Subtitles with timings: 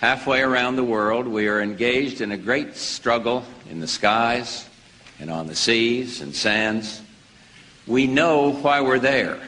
[0.00, 4.68] halfway around the world, we are engaged in a great struggle in the skies
[5.20, 7.00] and on the seas and sands.
[7.86, 9.40] We know why we're there.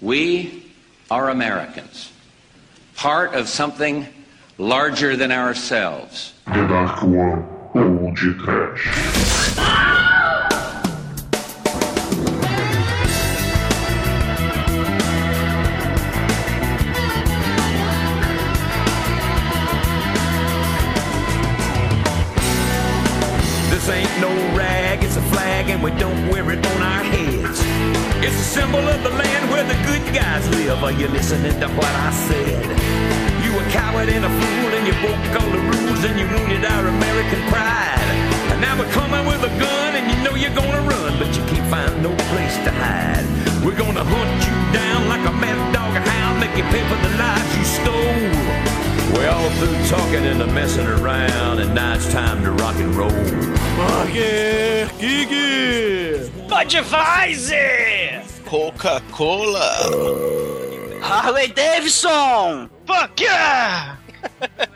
[0.00, 0.64] We
[1.10, 2.12] are Americans,
[2.94, 4.06] part of something
[4.58, 6.34] larger than ourselves.
[30.08, 30.82] Where guys live.
[30.82, 32.64] Are you listening to what I said?
[33.44, 36.64] You a coward and a fool, and you broke all the rules, and you wounded
[36.64, 37.98] our American pride.
[38.52, 41.42] And now we're coming with a gun, and you know you're gonna run, but you
[41.46, 43.24] can't find no place to hide.
[43.64, 46.98] We're gonna hunt you down like a mad dog or hound, make you pay for
[47.06, 48.58] the lives you stole.
[49.14, 52.94] We're all through talking and the messing around, and now it's time to rock and
[52.94, 53.10] roll.
[53.76, 56.30] Burger King!
[56.48, 58.24] Budweiser!
[59.18, 61.00] Coca-Cola.
[61.02, 62.70] Harley Davidson!
[62.86, 63.98] Fuck yeah!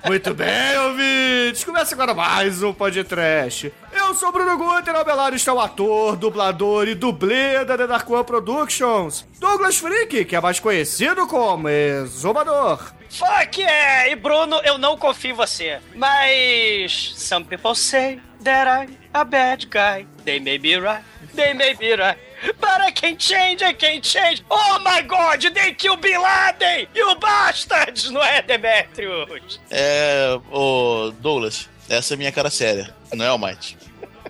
[0.04, 1.62] Muito bem, ouvintes!
[1.62, 3.72] Começa agora mais um podcast.
[3.92, 7.78] Eu sou o Bruno Guter, ao meu lado está o ator, dublador e dublê da
[7.78, 12.92] The Dark One Productions, Douglas Freak, que é mais conhecido como Exumador.
[13.10, 14.08] Fuck yeah!
[14.08, 15.78] E Bruno, eu não confio em você.
[15.94, 17.12] Mas.
[17.14, 20.04] Some people say that I'm a bad guy.
[20.24, 21.04] They may be right.
[21.32, 22.31] They may be right.
[22.60, 24.44] But I can change, I can change.
[24.50, 26.88] Oh my god, they kill Bin Laden!
[26.94, 28.10] You bastards!
[28.10, 29.60] Não é, Demetrius?
[29.70, 33.76] É, ô Douglas, essa é minha cara séria, não é, Almighty?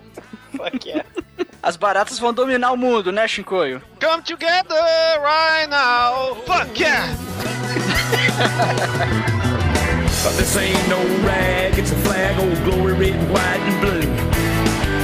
[0.55, 1.07] Fuck yeah.
[1.61, 3.81] As baratas vão dominar o mundo, né, Shinkoio?
[3.99, 4.83] Come together
[5.21, 6.35] right now.
[6.45, 7.07] Fuck yeah!
[10.23, 10.97] But this ain't no
[11.27, 14.07] rag, it's a flag, old glory red, white, and blue.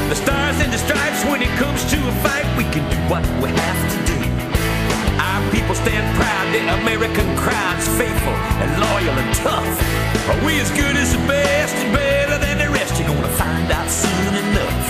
[0.07, 3.25] The stars and the stripes, when it comes to a fight, we can do what
[3.41, 4.21] we have to do.
[5.17, 9.65] Our people stand proud, the American crowd's faithful and loyal and tough.
[10.29, 13.01] Are we as good as the best and better than the rest?
[13.01, 14.85] You're gonna find out soon enough.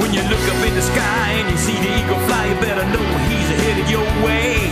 [0.00, 2.86] When you look up in the sky and you see the eagle fly, you better
[2.88, 4.64] know he's ahead of your way.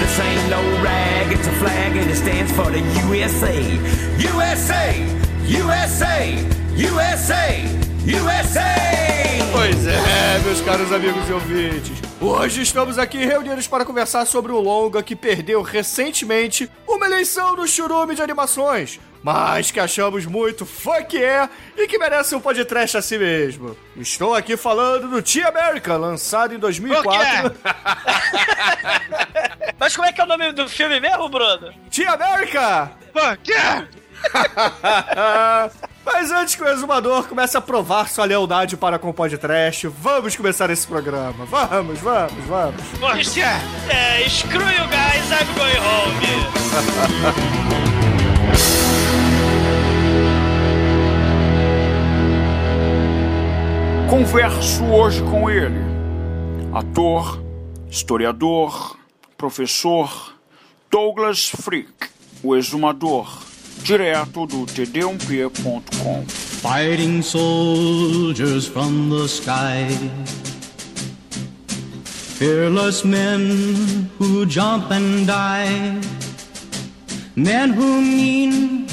[0.00, 3.60] This ain't no rag, it's a flag and it stands for the USA.
[4.16, 4.96] USA!
[5.44, 6.40] USA!
[6.74, 7.89] USA!
[8.06, 8.64] USA!
[9.52, 11.98] Pois é, meus caros amigos e ouvintes.
[12.20, 17.68] Hoje estamos aqui reunidos para conversar sobre o longa que perdeu recentemente uma eleição no
[17.68, 23.02] churume de animações, mas que achamos muito fuck yeah e que merece um podcast a
[23.02, 23.76] si mesmo.
[23.96, 27.54] Estou aqui falando do Tea America, lançado em 2004.
[29.78, 31.72] Mas como é que é o nome do filme mesmo, Bruno?
[31.90, 32.92] Tea America!
[33.12, 33.88] Fuck yeah!
[36.04, 40.34] Mas antes que o exumador comece a provar sua lealdade para com o podcast, vamos
[40.34, 41.44] começar esse programa.
[41.44, 43.36] Vamos, vamos, vamos.
[43.36, 43.60] Yeah!
[43.88, 46.20] É, screw you guys, I'm going home.
[54.10, 55.78] Converso hoje com ele,
[56.74, 57.40] ator,
[57.88, 58.96] historiador,
[59.38, 60.34] professor
[60.90, 62.10] Douglas Freak,
[62.42, 63.40] o exumador,
[63.84, 66.24] direto do td1p.com.
[66.26, 69.88] Fighting soldiers from the sky.
[72.38, 76.00] Fearless men who jump and die.
[77.36, 78.86] Men who mean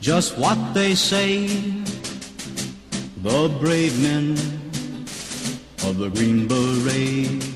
[0.00, 1.46] just what they say.
[3.22, 4.32] The brave men
[5.84, 7.51] of the Green Beret.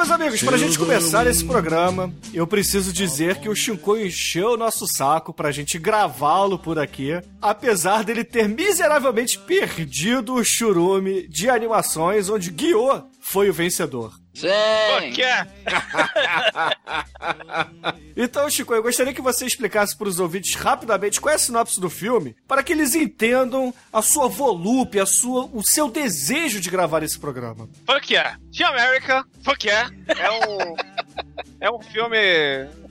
[0.00, 4.56] Meus amigos, pra gente começar esse programa, eu preciso dizer que o Shinkoi encheu o
[4.56, 11.50] nosso saco pra gente gravá-lo por aqui, apesar dele ter miseravelmente perdido o churume de
[11.50, 14.19] animações onde Guiô foi o vencedor.
[14.34, 14.48] Sim!
[15.00, 15.46] Fuck yeah!
[18.16, 21.80] Então, Chico, eu gostaria que você explicasse para os ouvintes rapidamente qual é a sinopse
[21.80, 26.70] do filme, para que eles entendam a sua volúpia, a sua, o seu desejo de
[26.70, 27.68] gravar esse programa.
[27.86, 28.38] Fuck yeah.
[28.50, 29.90] Tia America, fuck yeah.
[30.08, 30.76] É um,
[31.60, 32.16] é um filme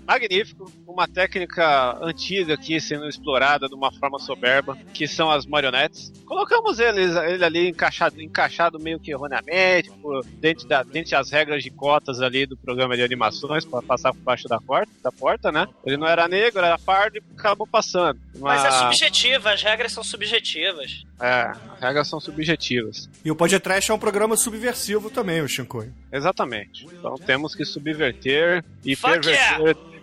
[0.09, 6.11] magnífico, uma técnica antiga aqui sendo explorada de uma forma soberba, que são as marionetes.
[6.25, 11.63] Colocamos eles, ele ali encaixado, encaixado meio que erroneamente, por, dentro, da, dentro das regras
[11.63, 15.51] de cotas ali do programa de animações, para passar por baixo da porta, da porta,
[15.51, 15.67] né?
[15.85, 18.19] Ele não era negro, era pardo e acabou passando.
[18.39, 21.03] Mas é subjetiva, as regras são subjetivas.
[21.21, 23.07] É, as regras são subjetivas.
[23.23, 25.91] E o Podcast é um programa subversivo também, o Shinkoi.
[26.11, 26.85] Exatamente.
[26.85, 29.98] Então temos que subverter e Fuck perverter Funk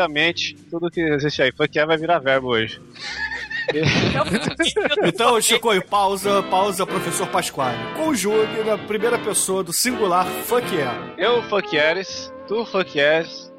[0.00, 1.52] a mente, tudo que existe aí.
[1.52, 2.80] Funk vai virar verbo hoje.
[5.04, 7.76] Então, Chico, pausa, pausa, professor Pasquale.
[7.96, 11.14] Conjugue na primeira pessoa do singular fuck yeah.
[11.18, 13.52] Eu fuck yes, tu fuck yes,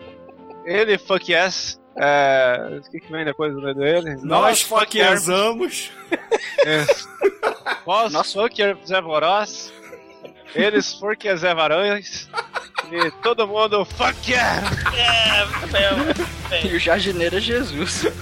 [0.66, 1.80] ele fuck yes.
[2.00, 4.18] É, o que, que vem depois do dele?
[4.22, 5.92] Nós fuck yesamos.
[6.66, 6.86] É.
[7.86, 8.90] Nós fuck yes
[10.54, 12.30] Eles fuck yes varões.
[12.92, 14.70] E todo mundo fuck yeah!
[14.96, 15.46] É,
[16.50, 16.72] bem.
[16.72, 18.06] E o jardineiro é Jesus.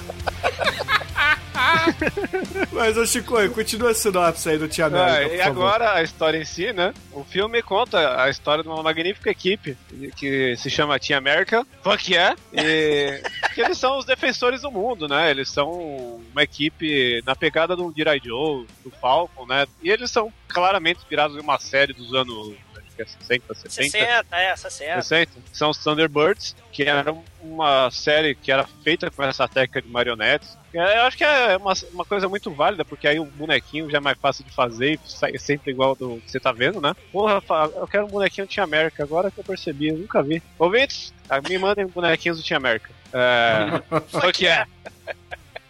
[2.72, 5.62] Mas, ô Chico, continua a sinopse aí do Tia Ah, América, e por favor.
[5.68, 6.94] agora a história em si, né?
[7.12, 9.78] O filme conta a história de uma magnífica equipe
[10.16, 13.22] que se chama Team America, fuck yeah, e
[13.54, 15.30] que eles são os defensores do mundo, né?
[15.32, 18.22] Eles são uma equipe na pegada do G.I.
[18.24, 19.66] Joe, do Falcon, né?
[19.82, 22.56] E eles são claramente inspirados em uma série dos anos
[22.96, 23.70] que é 60, 70.
[23.92, 25.02] 60, é, 60.
[25.02, 29.82] 60, que são os Thunderbirds, que era uma série que era feita com essa técnica
[29.82, 30.58] de marionetes.
[30.74, 33.98] É, Eu acho que é uma, uma coisa muito válida, porque aí o bonequinho já
[33.98, 36.96] é mais fácil de fazer e sai sempre igual do que você tá vendo, né?
[37.12, 37.42] Porra,
[37.76, 40.42] eu quero um bonequinho do Team América, agora que eu percebi, eu nunca vi.
[40.58, 41.14] Ouvintes,
[41.48, 42.90] me mandem bonequinhos do Team América.
[43.14, 43.82] É.
[44.20, 44.68] Fuck yeah!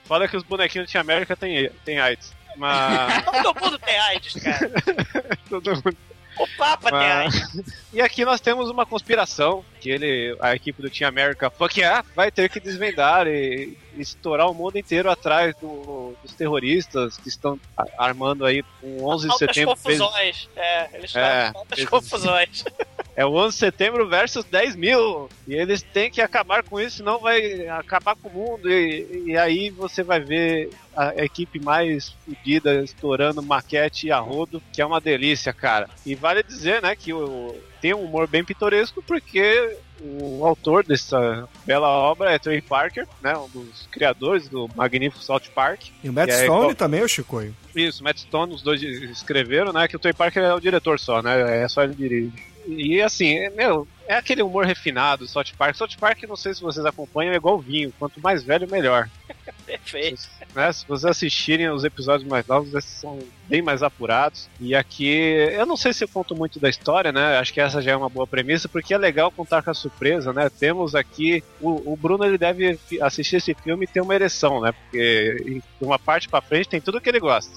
[0.05, 2.33] Fala que os bonequinhos do Team América tem, tem AIDS.
[2.57, 3.23] Mas.
[3.43, 4.71] Todo mundo tem AIDS, cara.
[5.49, 5.97] Todo mundo
[6.37, 7.73] O Papa tem Mas- AIDS.
[7.93, 11.79] E aqui nós temos uma conspiração que ele, a equipe do Team America Fuck
[12.15, 17.29] vai ter que desvendar e, e estourar o mundo inteiro atrás do- dos terroristas que
[17.29, 17.59] estão
[17.97, 19.75] armando aí um 11 de setembro.
[19.75, 20.49] confusões.
[20.55, 22.63] É, eles É, estão confusões.
[23.15, 25.29] É o 11 de setembro versus 10 mil.
[25.47, 28.69] E eles têm que acabar com isso, senão vai acabar com o mundo.
[28.69, 34.81] E, e aí você vai ver a equipe mais fodida estourando maquete a rodo, que
[34.81, 35.89] é uma delícia, cara.
[36.05, 41.47] E vale dizer, né, que o, tem um humor bem pitoresco, porque o autor dessa
[41.65, 45.83] bela obra é Trey Parker, né, um dos criadores do magnífico South Park.
[46.03, 47.43] E o Matt é Stone igual- também, ô Chico?
[47.75, 49.87] isso, Matt Stone, os dois escreveram, né?
[49.87, 51.63] Que o Trey Parker é o diretor só, né?
[51.63, 52.54] É só ele dirige.
[52.67, 55.75] E assim, é, meu, é aquele humor refinado do South Park.
[55.75, 57.93] South Park, não sei se vocês acompanham, é igual vinho.
[57.97, 59.09] Quanto mais velho, melhor.
[59.65, 60.21] Perfeito.
[60.53, 60.71] Né?
[60.71, 64.49] Se vocês assistirem os episódios mais novos, esses são bem mais apurados.
[64.59, 65.07] E aqui,
[65.51, 67.37] eu não sei se eu conto muito da história, né?
[67.37, 70.31] Acho que essa já é uma boa premissa, porque é legal contar com a surpresa,
[70.33, 70.49] né?
[70.49, 71.43] Temos aqui.
[71.59, 74.71] O, o Bruno ele deve assistir esse filme e ter uma ereção, né?
[74.71, 77.53] Porque de uma parte pra frente tem tudo que ele gosta.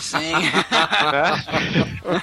[0.00, 0.32] Sim.
[1.12, 2.22] né?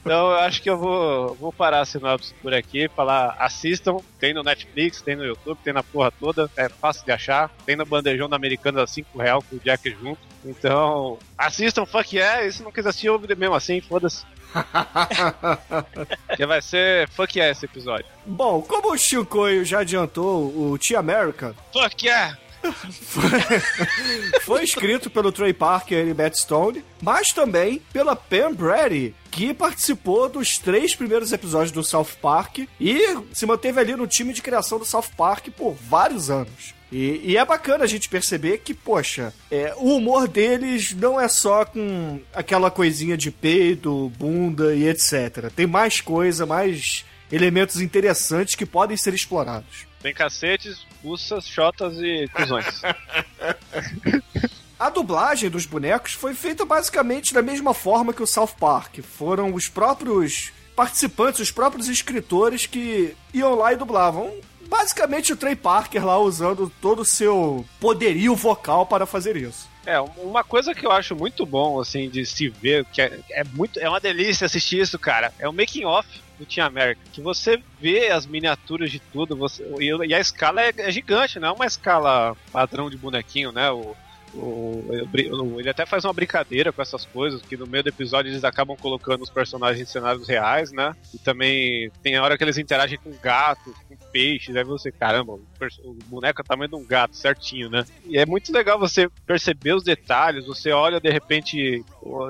[0.00, 4.34] então eu acho que eu vou, vou parar a sinopse por aqui, falar, assistam, tem
[4.34, 7.86] no Netflix, tem no YouTube, tem na porra toda, é fácil de achar, tem no
[7.86, 10.20] bandejão da Americana a 5 real com o Jack junto.
[10.44, 14.24] Então, assistam, fuck yeah, e se não quiser assistir, ouve mesmo assim, foda-se.
[16.36, 18.06] que vai ser fuck yeah esse episódio.
[18.24, 22.38] Bom, como o Chicoio já adiantou, o Tia America Fuck yeah!
[24.42, 30.28] foi escrito pelo Trey Parker e Matt Stone, mas também pela Pam Brady, que participou
[30.28, 34.78] dos três primeiros episódios do South Park e se manteve ali no time de criação
[34.78, 36.74] do South Park por vários anos.
[36.90, 41.28] E, e é bacana a gente perceber que, poxa, é, o humor deles não é
[41.28, 45.50] só com aquela coisinha de peito, bunda e etc.
[45.54, 49.87] Tem mais coisa, mais elementos interessantes que podem ser explorados.
[50.00, 52.82] Tem cacetes, buças, chotas e cuzões.
[54.78, 59.00] A dublagem dos bonecos foi feita basicamente da mesma forma que o South Park.
[59.00, 64.32] Foram os próprios participantes, os próprios escritores que iam lá e dublavam.
[64.68, 69.68] Basicamente o Trey Parker lá usando todo o seu poderio vocal para fazer isso.
[69.84, 73.42] É, uma coisa que eu acho muito bom, assim, de se ver, que é, é
[73.42, 76.06] muito, é uma delícia assistir isso, cara, é o making off
[76.38, 80.72] do Team America, que você vê as miniaturas de tudo, você, e, a escala é,
[80.76, 83.70] é gigante, não é uma escala padrão de bonequinho, né?
[83.70, 83.96] O,
[84.34, 88.44] o- ele até faz uma brincadeira com essas coisas, que no meio do episódio eles
[88.44, 90.94] acabam colocando os personagens em cenários reais, né?
[91.14, 93.74] E também tem a hora que eles interagem com gatos,
[94.12, 97.84] peixes, aí você, caramba, o, boneco é o tamanho de um gato, certinho, né?
[98.04, 101.84] E é muito legal você perceber os detalhes, você olha de repente,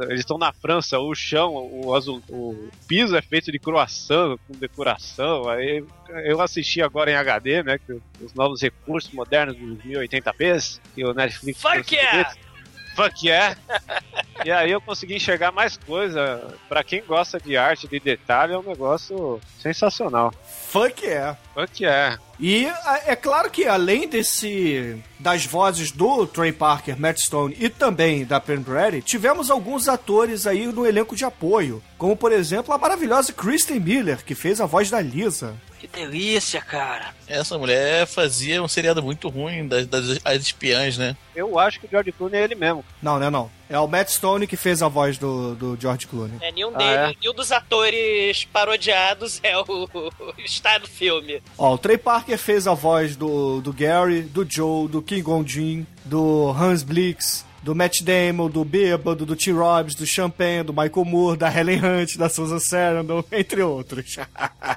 [0.09, 4.59] eles estão na França, o chão, o, azul, o piso é feito de croissant com
[4.59, 5.85] decoração, aí
[6.25, 7.93] eu assisti agora em HD, né, que
[8.23, 12.35] os novos recursos modernos dos 1080p, que o Netflix Fuck yeah!
[12.99, 13.57] Fuck yeah!
[14.45, 16.55] E aí eu consegui enxergar mais coisa.
[16.69, 20.33] Pra quem gosta de arte, de detalhe, é um negócio sensacional.
[20.69, 21.37] Funk é.
[21.55, 22.17] Funk é.
[22.39, 27.69] E a- é claro que além desse das vozes do Trey Parker, Matt Stone e
[27.69, 32.79] também da Brady, tivemos alguns atores aí no elenco de apoio, como por exemplo a
[32.79, 35.57] maravilhosa Kristen Miller, que fez a voz da Lisa.
[35.79, 37.15] Que delícia, cara.
[37.27, 41.17] Essa mulher fazia um seriado muito ruim das, das as espiãs, né?
[41.37, 42.85] Eu acho que o George Clooney é ele mesmo.
[43.01, 43.49] Não, né não.
[43.71, 46.37] É o Matt Stone que fez a voz do, do George Clooney.
[46.41, 47.17] É, nenhum, Ah, dele, é?
[47.21, 49.89] nenhum dos atores parodiados é o,
[50.45, 51.41] está no filme.
[51.57, 55.87] Ó, o Trey Parker fez a voz do, do Gary, do Joe, do King Gong-jin,
[56.05, 59.53] do Hans Blix, do Matt Damon, do Bêbado, do T.
[59.53, 64.17] Robbins, do Champagne, do Michael Moore, da Helen Hunt, da Susan Sarandon, entre outros.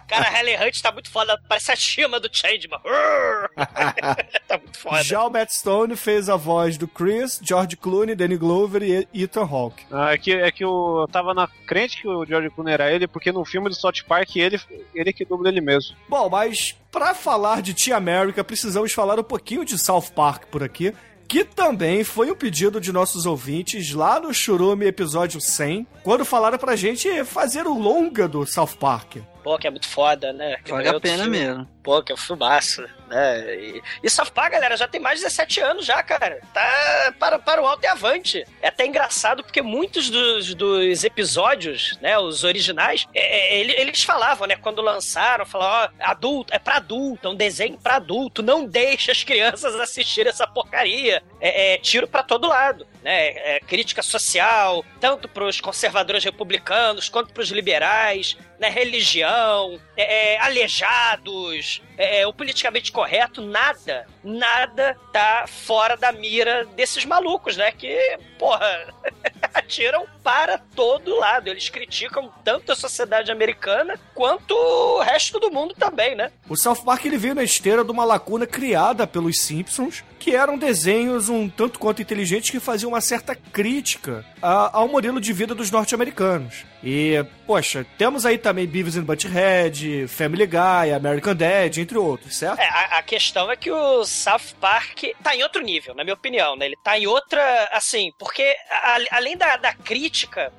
[0.09, 2.81] Cara, a Helen Hunt tá muito foda, parece a Shima do Changeman.
[4.45, 5.01] tá muito foda.
[5.03, 9.47] Já o Matt Stone fez a voz do Chris, George Clooney, Danny Glover e Ethan
[9.49, 9.85] Hawke.
[9.89, 13.07] Ah, é que, é que eu tava na crente que o George Clooney era ele,
[13.07, 14.59] porque no filme do South Park ele,
[14.93, 15.95] ele que dubla ele mesmo.
[16.09, 20.61] Bom, mas pra falar de Tia America, precisamos falar um pouquinho de South Park por
[20.61, 20.93] aqui,
[21.31, 26.57] que também foi um pedido de nossos ouvintes lá no Churume episódio 100, quando falaram
[26.57, 29.15] pra gente fazer o longa do South Park.
[29.41, 30.57] Pô, que é muito foda, né?
[30.61, 31.39] Que Vale é a outro pena filme.
[31.39, 31.67] mesmo.
[31.83, 33.55] Pô, que é um filmaço, né?
[33.55, 36.39] E, e Park, galera, já tem mais de 17 anos já, cara.
[36.53, 38.45] Tá para, para o alto e avante.
[38.61, 43.19] É até engraçado porque muitos dos, dos episódios, né, os originais, é,
[43.55, 47.35] é, ele- eles falavam, né, quando lançaram, falavam, ó, adulto, é pra adulto, é um
[47.35, 51.23] desenho pra adulto, não deixe as crianças assistirem essa porcaria.
[51.39, 53.29] É, é tiro pra todo lado, né?
[53.55, 61.81] É crítica social, tanto pros conservadores republicanos quanto pros liberais, né, religião, é, é, aleijados,
[61.97, 67.71] é, o politicamente correto, nada, nada tá fora da mira desses malucos, né?
[67.71, 68.93] Que, porra,
[69.53, 71.47] atiram para todo lado.
[71.47, 76.31] Eles criticam tanto a sociedade americana quanto o resto do mundo também, né?
[76.47, 80.57] O South Park ele veio na esteira de uma lacuna criada pelos Simpsons, que eram
[80.57, 85.55] desenhos um tanto quanto inteligentes que faziam uma certa crítica a- ao modelo de vida
[85.55, 86.63] dos norte-americanos.
[86.83, 92.59] E, poxa, temos aí também Beavis and Butthead, Family Guy, American Dad, entre outros, certo?
[92.59, 96.13] É, a, a questão é que o South Park tá em outro nível, na minha
[96.15, 96.65] opinião, né?
[96.65, 100.10] Ele tá em outra, assim, porque a- além da, da crítica,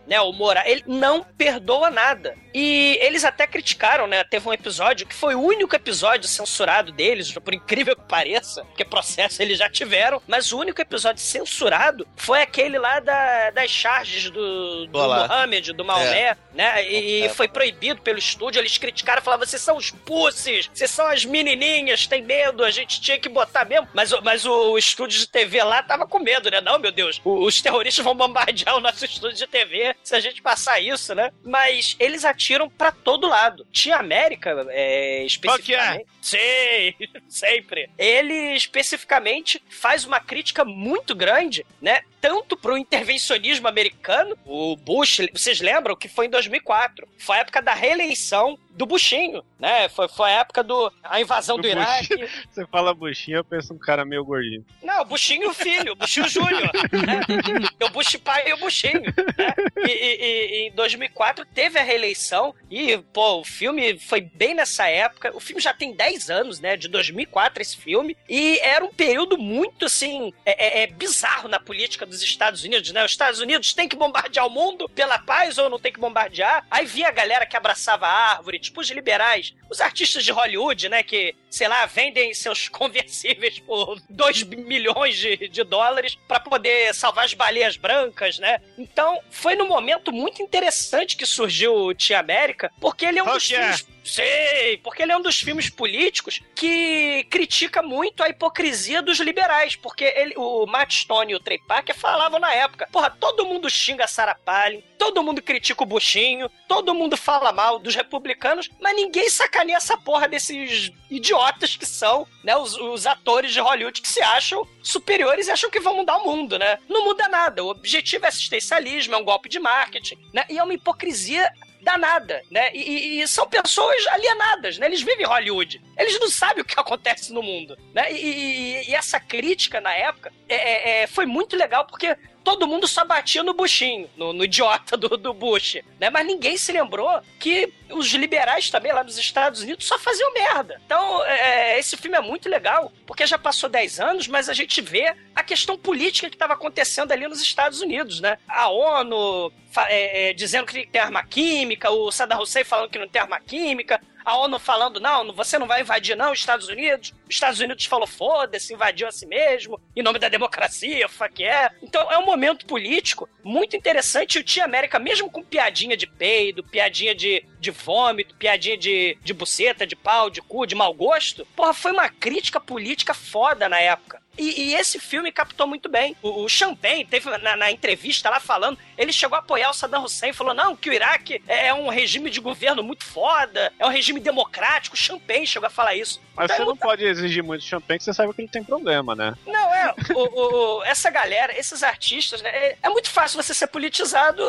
[0.07, 2.35] né, o moral, ele não perdoa nada.
[2.55, 4.23] E eles até criticaram, né?
[4.25, 8.85] Teve um episódio que foi o único episódio censurado deles, por incrível que pareça, porque
[8.85, 14.29] processo eles já tiveram, mas o único episódio censurado foi aquele lá da- das charges
[14.31, 15.27] do, do Olá.
[15.29, 16.85] Mohammed, do Maomé, né?
[16.91, 17.29] E É.
[17.31, 22.07] foi proibido pelo estúdio, eles criticaram, falavam, vocês são os pussies, vocês são as menininhas,
[22.07, 23.89] tem medo, a gente tinha que botar mesmo.
[23.95, 26.61] Mas, o- mas o estúdio de TV lá tava com medo, né?
[26.61, 30.21] Não, meu Deus, o- os terroristas vão bombardear o nosso estúdio de TV se a
[30.21, 31.31] gente passar isso, né?
[31.45, 33.67] Mas eles atiram pra todo lado.
[33.71, 36.07] Tinha América, é, especificamente.
[36.21, 36.95] Sim,
[37.29, 37.91] sempre.
[37.99, 42.03] Ele especificamente faz uma crítica muito grande, né?
[42.23, 47.61] Tanto pro intervencionismo americano, o Bush, vocês lembram que foi em 2004, foi a época
[47.61, 49.89] da reeleição do Bushinho, né?
[49.91, 52.09] Foi, foi a época do a invasão do, Do Iraque.
[52.51, 54.65] Você fala buchinha, eu penso um cara meio gordinho.
[54.83, 56.71] Não, Buchinho e o filho, o Buchinho Júnior.
[56.73, 57.69] Né?
[57.85, 59.03] O Bush pai e o Buchinho.
[59.03, 59.55] Né?
[59.87, 64.89] E, e- e- em 2004 teve a reeleição e, pô, o filme foi bem nessa
[64.89, 65.37] época.
[65.37, 66.75] O filme já tem 10 anos, né?
[66.77, 68.17] De 2004 esse filme.
[68.29, 72.91] E era um período muito, assim, é, é- é bizarro na política dos Estados Unidos,
[72.93, 73.05] né?
[73.05, 76.65] Os Estados Unidos têm que bombardear o mundo pela paz ou não tem que bombardear?
[76.71, 80.89] Aí vinha a galera que abraçava a árvore, tipo os liberais, os artistas de Hollywood,
[80.89, 81.03] né?
[81.03, 87.25] Que, sei lá, vendem seus conversíveis por 2 milhões de, de dólares pra poder salvar
[87.25, 88.61] as baleias brancas, né?
[88.79, 93.33] Então, foi num momento muito interessante que surgiu o Tia América, porque ele é um
[93.33, 93.57] dos é?
[93.57, 99.19] filmes Sei, porque ele é um dos filmes políticos que critica muito a hipocrisia dos
[99.19, 103.47] liberais, porque ele, o Matt Stone e o Trey Parker falavam na época, porra, todo
[103.47, 107.95] mundo xinga a Sarah Palin, todo mundo critica o Buchinho, todo mundo fala mal dos
[107.95, 113.61] republicanos, mas ninguém sacaneia essa porra desses idiotas que são, né, os, os atores de
[113.61, 116.79] Hollywood que se acham superiores e acham que vão mudar o mundo, né?
[116.89, 120.45] Não muda nada, o objetivo é assistencialismo, é um golpe de marketing, né?
[120.49, 121.51] E é uma hipocrisia
[121.83, 122.71] danada, né?
[122.73, 124.87] E, e- e são pessoas alienadas, né?
[124.87, 125.81] Eles vivem em Hollywood.
[125.99, 128.13] Eles não sabem o que acontece no mundo, né?
[128.13, 132.89] E, e- essa crítica na época é- é- é, foi muito legal porque todo mundo
[132.89, 136.11] só batia no buchinho, no, no idiota do, do Bush, né?
[136.11, 140.81] Mas ninguém se lembrou que os liberais também lá nos Estados Unidos só faziam merda.
[140.85, 144.81] Então, é, esse filme é muito legal, porque já passou 10 anos, mas a gente
[144.81, 148.39] vê a questão política que estava acontecendo ali nos Estados Unidos, né?
[148.49, 149.53] A ONU
[149.89, 153.41] é, é, dizendo que tem arma química, o Saddam Hussein falando que não tem arma
[153.41, 157.13] química, a ONU falando, não, você não vai invadir não os Estados Unidos.
[157.29, 161.75] Os Estados Unidos falou, foda-se, invadiu a si mesmo, em nome da democracia, fuck yeah.
[161.83, 164.37] Então é um momento político muito interessante.
[164.37, 169.19] E o Tia América, mesmo com piadinha de peido, piadinha de, de vômito, piadinha de,
[169.23, 173.69] de buceta, de pau, de cu, de mau gosto, porra, foi uma crítica política foda
[173.69, 174.23] na época.
[174.39, 176.17] E, e esse filme captou muito bem.
[176.23, 180.05] O, o Champagne teve na, na entrevista lá falando, ele chegou a apoiar o Saddam
[180.05, 183.87] Hussein, falou: não, que o Iraque é, é um regime de governo muito foda, é
[183.87, 184.95] um regime democrático.
[184.95, 186.21] O Champagne chegou a falar isso.
[186.35, 189.15] Mas Então, você não pode exigir muito champanhe, que você sabe que ele tem problema,
[189.15, 189.35] né?
[189.47, 189.95] Não, é.
[190.15, 192.49] O, o- o- essa galera, esses artistas, né?
[192.51, 194.43] É, é muito fácil você ser politizado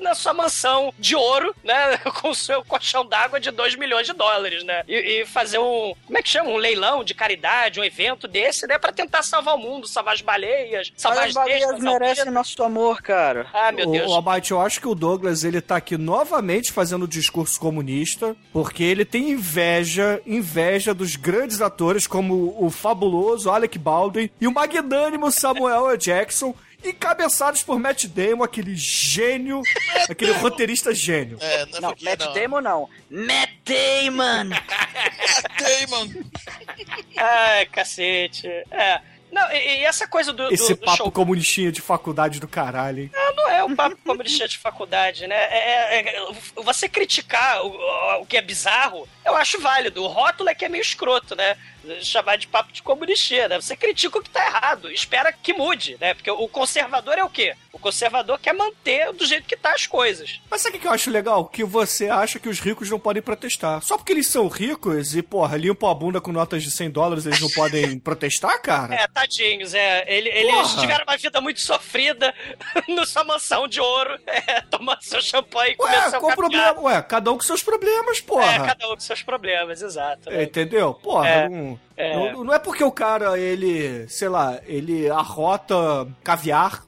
[0.00, 1.96] na sua mansão de ouro, né?
[2.20, 4.82] Com o seu colchão d'água de 2 milhões de dólares, né?
[4.86, 5.94] E, e fazer um.
[6.06, 6.50] Como é que chama?
[6.50, 8.78] Um leilão de caridade, um evento desse, né?
[8.78, 12.08] Pra tentar salvar o mundo, salvar as baleias, salvar Mas as as baleias bestas, merecem
[12.20, 12.34] alpinas.
[12.34, 13.46] nosso amor, cara.
[13.52, 14.10] Ah, meu Ô, Deus.
[14.10, 18.82] ô, Abate, eu acho que o Douglas ele tá aqui novamente fazendo discurso comunista, porque
[18.82, 25.30] ele tem inveja, inveja dos grandes atores como o fabuloso Alec Baldwin e o magnânimo
[25.30, 25.98] Samuel L.
[25.98, 26.54] Jackson,
[26.84, 29.62] encabeçados por Matt Damon, aquele gênio,
[30.08, 31.36] aquele roteirista gênio.
[31.40, 32.32] É, não, é Não, Matt não.
[32.32, 32.88] Damon não.
[33.10, 34.48] Matt Damon!
[35.60, 36.24] Damon!
[37.16, 38.46] Ai, cacete.
[38.70, 39.00] É.
[39.32, 42.48] Não, e, e essa coisa do, do- Esse do papo show comunistinha de faculdade do
[42.48, 43.10] caralho, hein?
[43.36, 45.34] Não é um papo comunista de faculdade, né?
[45.36, 46.32] É- é- é-
[46.62, 50.02] você criticar o, o que é bizarro, eu acho válido.
[50.02, 51.56] O rótulo é que é meio escroto, né?
[52.02, 53.58] Chamar de papo de comunistia, né?
[53.60, 56.12] Você critica o que tá errado, espera que mude, né?
[56.12, 57.54] Porque o conservador é o quê?
[57.72, 60.40] O conservador quer manter do jeito que tá as coisas.
[60.50, 61.46] Mas sabe o que eu acho legal?
[61.46, 63.80] Que você acha que os ricos não podem protestar.
[63.82, 67.24] Só porque eles são ricos e, porra, limpam a bunda com notas de 100 dólares,
[67.24, 68.94] eles não podem protestar, cara?
[68.94, 70.04] É, tadinhos, é.
[70.06, 72.34] Ele- eles tiveram uma vida muito sofrida
[72.88, 76.80] na sua mansão de ouro, é, tomando seu champanhe e comendo seu qual problema?
[76.80, 78.66] Ué, cada um com seus problemas, É, porra.
[78.66, 80.30] cada um com seus problemas, exato.
[80.30, 80.42] É?
[80.44, 80.94] Entendeu?
[80.94, 82.14] Porra, É, não, é.
[82.32, 85.74] não- não é porque o cara, ele, sei lá, ele arrota
[86.24, 86.84] caviar.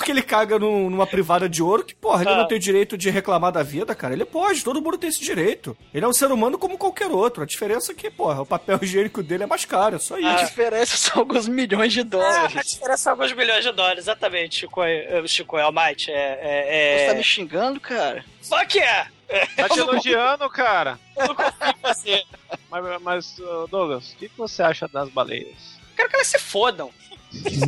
[0.00, 2.36] É porque ele caga num- numa privada de ouro que, porra, ele Ah.
[2.38, 4.14] não tem direito de reclamar da vida, cara.
[4.14, 5.76] Ele pode, todo mundo tem esse direito.
[5.92, 7.42] Ele é um ser humano como qualquer outro.
[7.42, 10.20] A diferença é que, porra, o papel higiênico dele é mais caro, é só A
[10.20, 10.46] isso.
[10.46, 12.70] diferença são alguns milhões de Ah, a dólares.
[12.72, 16.10] diferença é alguns milhões de dólares, exatamente, Chico, eh, Chico Almighty.
[16.10, 17.08] É, é, Você é...
[17.08, 18.24] tá me xingando, cara?
[18.42, 19.10] Fuck yeah!
[19.54, 20.98] Tá te elogiando, cara.
[21.14, 22.22] Eu não confio em você.
[22.70, 23.36] Mas, mas,
[23.70, 25.78] Douglas, o que que você acha das baleias?
[25.94, 26.90] Quero que elas se fodam.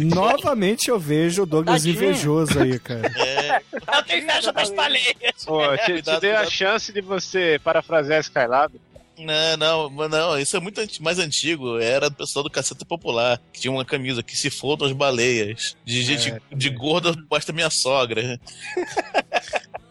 [0.00, 1.94] Novamente eu vejo o Douglas Tadinho.
[1.96, 3.06] invejoso aí, cara.
[3.16, 3.62] É,
[3.96, 5.14] Eu tenho inveja das baleias.
[5.44, 8.74] Pô, te, te Cuidado, dei a chance de você parafrasear Skylab.
[9.18, 11.78] não, não, não, isso é muito mais antigo.
[11.78, 15.76] Era do pessoal do Caceta Popular, que tinha uma camisa que se fodam as baleias.
[15.84, 18.40] De gente de gorda posta minha sogra.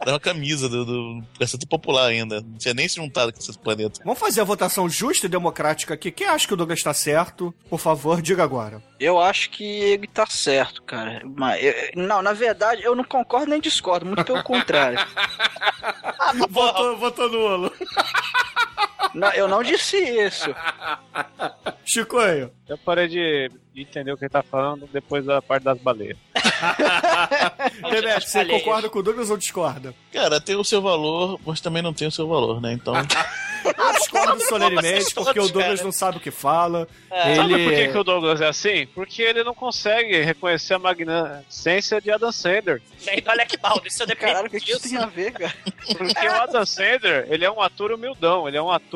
[0.02, 2.42] Era uma camisa do, do Popular ainda.
[2.42, 4.02] Não tinha nem se juntado com esse planeta.
[4.04, 6.12] Vamos fazer a votação justa e democrática aqui.
[6.12, 8.82] Quem acha que o Douglas tá certo, por favor, diga agora.
[9.00, 11.22] Eu acho que ele tá certo, cara.
[11.38, 15.00] Mas, eu- não, na verdade, eu não concordo nem discordo, muito pelo contrário.
[16.50, 17.72] Votou, votou nulo.
[19.14, 20.54] Não, eu não disse isso.
[21.86, 22.52] Chicoio.
[22.68, 26.18] Eu parei de, de entender o que ele tá falando depois da parte das baleias.
[27.92, 29.94] Demet, você concorda com o Douglas ou discorda?
[30.12, 32.74] Cara, tem o seu valor, mas também não tem o seu valor, né?
[32.74, 32.94] Então.
[33.64, 36.88] Eu discordo solenemente, porque o Douglas não sabe o que fala.
[37.10, 37.36] É.
[37.36, 37.64] Sabe Ele...
[37.64, 38.88] por que, que o Douglas é assim?
[38.88, 42.82] Porque ele não consegue reconhecer a magnificência de Adam Sandler.
[43.06, 45.54] Nem do Alec Baldwin, isso depende Caralho, o que, isso tem a ver, cara?
[45.98, 48.91] Porque o Adam Sandler, ele é um ator humildão, ele é um ator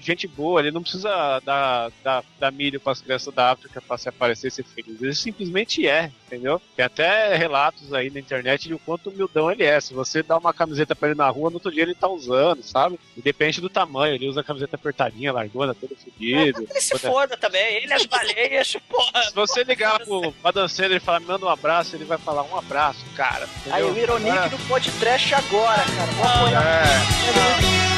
[0.00, 3.98] gente boa, ele não precisa dar, dar, dar milho para as crianças da África para
[3.98, 5.00] se aparecer e ser feliz.
[5.00, 6.60] Ele simplesmente é, entendeu?
[6.76, 9.80] Tem até relatos aí na internet de o quanto humildão ele é.
[9.80, 12.62] Se você dá uma camiseta para ele na rua, no outro dia ele tá usando,
[12.62, 12.98] sabe?
[13.16, 16.66] E depende do tamanho, ele usa a camiseta apertadinha, largona, todo fodido.
[16.70, 19.22] Ele se foda também, ele e as baleias, porra.
[19.24, 20.32] Se você ligar pro
[20.68, 23.48] Sandler e falar, me manda um abraço, ele vai falar um abraço, cara.
[23.70, 23.92] Aí Entendeu?
[23.92, 26.12] o Ironic Agora- do podcast agora, cara.
[26.12, 26.62] Vou apoiar.
[26.62, 27.20] É.
[27.32, 27.89] TDUP.com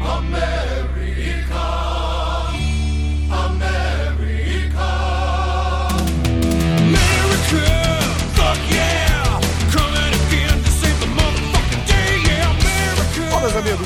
[0.00, 1.11] America,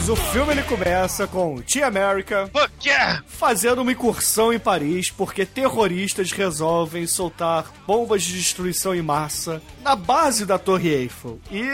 [0.08, 2.50] o filme ele começa com Team America
[2.84, 3.24] yeah!
[3.26, 9.96] fazendo uma incursão em Paris porque terroristas resolvem soltar bombas de destruição em massa na
[9.96, 11.40] base da Torre Eiffel.
[11.50, 11.66] E,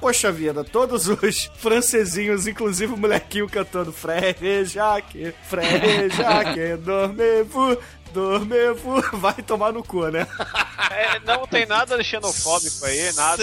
[0.00, 7.78] poxa vida, todos os francesinhos, inclusive o molequinho cantando Frère Jacques, Frère Jacques, dormez-vous,
[8.16, 10.26] dormez-vous, vai tomar no cu, né?
[10.90, 13.36] É, não tem nada xenofóbico aí, nada.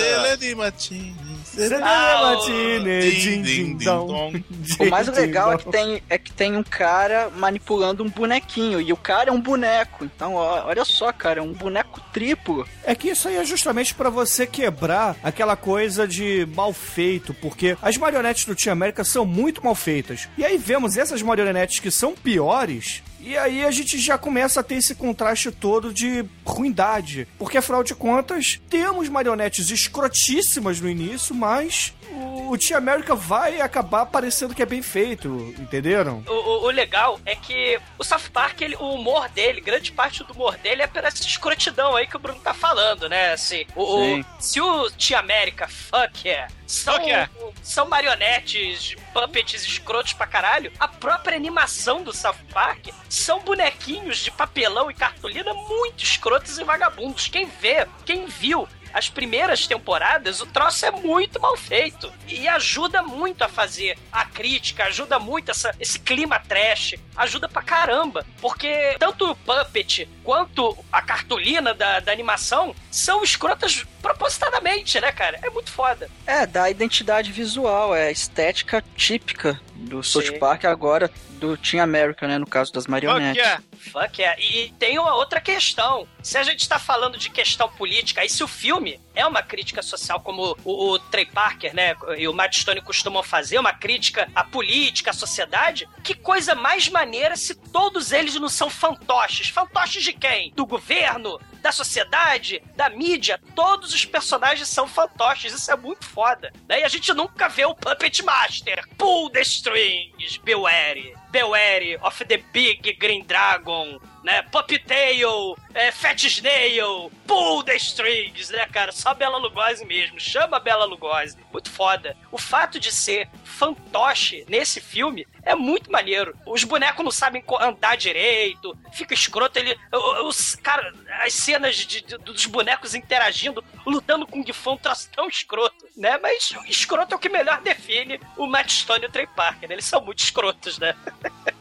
[3.44, 4.08] Din, dom.
[4.08, 4.34] dom.
[4.80, 8.82] O mais legal é que, tem, é que tem um cara manipulando um bonequinho.
[8.82, 10.04] E o cara é um boneco.
[10.04, 12.68] Então, ó, olha só, cara, é um boneco triplo.
[12.84, 17.78] É que isso aí é justamente pra você quebrar aquela coisa de mal feito, porque
[17.82, 20.28] as marionetes do Team América são muito mal feitas.
[20.38, 23.04] E aí vemos essas marionetes que são piores.
[23.26, 27.26] E aí a gente já começa a ter esse contraste todo de ruindade.
[27.40, 33.60] Porque afinal de contas, temos marionetes escrotíssimas no início, mas o o Team América vai
[33.62, 36.24] acabar parecendo que é bem feito, entenderam?
[36.28, 40.24] O, o- o legal é que o South Park, ele- o humor dele, grande parte
[40.24, 43.32] do humor dele é pela essa escrotidão aí que o Bruno tá falando, né?
[43.34, 47.32] Assim, o, o- se o Team América, fuck yeah, são, Fuck yeah.
[47.64, 54.30] são marionetes, puppets escrotos pra caralho, a própria animação do South Park são bonequinhos de
[54.32, 57.28] papelão e cartolina muito escrotos e vagabundos.
[57.28, 62.12] Quem vê, quem viu as primeiras temporadas, o troço é muito mal feito.
[62.28, 67.62] E ajuda muito a fazer a crítica, ajuda muito essa, esse clima trash, ajuda pra
[67.62, 68.26] caramba.
[68.40, 75.40] Porque tanto o Puppet quanto a cartolina da, da animação são escrotas propositadamente, né, cara?
[75.42, 76.10] É muito foda.
[76.28, 80.40] É, dá identidade visual, é estética típica do South Sim.
[80.40, 82.38] Park agora do Team America, né?
[82.38, 83.38] No caso das Fuck marionetes.
[83.38, 83.62] yeah!
[83.92, 84.42] Fuck yeah.
[84.42, 86.08] E tem uma outra questão.
[86.22, 89.82] Se a gente tá falando de questão política, aí se o filme é uma crítica
[89.82, 94.30] social, como o, o Trey Parker, né, e o Matt Stone costumam fazer, uma crítica
[94.34, 99.50] à política, à sociedade, que coisa mais maneira se todos eles não são fantoches.
[99.50, 100.52] Fantoches de quem?
[100.56, 101.40] Do governo?
[101.64, 102.62] Da sociedade?
[102.76, 103.40] Da mídia?
[103.56, 105.54] Todos os personagens são fantoches.
[105.54, 106.52] Isso é muito foda.
[106.68, 106.82] Né?
[106.82, 108.86] E a gente nunca vê o Puppet Master.
[108.98, 111.16] Pull the strings, beware.
[111.32, 114.42] Beware of the Big Green Dragon, né?
[114.44, 118.92] Puppetail, é, Fat Snail, Pull the Strings, né, cara?
[118.92, 120.20] Só Bela Lugosi mesmo.
[120.20, 121.38] Chama Bela Lugosi.
[121.52, 122.16] Muito foda.
[122.32, 126.36] O fato de ser fantoche nesse filme é muito maneiro.
[126.46, 129.60] Os bonecos não sabem andar direito, fica escroto.
[129.60, 129.78] Ele,
[130.26, 135.28] os, cara, as cenas de- de- dos bonecos interagindo, lutando com o Fu, um tão
[135.28, 136.18] escroto, né?
[136.18, 139.68] Mas escroto é o que melhor define o Matt Stone e o Trey Parker.
[139.70, 139.76] né?
[139.76, 140.96] Eles são muito escrotos, né?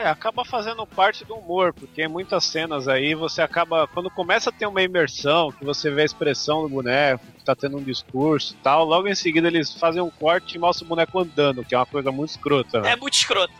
[0.00, 3.86] É, acaba fazendo parte do humor, porque em muitas cenas aí você acaba.
[3.88, 7.54] Quando começa a ter uma imersão, que você vê a expressão do boneco, que tá
[7.54, 10.88] tendo um discurso e tal, logo em seguida eles fazem um corte e mostram o
[10.88, 12.80] boneco andando, que é uma coisa muito escrota.
[12.80, 12.92] né?
[12.92, 13.52] É muito escroto.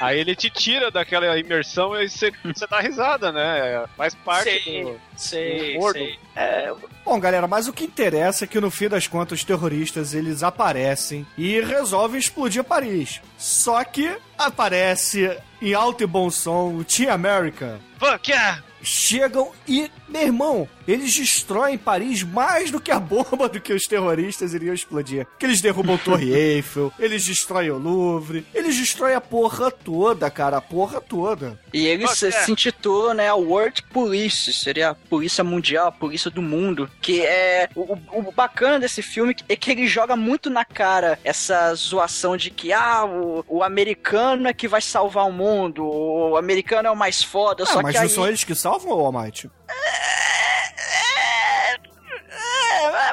[0.00, 3.84] Aí ele te tira daquela imersão e você, você dá risada, né?
[3.96, 5.00] Faz parte Sei, do.
[5.16, 6.08] sei, humor do-.
[6.36, 6.72] É,
[7.04, 10.42] Bom, galera, mas o que interessa é que no fim das contas os terroristas eles
[10.44, 13.20] aparecem e resolvem explodir Paris.
[13.36, 17.80] Só que aparece em alto e bom som o Team America.
[17.98, 18.62] Fuck yeah!
[18.82, 23.86] Chegam e, meu irmão, eles destroem Paris mais do que a bomba do que os
[23.86, 25.26] terroristas iriam explodir.
[25.38, 30.30] Que eles derrubam a Torre Eiffel, eles destroem o Louvre, eles destroem a porra toda,
[30.30, 31.58] cara, a porra toda.
[31.72, 32.44] E ele Fuck se, yeah.
[32.46, 37.20] se intitula, né, a World Police, seria a polícia mundial, a polícia do mundo, que
[37.20, 41.74] é o, o- o bacana desse filme é que ele joga muito na cara essa
[41.74, 46.88] zoação de que ah, o, o americano é que vai salvar o mundo, o americano
[46.88, 49.04] é o mais foda, Ah, só mas que não aí são eles que salvam, ô
[49.06, 49.50] Almighty?
[49.68, 49.74] é,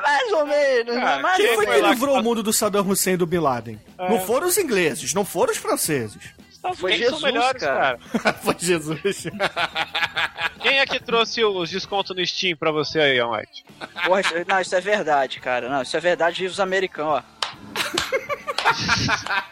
[0.02, 2.88] mais ou menos, Cara, mais Quem ou foi que livrou que- o mundo do Saddam
[2.88, 3.80] Hussein e do Bin Laden?
[3.98, 4.10] É.
[4.10, 6.18] Não foram os ingleses, não foram os franceses.
[6.52, 8.00] Estados Foi Jesus, são melhores, cara.
[8.22, 8.34] cara.
[8.42, 9.28] Foi Jesus.
[10.62, 13.64] Quem é que trouxe os descontos no Steam pra você aí, Almighty?
[14.06, 15.70] Porra, isso- não, isso é verdade, cara.
[15.70, 17.24] Não, isso é verdade, viva os americanos, ó.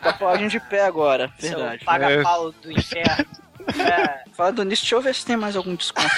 [0.01, 1.85] tá paladinho de pé agora, verdade.
[1.85, 3.25] paga-pau do inferno.
[3.67, 4.23] É.
[4.33, 6.09] Falando nisso, deixa eu ver se tem mais algum desconto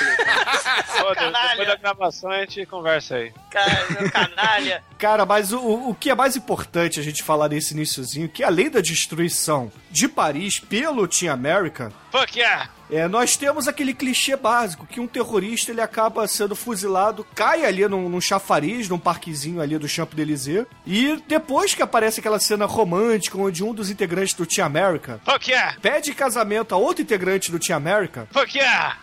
[1.52, 3.34] depois da gravação a gente conversa aí.
[3.52, 4.84] Cara, meu canalha.
[4.98, 8.70] Cara, mas o, o que é mais importante a gente falar nesse iniciozinho, que além
[8.70, 12.70] da destruição de Paris pelo Team America, Fuck yeah!
[12.92, 17.88] é, nós temos aquele clichê básico, que um terrorista ele acaba sendo fuzilado, cai ali
[17.88, 23.38] num, num chafariz, num parquezinho ali do Champs-Élysées, e depois que aparece aquela cena romântica
[23.38, 25.78] onde um dos integrantes do Team America Fuck yeah!
[25.82, 28.98] pede casamento a outro integrante do Team America, Fuck yeah!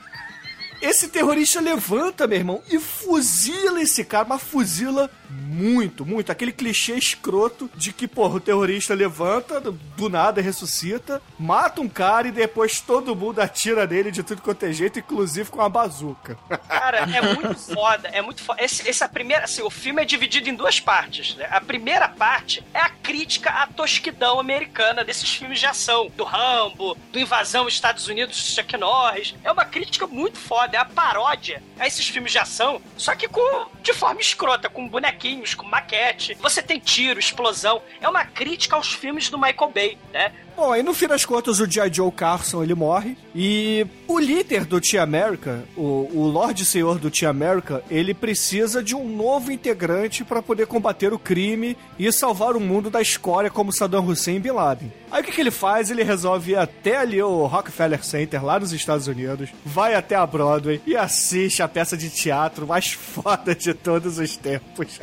[0.82, 6.30] Esse terrorista levanta, meu irmão, e fuzila esse cara, mas fuzila muito, muito.
[6.30, 12.28] Aquele clichê escroto de que, porra, o terrorista levanta, do, nada ressuscita, mata um cara
[12.28, 16.36] e depois todo mundo atira nele de tudo quanto é jeito, inclusive com uma bazuca.
[16.68, 18.62] Cara, é muito foda, é muito foda.
[18.62, 21.46] Esse, essa primeira, assim, o filme é dividido em duas partes, né?
[21.50, 26.96] A primeira parte é a crítica à tosquidão americana desses filmes de ação, do Rambo,
[27.10, 29.34] do Invasão Estados Unidos, do Chuck Norris.
[29.44, 33.28] É uma crítica muito foda, é a paródia a esses filmes de ação, só que
[33.28, 36.34] com de forma escrota, com bonequinhos, com maquete.
[36.40, 37.82] Você tem tiro, explosão.
[38.00, 40.32] É uma crítica aos filmes do Michael Bay, né?
[40.56, 41.92] Bom, aí no fim das contas o G.I.
[41.92, 47.10] Joe Carson ele morre e o líder do Team America, o, o Lorde Senhor do
[47.10, 52.54] Team America, ele precisa de um novo integrante para poder combater o crime e salvar
[52.54, 54.92] o mundo da escória como Saddam Hussein e Bin Laden.
[55.10, 55.90] Aí o que, que ele faz?
[55.90, 60.26] Ele resolve ir até ali o Rockefeller Center, lá nos Estados Unidos, vai até a
[60.26, 65.00] Broadway e assiste a peça de teatro mais foda de todos os tempos.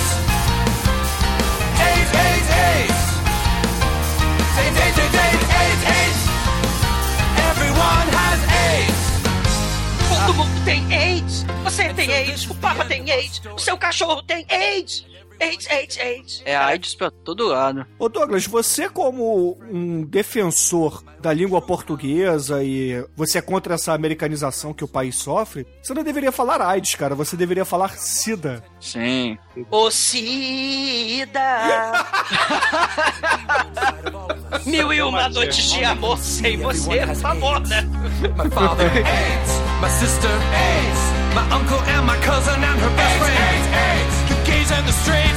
[10.10, 11.46] Todo mundo tem AIDS.
[11.64, 12.50] Você tem AIDS.
[12.50, 13.42] O Papa tem AIDS.
[13.54, 15.06] O seu cachorro tem AIDS.
[15.40, 16.42] AIDS, AIDS, AIDS.
[16.46, 17.86] É AIDS pra todo lado.
[18.00, 24.74] Ô Douglas, você como um defensor da língua portuguesa e você é contra essa americanização
[24.74, 28.64] que o país sofre, você não deveria falar AIDS, cara, você deveria falar SIDA.
[28.80, 29.38] Sim.
[29.72, 31.42] Ô Cida!
[34.66, 37.82] Mil e uma noites de amor sem você, por favor, né?
[38.22, 39.62] My father AIDS.
[39.82, 41.00] My sister AIDS.
[41.36, 43.36] My uncle and my cousin and her best friend.
[43.36, 44.15] The gays
[44.78, 45.35] and the straights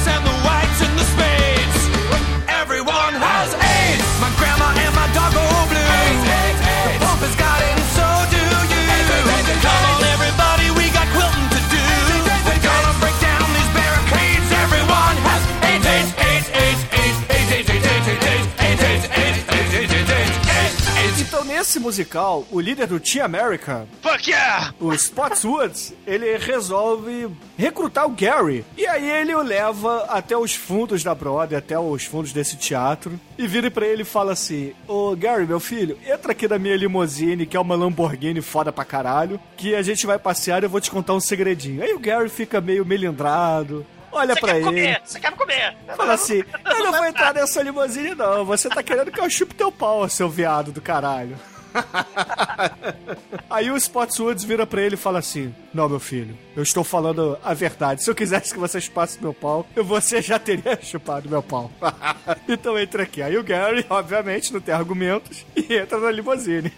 [21.68, 24.72] nesse musical, o líder do Team America, Fuck yeah!
[24.80, 27.28] o Spotswoods, ele resolve
[27.58, 28.64] recrutar o Gary.
[28.74, 33.20] E aí ele o leva até os fundos da Broadway, até os fundos desse teatro,
[33.36, 36.74] e vira pra ele e fala assim: Ô Gary, meu filho, entra aqui na minha
[36.74, 40.70] limousine, que é uma Lamborghini foda pra caralho, que a gente vai passear e eu
[40.70, 41.82] vou te contar um segredinho.
[41.82, 43.84] Aí o Gary fica meio melindrado.
[44.10, 44.64] Olha Você pra quer ele.
[44.64, 45.02] comer?
[45.04, 45.76] Você quer comer?
[45.94, 49.54] Fala assim, eu não vou entrar nessa limousine não, você tá querendo que eu chupe
[49.54, 51.36] teu pau, seu viado do caralho.
[53.50, 57.38] Aí o Spotswoods vira pra ele e fala assim: Não, meu filho, eu estou falando
[57.42, 58.02] a verdade.
[58.02, 61.70] Se eu quisesse que você chupasse meu pau, você já teria chupado meu pau.
[62.48, 63.22] então entra aqui.
[63.22, 66.72] Aí o Gary, obviamente, não tem argumentos, e entra na limousine.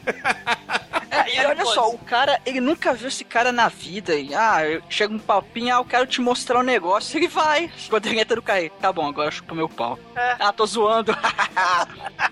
[1.29, 4.15] E olha só, o cara, ele nunca viu esse cara na vida.
[4.15, 7.19] E, ah, chega um papinho, ah, eu quero te mostrar um negócio.
[7.19, 7.71] Ele vai.
[7.89, 9.99] Quando ele entra no carro, tá bom, agora chupa meu pau.
[10.15, 10.37] É.
[10.39, 11.17] Ah, tô zoando.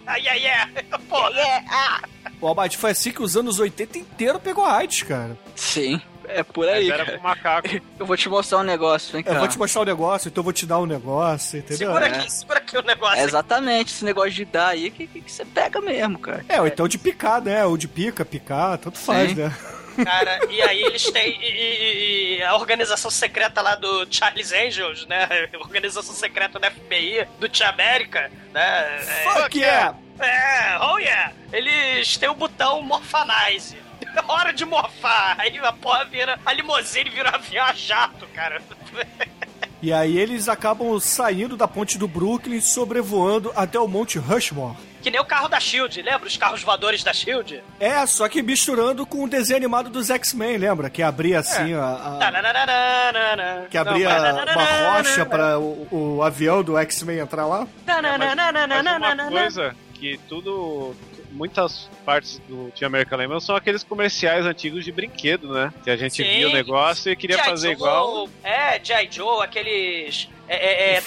[0.07, 0.85] Ai, ai, ai.
[1.09, 2.03] Pô, é, ah.
[2.41, 5.37] O Almighty foi assim que os anos 80 inteiro pegou AIDS, cara.
[5.55, 6.89] Sim, é por aí.
[6.89, 7.69] Mas era pro macaco.
[7.99, 9.33] Eu vou te mostrar um negócio, vem cá.
[9.33, 11.89] Eu vou te mostrar um negócio, então eu vou te dar um negócio, entendeu?
[11.89, 12.11] segura É.
[12.19, 13.19] aqui, segura aqui o negócio.
[13.21, 16.45] É exatamente, esse negócio de dar aí que, que, que você pega mesmo, cara.
[16.49, 17.65] É, ou então de picar, né?
[17.67, 19.37] Ou de pica, picar, tanto faz, Sim.
[19.37, 19.57] né?
[20.05, 21.37] Cara, e aí eles têm.
[21.43, 25.27] E, e- e a organização secreta lá do Charles Angels, né?
[25.53, 29.01] A organização secreta da FBI, do Tia América, né?
[29.01, 29.97] É, Fuck yeah!
[30.21, 31.33] É, oh yeah!
[31.53, 33.77] Eles têm o botão Morphanize.
[34.29, 35.37] Hora de morfar.
[35.39, 36.39] Aí a porra vira.
[36.45, 38.61] A limousine vira um avião a jato, cara.
[39.81, 44.77] E aí eles acabam saindo da ponte do Brooklyn, sobrevoando até o Monte Rushmore.
[45.01, 46.27] Que nem o carro da Shield, lembra?
[46.27, 47.63] Os carros voadores da Shield?
[47.79, 50.91] É, só que misturando com o desenho animado dos X-Men, lembra?
[50.91, 52.19] Que abria assim a.
[52.19, 57.65] a- que abria Não, mas- uma rocha para o, o avião do X-Men entrar lá.
[57.87, 60.93] Mas uma coisa que tudo.
[61.31, 65.73] Muitas partes do Team American Lemon são aqueles comerciais antigos de brinquedo, né?
[65.85, 66.25] Que a gente Sim.
[66.25, 67.45] via o negócio e queria G.I.
[67.47, 68.29] fazer Joe, igual.
[68.43, 69.09] É, G.I.
[69.11, 70.29] Joe, aqueles.
[70.49, 71.03] É, é, é,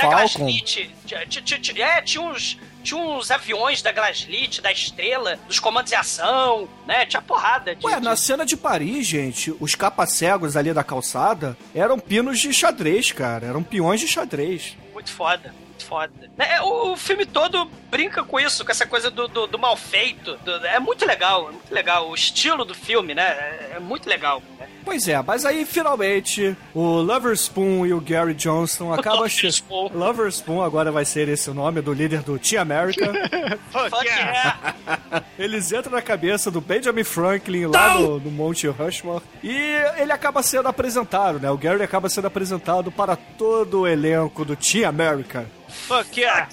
[1.79, 2.57] É, tinha uns.
[2.83, 7.05] Tinha uns aviões da Glaslit, da Estrela, dos comandos de ação, né?
[7.05, 7.85] Tinha porrada de.
[7.85, 12.51] Ué, de- na cena de Paris, gente, os capa-cegos ali da calçada eram pinos de
[12.51, 13.45] xadrez, cara.
[13.45, 14.75] Eram peões de xadrez.
[14.93, 16.11] Muito foda, muito foda.
[16.37, 19.75] É, o, o filme todo brinca com isso, com essa coisa do, do, do mal
[19.75, 20.37] feito.
[20.37, 22.09] do- é muito legal, é muito legal.
[22.09, 23.23] O estilo do filme, né?
[23.23, 24.41] É, é muito legal.
[24.59, 24.67] né?
[24.83, 29.89] Pois é, mas aí finalmente o Lover Spoon e o Gary Johnston acabam Lover Spoon.
[29.93, 33.05] Lover Spoon agora vai ser esse o nome do líder do Team America.
[33.71, 34.75] Fuck yeah.
[35.37, 39.51] Eles entram na cabeça do Benjamin Franklin lá no, no Monte Rushmore e
[39.97, 41.49] ele acaba sendo apresentado, né?
[41.51, 45.45] O Gary acaba sendo apresentado para todo o elenco do Team America.
[45.91, 46.47] Fuck yeah!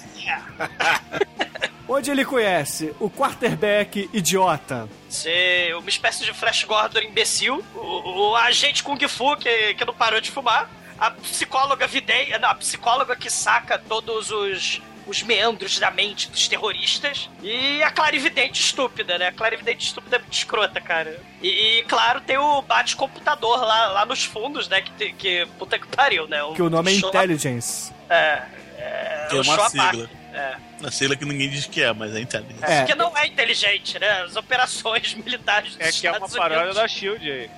[1.87, 8.35] Onde ele conhece o quarterback idiota, Ser uma espécie de Flash Gordon imbecil, o, o
[8.35, 13.15] agente Kung Fu que, que não parou de fumar, a psicóloga videia, não, a psicóloga
[13.15, 19.27] que saca todos os, os meandros da mente dos terroristas e a clarividente estúpida, né?
[19.29, 21.17] A clarividente estúpida é muito escrota, cara.
[21.41, 21.47] E,
[21.79, 24.81] e, claro, tem o bate-computador lá, lá nos fundos, né?
[24.81, 26.39] Que, que puta que pariu, né?
[26.53, 27.91] que o nome é Intelligence.
[28.09, 28.43] É,
[28.79, 30.09] é, Tem uma sigla.
[30.33, 30.55] É.
[30.79, 32.63] Na sigla que ninguém diz que é, mas é inteligente.
[32.63, 32.85] É.
[32.85, 34.21] Que não é inteligente, né?
[34.21, 36.75] As operações militares dos É que é uma paródia Unidos.
[36.77, 37.49] da Shield aí.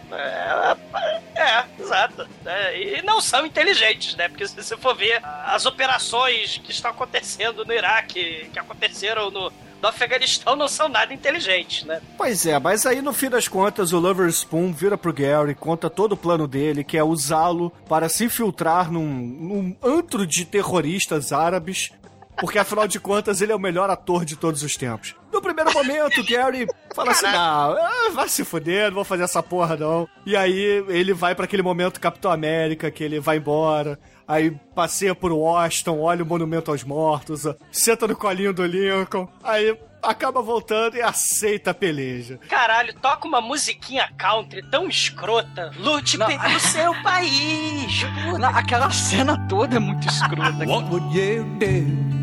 [1.35, 2.27] É, é, exato.
[2.45, 4.27] É, e não são inteligentes, né?
[4.27, 9.53] Porque se você for ver as operações que estão acontecendo no Iraque, que aconteceram no,
[9.81, 12.01] no Afeganistão, não são nada inteligentes, né?
[12.17, 15.89] Pois é, mas aí no fim das contas o Lover Spoon vira pro Gary, conta
[15.89, 21.31] todo o plano dele, que é usá-lo para se infiltrar num, num antro de terroristas
[21.31, 21.91] árabes,
[22.39, 25.15] porque afinal de contas ele é o melhor ator de todos os tempos.
[25.31, 29.23] No primeiro momento, o Gary fala assim: não, ah, vai se fuder, não vou fazer
[29.23, 30.07] essa porra não.
[30.25, 33.99] E aí ele vai para aquele momento Capitão América, que ele vai embora.
[34.27, 39.27] Aí passeia por Washington, olha o Monumento aos Mortos, senta no colinho do Lincoln.
[39.43, 42.39] Aí acaba voltando e aceita a peleja.
[42.49, 45.71] Caralho, toca uma musiquinha country tão escrota.
[45.77, 46.27] Lute Não.
[46.27, 48.03] pelo seu país.
[48.39, 50.65] Não, aquela cena toda é muito escrota.
[50.65, 52.20] What would you do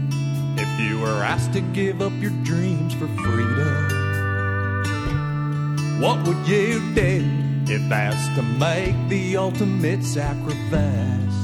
[0.79, 3.89] you were asked to give up your dreams for freedom?
[6.01, 7.25] What would you do
[7.67, 11.39] if asked to make the ultimate sacrifice?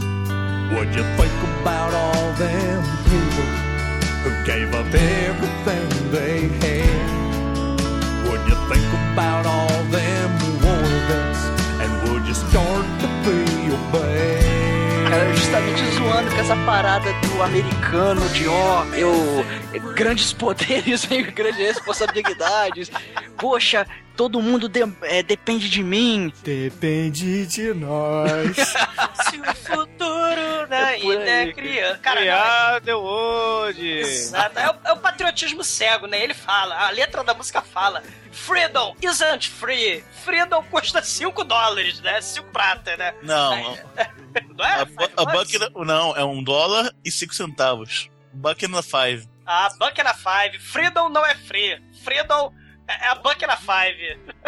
[0.72, 3.48] Would you think about all them people
[4.22, 7.08] who gave up everything they had?
[8.28, 10.43] Would you think about all them
[16.34, 19.12] com essa parada do americano de ó, eu.
[19.94, 22.90] grandes poderes e grandes responsabilidades.
[23.38, 26.32] Poxa, todo mundo de- é, depende de mim.
[26.42, 28.56] Depende de nós.
[29.30, 31.52] Se o futuro né, É por ainda é aí.
[31.52, 31.98] criança.
[31.98, 33.86] Cara, não, é- Criado hoje.
[33.88, 34.58] Exato.
[34.58, 36.22] É o, é o patriotismo cego, né?
[36.22, 40.04] Ele fala, a letra da música fala: Freedom isn't free.
[40.24, 42.20] Freedom custa 5 dólares, né?
[42.20, 43.14] 5 prata, né?
[43.22, 43.76] Não,
[44.56, 44.72] Não é?
[44.74, 48.08] a, a buck não, é um dólar e cinco centavos.
[48.32, 49.28] Buck na five.
[49.46, 50.60] A Buck na 5.
[50.60, 51.80] Freedom não é free.
[52.02, 52.52] Freedom
[52.88, 53.70] é é a Buck na 5.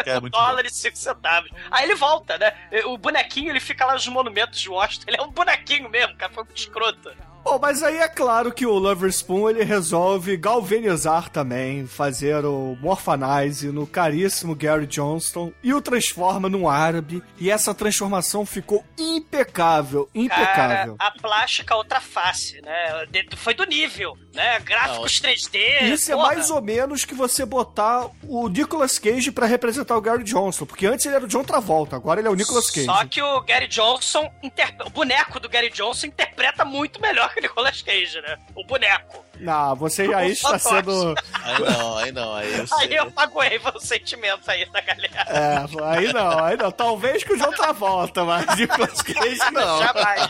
[0.03, 1.49] Que é muito dólar e 5 centavos.
[1.71, 2.53] Aí ele volta, né?
[2.85, 5.05] O bonequinho, ele fica lá nos monumentos de Washington.
[5.07, 6.31] Ele é um bonequinho mesmo, cara.
[6.31, 7.13] Foi muito escroto.
[7.49, 12.75] Bom, mas aí é claro que o Lover Spoon ele resolve galvanizar também, fazer o
[12.81, 17.23] Morphanize no caríssimo Gary Johnston e o transforma num árabe.
[17.39, 20.95] E essa transformação ficou impecável, impecável.
[20.95, 23.05] Cara, a plástica outra face, né?
[23.37, 24.59] Foi do nível, né?
[24.59, 25.83] Gráficos 3D.
[25.93, 26.27] Isso é porra.
[26.27, 30.85] mais ou menos que você botar o Nicolas Cage pra representar o Gary Johnson, porque
[30.85, 32.85] antes ele era o John Travolta, agora ele é o Nicolas Cage.
[32.85, 37.39] Só que o Gary Johnson, inter- o boneco do Gary Johnson interpreta muito melhor que
[37.39, 38.37] o Nicolas Cage, né?
[38.55, 39.23] O boneco.
[39.39, 41.15] Não, você aí está sendo.
[41.43, 42.99] Aí não, aí não, aí eu Aí sei.
[42.99, 45.25] eu magoei o sentimento aí da galera.
[45.27, 46.71] É, aí não, aí não.
[46.71, 49.79] Talvez que o John Travolta, mas Nicolas Cage não.
[49.83, 50.29] Jamais.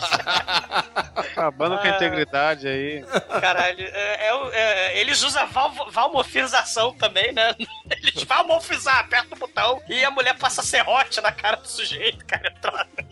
[1.16, 3.04] Acabando com a integridade aí.
[3.42, 7.54] Caralho, é, é é, eles usam val, valmorfização também, né?
[7.90, 12.54] Eles valmorfizar, aperta o botão e a mulher passa serrote na cara do sujeito, cara.
[13.00, 13.04] é.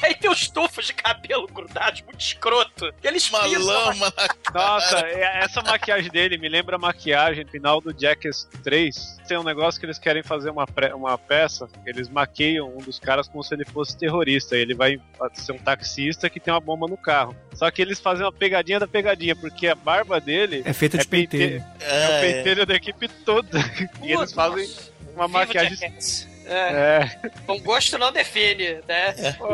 [0.00, 2.86] E aí tem os tufos de cabelo grudados, muito escroto.
[3.02, 7.44] E eles Uma pisam lama na Nossa, é- essa maquiagem dele me lembra a maquiagem
[7.46, 9.18] final do Jackass 3.
[9.26, 13.26] Tem um negócio que eles querem fazer uma, uma peça, eles maqueiam um dos caras
[13.28, 14.56] como se ele fosse terrorista.
[14.56, 15.00] Ele vai
[15.34, 17.34] ser um taxista que tem uma bomba no carro.
[17.54, 21.06] Só que eles fazem uma pegadinha da pegadinha, porque a barba dele É feita de
[21.06, 21.64] peite- pentelho.
[21.80, 23.58] é o É, pentelho da equipe toda.
[24.02, 24.68] e eles fazem
[25.14, 25.76] uma Viva maquiagem.
[25.76, 26.33] Jackass.
[26.46, 29.32] É, É, com gosto não define, né?
[29.38, 29.48] pô,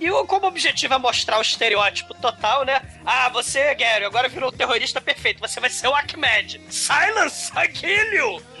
[0.00, 2.82] E, e o- como objetivo é mostrar o estereótipo total, né?
[3.04, 5.40] Ah, você, Gary, agora virou o terrorista perfeito.
[5.40, 6.60] Você vai ser o Ahmed.
[6.68, 8.42] Silence, I kill you!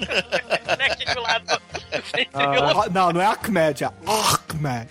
[0.78, 2.84] né, aqui do lado do interior.
[2.86, 4.88] Ah, Não, não é Ahmed, é Ahmed.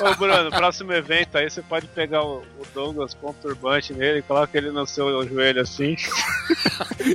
[0.00, 4.22] Ô Bruno, próximo evento aí você pode pegar o, o Douglas com um turbante nele,
[4.22, 5.96] coloca ele no seu joelho assim.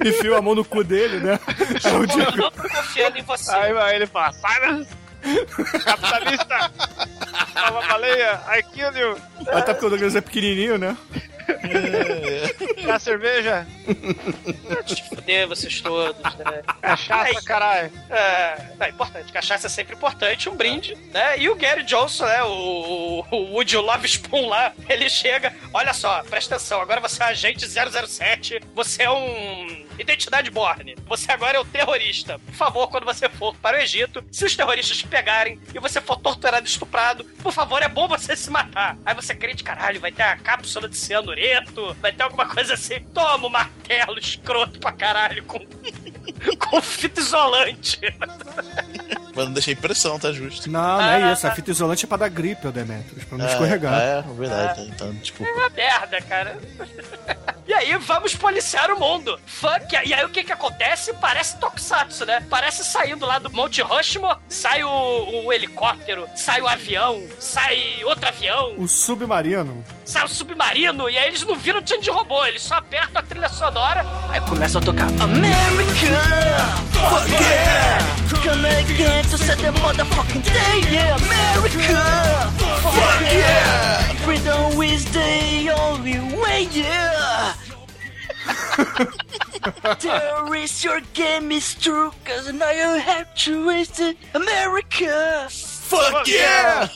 [0.06, 1.40] Enfia a mão no cu dele, né?
[1.84, 3.52] É o Eu não tô confiando em você.
[3.52, 4.90] Aí, aí ele fala, Silence!
[5.84, 6.72] Capitalista!
[7.54, 8.42] Salva a baleia!
[8.58, 9.18] I kill you!
[9.48, 10.98] Até porque o Douglas é pequenininho, né?
[12.76, 13.68] Quer cerveja?
[14.86, 16.62] Te fuder, vocês todos, né?
[16.82, 17.44] Cachaça, Aí.
[17.44, 17.92] caralho!
[18.10, 21.38] É, é importante, cachaça é sempre importante, um brinde, né?
[21.38, 22.44] E o Gary Johnson, né?
[22.44, 27.26] O, o Woody Love Spoon lá, ele chega, olha só, presta atenção, agora você é
[27.26, 32.40] um agente 007, você é um identidade borne, você agora é o terrorista.
[32.40, 36.02] Por favor, quando você for para o Egito, se os terroristas te pegarem e você
[36.02, 38.98] for torturado estuprado, por favor, é bom você se matar.
[39.06, 43.00] Aí você crente, caralho, vai ter a cápsula de cianureto, vai ter alguma coisa assim.
[43.14, 45.60] Toma o martelo escroto pra caralho com,
[46.58, 48.00] com fita isolante.
[49.36, 50.70] Mas não deixei pressão, tá justo.
[50.70, 51.48] Não, não é isso.
[51.48, 54.00] A fita isolante é pra dar gripe, ô Demetrius, pra não escorregar.
[54.02, 54.82] É, é verdade.
[54.94, 55.44] Então, tipo.
[55.46, 56.58] É uma merda, cara.
[57.68, 59.40] E aí, vamos policiar o mundo.
[59.46, 59.94] Fuck.
[59.94, 61.14] E aí, o que que acontece?
[61.14, 62.44] Parece Tokusatsu, né?
[62.50, 68.28] Parece saindo lá do Monte Rushmore, sai o, o helicóptero, sai o avião, sai outro
[68.28, 69.86] avião, O submarino.
[70.04, 73.24] sai o submarino, e aí eles não viram time de robô, eles só apertam a
[73.24, 76.18] trilha sonora, aí começa a tocar America!
[76.92, 78.06] Fuck yeah!
[78.44, 81.16] Come again to set the motherfucking day, yeah!
[81.18, 82.02] America!
[82.82, 84.02] Fuck yeah!
[84.26, 87.54] Freedom is the only way, yeah!
[90.00, 94.18] Terrorist, your game is true, cause now you have to waste it.
[94.34, 95.48] America!
[95.50, 96.90] Fuck yeah!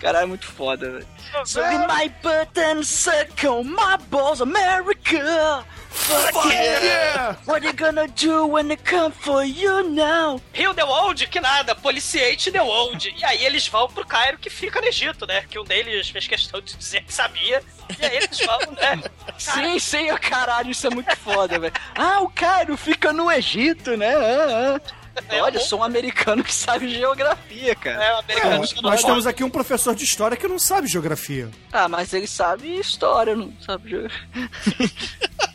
[0.00, 1.06] Caralho, é muito foda, velho.
[1.44, 5.64] So in my butt and suck on my balls, America!
[5.92, 7.36] Fuck, yeah!
[7.44, 10.40] What you gonna do when they come for you now?
[10.52, 11.26] Rio the World?
[11.28, 13.14] Que nada, policiate the World.
[13.16, 15.44] E aí eles vão pro Cairo que fica no Egito, né?
[15.48, 17.62] Que um deles fez questão de dizer que sabia.
[18.00, 19.02] E aí eles vão, né?
[19.38, 21.72] Sim, sim, oh, caralho, isso é muito foda, velho.
[21.96, 24.14] Ah, o Cairo fica no Egito, né?
[24.14, 25.42] Ah, ah.
[25.42, 28.02] Olha, eu sou um americano que sabe geografia, cara.
[28.02, 31.50] É, um americano É, nós temos aqui um professor de história que não sabe geografia.
[31.70, 34.50] Ah, mas ele sabe história, não sabe geografia.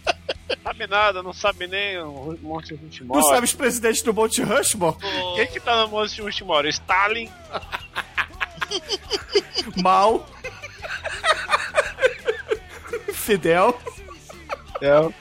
[0.64, 3.22] Sabe nada, não sabe nem o Monte Rushmore.
[3.22, 4.98] Não sabe os presidentes do Monte Rushmore?
[5.36, 6.70] Quem que tá no Monte Rushmore?
[6.70, 7.30] Stalin?
[9.82, 10.26] Mal.
[13.14, 13.78] Fidel.
[14.74, 15.14] Fidel.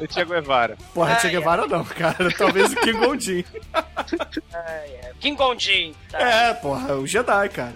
[0.00, 0.76] E Che Guevara.
[0.94, 2.30] Porra, Che Guevara não, cara.
[2.36, 3.44] Talvez o Kim Gondin.
[5.20, 5.94] Kim Gondin.
[6.10, 6.18] Tá.
[6.18, 7.74] É, porra, o Jedi, cara.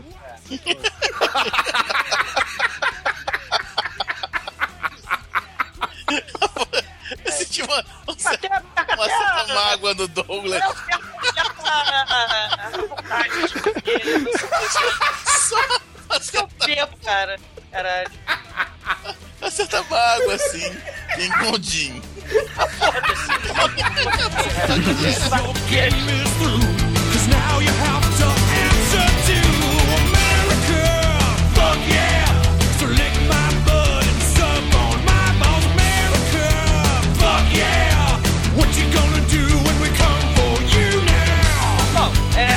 [7.24, 10.62] Eu senti uma, uma, Até, até, uma certa mágoa no Douglas.
[16.20, 17.38] Seu tempo, cara.
[17.70, 18.10] Caralho.
[19.40, 20.76] Uma certa mágoa, assim.
[21.18, 22.02] Em Gondim.
[25.72, 26.71] Cause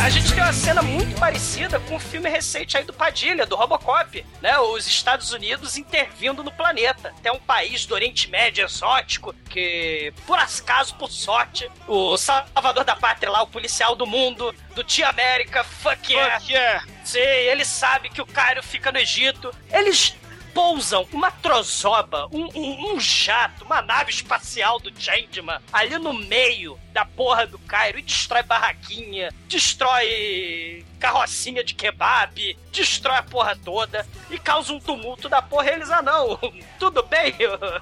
[0.05, 3.55] a gente tem uma cena muito parecida com um filme recente aí do Padilha, do
[3.55, 4.55] Robocop, né?
[4.59, 7.11] Os Estados Unidos intervindo no planeta.
[7.23, 12.95] Tem um país do Oriente Médio exótico que, por acaso, por sorte, o salvador da
[12.95, 16.39] pátria lá, o policial do mundo, do Tia América, fuck yeah.
[16.39, 16.85] Fuck yeah!
[17.03, 19.51] Sim, ele sabe que o Cairo fica no Egito.
[19.71, 20.15] Eles
[20.55, 26.79] pousam uma trozoba, um, um- um jato, uma nave espacial do Changeman ali no meio
[26.93, 34.07] da porra do Cairo e destrói barraquinha, destrói carrocinha de kebab, destrói a porra toda
[34.31, 35.69] e causa um tumulto da porra.
[35.71, 36.39] Eles, ah não,
[36.79, 37.33] tudo bem,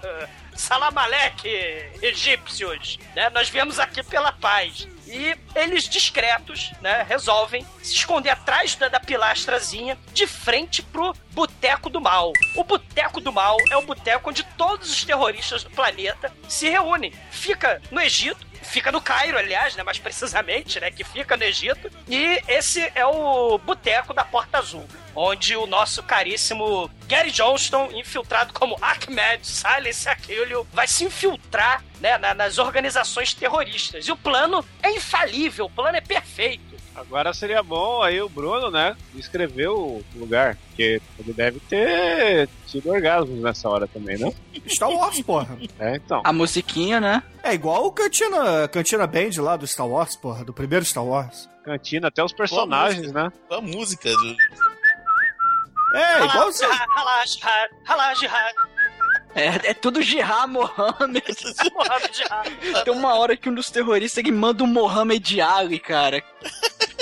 [0.56, 1.48] Salam Alek,
[2.02, 3.30] egípcios, né?
[3.32, 4.88] Nós viemos aqui pela paz.
[5.14, 11.88] E eles, discretos, né, resolvem se esconder atrás da, da pilastrazinha de frente pro Boteco
[11.88, 12.34] do Mal.
[12.56, 17.14] O Boteco do Mal é o boteco onde todos os terroristas do planeta se reúnem.
[17.30, 21.92] Fica no Egito, fica no Cairo, aliás, né, mais precisamente, né, que fica no Egito.
[22.08, 28.54] E esse é o Boteco da Porta Azul, onde o nosso caríssimo Gary Johnston, infiltrado
[28.54, 34.08] como Ahmed Silence Aquilio, vai se infiltrar né, na- nas organizações terroristas.
[34.08, 36.74] E o plano é infalível, o plano é perfeito.
[36.96, 42.92] Agora seria bom aí o Bruno, né, escrever o lugar, porque ele deve ter tido
[42.92, 44.34] orgasmos nessa hora também, não?
[44.68, 45.58] Star Wars, porra.
[45.80, 46.22] É, então.
[46.24, 47.24] A musiquinha, né?
[47.42, 51.50] É igual o Cantina, Cantina Band lá do Star Wars, porra, do primeiro Star Wars.
[51.66, 53.32] Cantina, até os personagens, né?
[53.50, 54.36] A música do.
[55.94, 56.66] É, igual você.
[59.36, 60.48] É, é tudo Jihad.
[60.50, 62.84] Mohammed jihad.
[62.84, 66.24] Tem uma hora que um dos terroristas ele manda um Mohammed Ali, cara.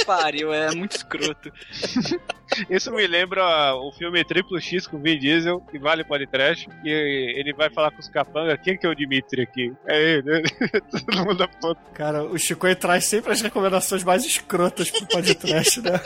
[0.06, 1.52] Pariu, é muito escroto.
[2.70, 6.90] Isso me lembra o filme Triplo X com Vin Diesel, que vale podcast, e
[7.38, 9.74] ele vai falar com os capangas, quem que é o Dimitri aqui?
[9.88, 10.44] É ele,
[10.92, 11.82] todo mundo aponta.
[11.94, 16.00] Cara, o Chico aí traz sempre as recomendações mais escrotas pro podcast, né?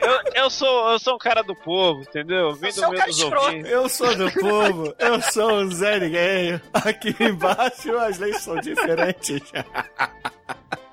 [0.00, 2.54] Eu, eu, sou, eu sou um cara do povo, entendeu?
[2.56, 3.72] Você do é meio cara dos ouvintes.
[3.72, 6.60] Eu sou do povo, eu sou o Zé Ninguém.
[6.72, 9.40] Aqui embaixo as leis são diferentes.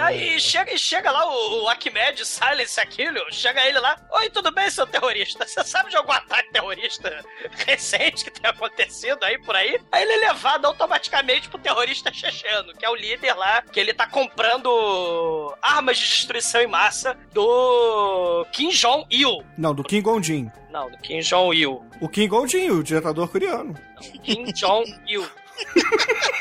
[0.00, 3.96] Aí chega, e chega lá o, o Arquimedes Silence aquilo, chega ele lá.
[4.12, 5.46] Oi, tudo bem, seu terrorista?
[5.46, 7.24] Você sabe de algum ataque terrorista
[7.64, 9.80] recente que tenha acontecido aí por aí?
[9.92, 13.94] Aí ele é levado automaticamente pro terrorista checheno, que é o líder lá, que ele
[13.94, 19.44] tá comprando armas de destruição em massa do Kim Jong-il.
[19.56, 20.50] Não, do Kim Gon-jin.
[20.70, 21.84] Não, do Kim Jong-il.
[22.00, 23.74] O Kim Gon-jin, o ditador coreano.
[24.24, 25.24] Kim Jong-il.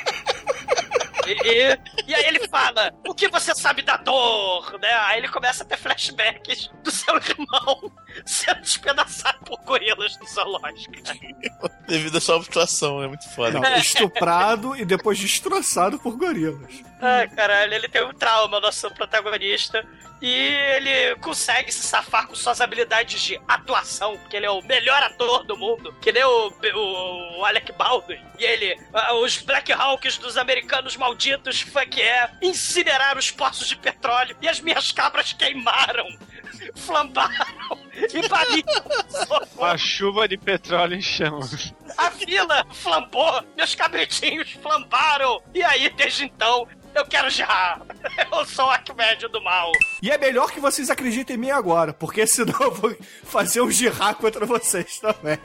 [1.27, 4.91] E, e- e aí ele fala, o que você sabe da dor, né?
[5.05, 7.91] Aí ele começa a ter flashbacks do seu irmão
[8.25, 10.93] sendo despedaçado por gorilas no zoológico.
[11.87, 13.59] Devido à sua situação, é muito foda.
[13.59, 16.83] Não, estuprado e depois destroçado por gorilas.
[17.01, 19.85] Ai, caralho, ele tem um trauma, nosso protagonista.
[20.25, 25.03] E ele consegue se safar com suas habilidades de atuação, porque ele é o melhor
[25.03, 28.19] ator do mundo, que nem o, o, o Alec Baldwin.
[28.39, 28.75] E ele,
[29.21, 34.59] os Black Hawks dos americanos malditos, fuck é, incineraram os poços de petróleo e as
[34.59, 36.07] minhas cabras queimaram,
[36.75, 39.45] flambaram e baniram.
[39.55, 41.71] Uma chuva de petróleo em chamas.
[41.95, 45.39] A vila flambou, meus cabritinhos flambaram.
[45.53, 47.79] E aí, desde então, eu quero já.
[48.31, 49.71] Eu sou o Arquimédio do mal.
[50.01, 53.71] E é melhor que vocês acreditem em mim agora, porque senão eu vou fazer um
[53.71, 55.37] girá contra vocês também.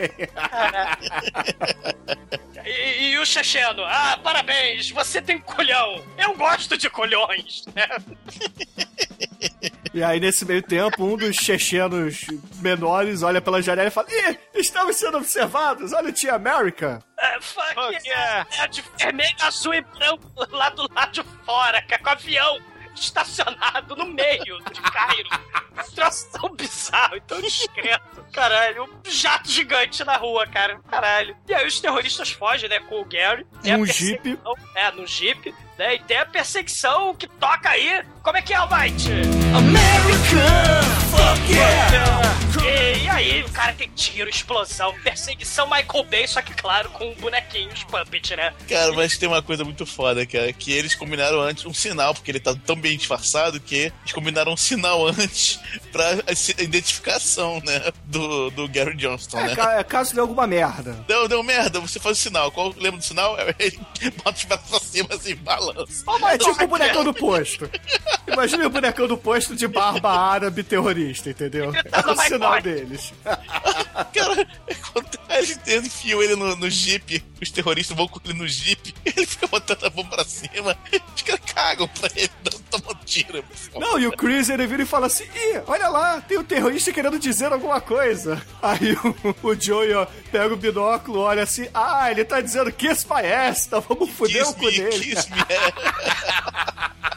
[2.64, 6.05] E, e o Checheno, ah, parabéns, você tem colhão.
[6.16, 7.88] Eu gosto de colhões, né?
[9.93, 12.24] E aí, nesse meio tempo, um dos chechenos
[12.61, 17.03] menores olha pela janela e fala: Ih, estamos sendo observados, olha o Tia América.
[17.18, 18.47] É, fuck, Fuck yeah.
[18.59, 22.59] é, de vermelho, azul e branco lá do lado de fora, que é com avião
[22.95, 25.28] estacionado no meio de Cairo.
[25.76, 28.24] Um troço tão bizarro e tão discreto.
[28.32, 30.78] Caralho, um jato gigante na rua, cara.
[30.88, 31.36] Caralho.
[31.49, 33.47] E aí os terroristas fogem, né, com o Gary.
[33.64, 35.55] A Num perseguição- É, no Jeep.
[35.81, 38.05] Né, e tem a perseguição que toca aí.
[38.22, 39.12] Como é que é, Almighty?
[42.63, 47.13] E, e aí, o cara tem tiro, explosão, perseguição Michael Bay, só que claro, com
[47.15, 48.53] bonequinhos puppet, né?
[48.69, 52.31] Cara, mas tem uma coisa muito foda, cara, que eles combinaram antes um sinal, porque
[52.31, 55.59] ele tá tão bem disfarçado que eles combinaram um sinal antes
[55.91, 56.11] pra
[56.59, 59.57] identificação, né, do, do Gary Johnston, É, né?
[59.57, 60.93] ca- é caso de alguma merda.
[61.09, 62.51] Deu, deu merda, você faz o sinal.
[62.53, 63.37] Qual lembra do sinal?
[63.59, 63.79] Ele
[64.23, 66.05] bota os braços pra cima assim, balança.
[66.33, 67.71] É tipo o bonecão do posto.
[68.27, 71.73] Imagina o bonecão do posto de barba árabe terrorista, entendeu?
[71.75, 73.13] É o sinal deles.
[73.25, 74.47] Cara,
[74.93, 79.27] quando eles enfiam ele no, no jeep, os terroristas vão com ele no jeep, ele
[79.27, 80.77] fica botando a mão pra cima,
[81.15, 83.45] os caras cagam pra ele, dão- tomam tiro.
[83.75, 86.93] Não, e o Chris ele vira e fala assim: Ih, olha lá, tem um terrorista
[86.93, 88.41] querendo dizer alguma coisa.
[88.63, 92.73] Aí o, o Joey ó, pega o binóculo, olha assim: Ah, ele tá dizendo
[93.49, 95.05] ass, então vamos foder o cu me, dele.
[95.05, 95.41] kiss me.
[95.49, 95.73] É.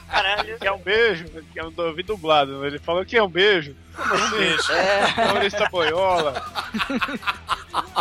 [0.08, 0.58] Caralho.
[0.60, 2.66] Que é um beijo, que eu não ouvi dublado.
[2.66, 3.76] Ele falou que é um beijo.
[3.96, 5.14] Como assim?
[5.16, 6.42] Terrorista boiola.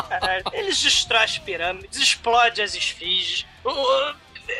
[0.08, 0.44] Caralho.
[0.52, 3.46] Eles destroem as pirâmides, explodem as esfinges.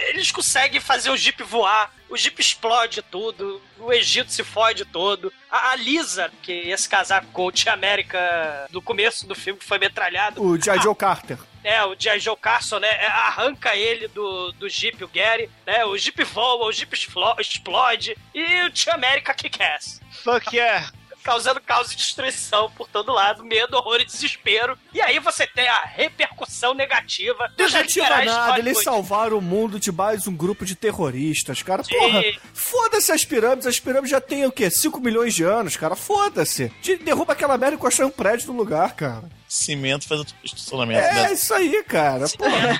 [0.09, 1.91] Eles conseguem fazer o Jeep voar.
[2.09, 3.61] O Jeep explode tudo.
[3.79, 5.33] O Egito se fode todo.
[5.51, 9.59] A, a Lisa, que ia se casar com o Tia América do começo do filme,
[9.59, 10.43] que foi metralhado.
[10.43, 10.79] O J.
[10.81, 11.39] Joe Carter.
[11.65, 12.19] É, o J.
[12.19, 12.89] Joe Carson, né?
[12.89, 15.85] é, Arranca ele do, do Jeep, o Gary, né?
[15.85, 18.17] O Jeep voa, o Jeep explo- explode.
[18.35, 20.01] E o Tia América kick-ass.
[20.23, 20.91] Fuck yeah.
[21.23, 24.77] Causando caos e destruição por todo lado, medo, horror e desespero.
[24.93, 30.27] E aí você tem a repercussão negativa Negativa nada, eles salvaram o mundo de mais
[30.27, 31.83] um grupo de terroristas, cara.
[31.85, 34.71] Porra, foda-se as pirâmides, as pirâmides já têm o quê?
[34.71, 35.95] 5 milhões de anos, cara.
[35.97, 36.69] Foda-se.
[36.81, 39.25] De- Derruba aquela merda e constrói um prédio no lugar, cara.
[39.53, 41.01] Cimento faz o estacionamento.
[41.01, 41.33] É né?
[41.35, 42.25] isso aí, cara.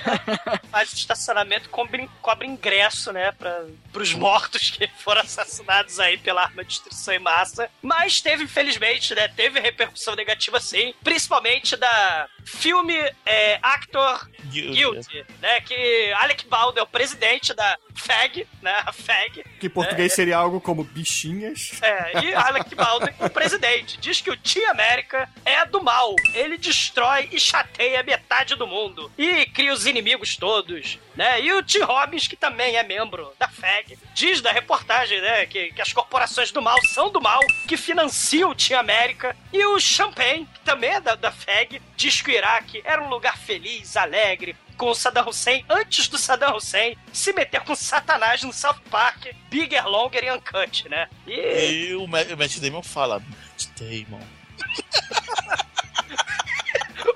[0.71, 6.41] Faz o estacionamento cobre, cobre ingresso, né, para os mortos que foram assassinados aí pela
[6.41, 7.69] arma de destruição em massa.
[7.79, 15.61] Mas teve, infelizmente, né, teve repercussão negativa sim, principalmente da filme é, actor Guilty, né?
[15.61, 18.83] Que Alec Baldwin é o presidente da FAG, né?
[18.85, 19.43] A FAG.
[19.59, 21.79] Que em português seria algo como bichinhas.
[21.81, 26.15] É, e Alec Baldwin, o presidente, diz que o Team América é do mal.
[26.33, 29.11] Ele destrói e chateia metade do mundo.
[29.17, 31.41] E cria os inimigos todos, né?
[31.41, 35.45] E o Tim Robbins, que também é membro da FAG, diz da reportagem, né?
[35.45, 39.35] Que, que as corporações do mal são do mal, que financiam o Team América.
[39.51, 43.37] E o Champagne, que também é da, da FAG, diz que Iraque era um lugar
[43.37, 48.51] feliz, alegre, com o Saddam Hussein antes do Saddam Hussein se meter com Satanás no
[48.51, 51.07] South Park, Bigger, Longer e Uncut, né?
[51.27, 54.21] E E o Ma- o Matt Damon fala, Matt Damon.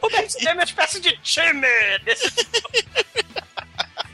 [0.01, 1.67] o Matt Damon é uma espécie de time
[2.03, 2.47] desse...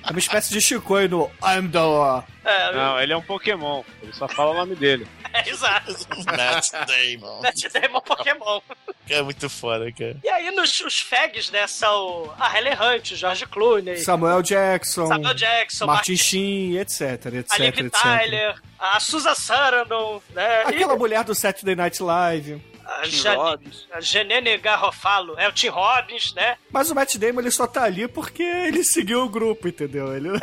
[0.05, 2.25] É uma espécie de Chicoio no I'm the Law.
[2.45, 3.83] É, Não, ele é um Pokémon.
[4.01, 5.07] Ele só fala o nome dele.
[5.33, 5.91] é, exato.
[6.25, 7.41] Matt Damon.
[7.41, 8.61] Matt Damon é um Pokémon.
[9.09, 10.17] É muito foda, cara.
[10.23, 15.07] E aí nos os fags, né, são a Helen Hunt, o George Clooney, Samuel Jackson,
[15.07, 17.01] Samuel Jackson, Martin Martin Sheen, etc,
[17.33, 17.89] etc, a Liv.
[17.91, 20.61] Tyler, a Susan Sarandon, né?
[20.61, 22.61] Aquela e mulher do Saturday Night Live.
[22.85, 23.87] a, Tim Jan- Robbins.
[23.91, 26.57] a Genene Garofalo, é o Tim Robbins, né?
[26.71, 30.15] Mas o Matt Damon ele só tá ali porque ele seguiu o grupo, entendeu?
[30.15, 30.29] Ele...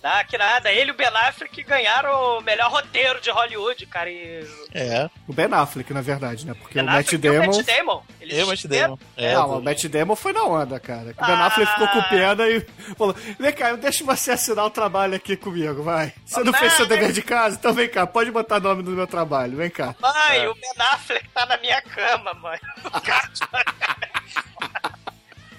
[0.00, 0.70] Tá, que nada.
[0.72, 4.10] Ele e o Ben Affleck ganharam o melhor roteiro de Hollywood, cara.
[4.10, 6.54] E É, O Ben Affleck, na verdade, né?
[6.54, 7.56] Porque Ben o Matt Affleck e o Damon...
[7.56, 8.02] Matt Damon.
[8.20, 8.98] Eles eu, Matt Damon.
[9.16, 11.14] É, Não, o Matt Damon foi na onda, cara.
[11.16, 11.46] O Ben Ah.
[11.46, 12.66] Affleck ficou com pena e
[12.96, 16.12] falou: Vem cá, deixa você assinar o trabalho aqui comigo, vai.
[16.26, 17.56] Você não Não, fez seu dever de casa?
[17.56, 19.94] Então vem cá, pode botar nome no meu trabalho, vem cá.
[20.00, 22.58] Mãe, o Ben Affleck tá na minha cama, mãe.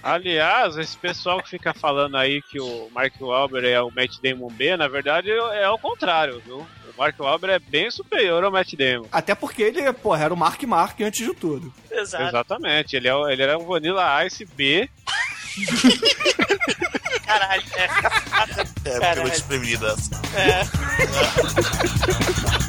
[0.03, 4.17] O Aliás, esse pessoal que fica falando aí que o Mark Wahlberg é o Matt
[4.23, 6.59] Damon B, na verdade é ao contrário, viu?
[6.59, 9.07] O Mark Wahlberg é bem superior ao Matt Damon.
[9.11, 11.73] Até porque ele, porra, era o Mark Mark antes de tudo.
[11.91, 12.23] Exato.
[12.23, 14.89] Exatamente, ele, é, o- ele era um Vanilla Ice B.
[17.25, 17.83] Caralho, é.
[17.83, 19.21] é Caralho.
[19.23, 19.95] pela espremida.
[20.35, 20.61] é.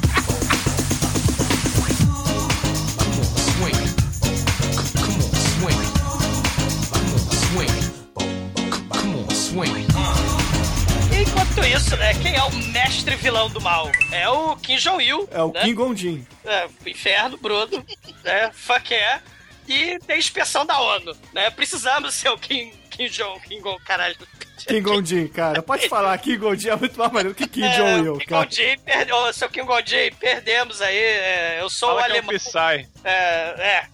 [11.19, 13.91] Enquanto isso, né, quem é o mestre vilão do mal?
[14.11, 15.27] É o Kim Jong-il.
[15.31, 15.61] É o né?
[15.63, 16.25] Kim Gondin.
[16.45, 17.85] É, inferno, Bruno,
[18.23, 18.49] né?
[18.53, 19.19] Fuck é.
[19.67, 21.49] E tem inspeção da ONU, né?
[21.51, 24.15] Precisamos ser o Kim, Kim Jong, Kim Jong, caralho.
[24.67, 25.61] Kim Gondin, cara.
[25.61, 28.45] Pode falar, Kim Gondin é muito mais maneiro que Kim É, Jong-il, Kim cara.
[28.47, 29.11] Jong-il, perde...
[29.13, 30.95] Ô, seu Kim Jong-il, perdemos aí.
[30.97, 32.35] é, eu sou Fala o que é o alemão.
[32.39, 32.87] Psy.
[33.03, 33.90] É, é, eu-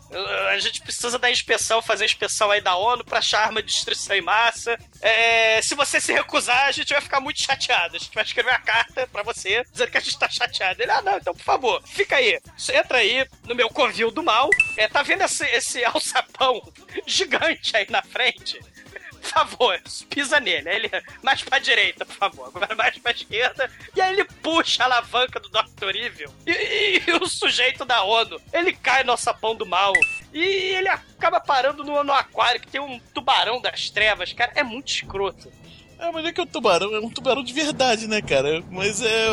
[0.50, 3.68] a gente precisa da inspeção, fazer a inspeção aí da ONU pra achar arma de
[3.68, 4.78] destruição em massa.
[5.02, 7.96] É, se você se recusar, a gente vai ficar muito chateado.
[7.96, 10.82] A gente vai escrever uma carta pra você dizendo que a gente tá chateado.
[10.82, 12.40] Ele, ah, não, então por favor, fica aí.
[12.74, 14.50] Entra aí no meu covil do mal.
[14.78, 16.62] É, tá vendo esse, esse alçapão
[17.06, 18.60] gigante aí na frente?
[19.28, 20.70] Por favor, pisa nele.
[20.70, 20.90] Aí ele,
[21.22, 22.48] mais pra direita, por favor.
[22.54, 23.70] Agora mais pra esquerda.
[23.96, 25.96] E aí ele puxa a alavanca do Dr.
[25.96, 26.30] Evil.
[26.46, 29.94] E, e- e o sujeito da ONU, ele cai no sapão do mal.
[30.34, 34.32] E ele acaba parando no, no aquário que tem um tubarão das trevas.
[34.34, 35.52] Cara, é muito escroto.
[36.00, 38.64] É, mas é que o tubarão é um tubarão de verdade, né, cara?
[38.70, 39.28] Mas é.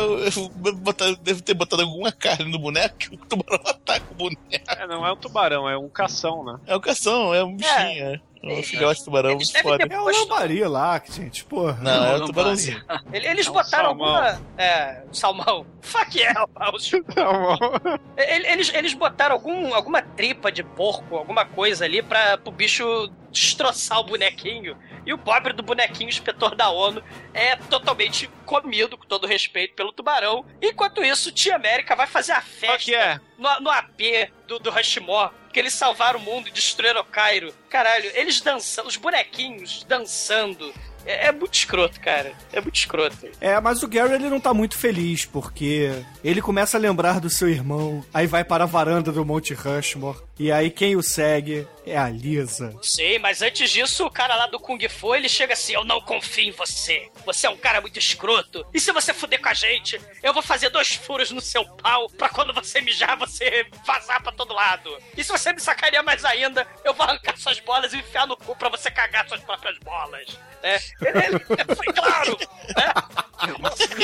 [0.77, 4.41] botar- deve ter botado alguma carne no boneco que o tubarão ataca o boneco.
[4.51, 6.59] É, não é um tubarão, é um cação, né?
[6.65, 8.15] É o cação, é um bichinho.
[8.15, 8.19] É,
[8.53, 9.87] um filhote de tubarão Eles muito foda.
[9.87, 11.77] ter É o lambari lá, gente, porra.
[11.81, 12.83] Não, é Não, o tubarãozinho.
[13.11, 14.07] Ele- Eles É um botaram salmão.
[14.15, 14.41] alguma.
[14.57, 15.65] É, salmão.
[15.81, 16.45] Fuck yeah.
[16.53, 16.71] Tá
[18.17, 23.09] Ele- Eles, eles botaram algum, alguma tripa de porco, alguma coisa ali pra pro bicho
[23.35, 24.77] destroçar o bonequinho.
[25.05, 29.91] E o pobre do bonequinho, inspetor da ONU, é totalmente comido, com todo respeito, pelo
[29.91, 30.45] tubarão.
[30.61, 33.19] Enquanto isso, Tia América vai fazer a festa que é?
[33.37, 37.53] no, no AP do, do Rushmore, que eles salvaram o mundo e destruíram o Cairo.
[37.69, 40.73] Caralho, eles dançando, os bonequinhos dançando.
[41.05, 42.33] É, é muito escroto, cara.
[42.51, 43.29] É muito escroto.
[43.39, 45.91] É, mas o Gary ele não tá muito feliz, porque
[46.23, 50.17] ele começa a lembrar do seu irmão, aí vai para a varanda do Monte Rushmore,
[50.37, 52.75] e aí quem o segue é a Lisa.
[52.81, 56.01] Sim, mas antes disso, o cara lá do Kung Fu, ele chega assim, eu não
[56.01, 57.09] confio em você.
[57.25, 58.65] Você é um cara muito escroto.
[58.73, 62.09] E se você fuder com a gente, eu vou fazer dois furos no seu pau
[62.09, 64.97] pra quando você mijar, você vazar pra todo lado.
[65.15, 68.35] E se você me sacaria mais ainda, eu vou arrancar suas bolas e enfiar no
[68.35, 70.27] cu pra você cagar suas próprias bolas.
[70.63, 70.79] Né?
[71.01, 72.37] Ele, ele- foi claro,
[72.75, 72.93] né?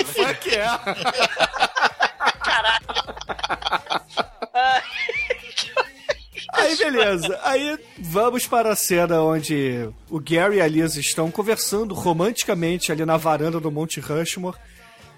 [0.05, 0.65] Fuck é.
[2.43, 2.81] Caralho.
[4.53, 4.81] Ah,
[6.53, 11.93] Aí beleza, aí vamos para a cena onde o Gary e a Lisa estão conversando
[11.93, 14.57] romanticamente ali na varanda do Monte Rushmore.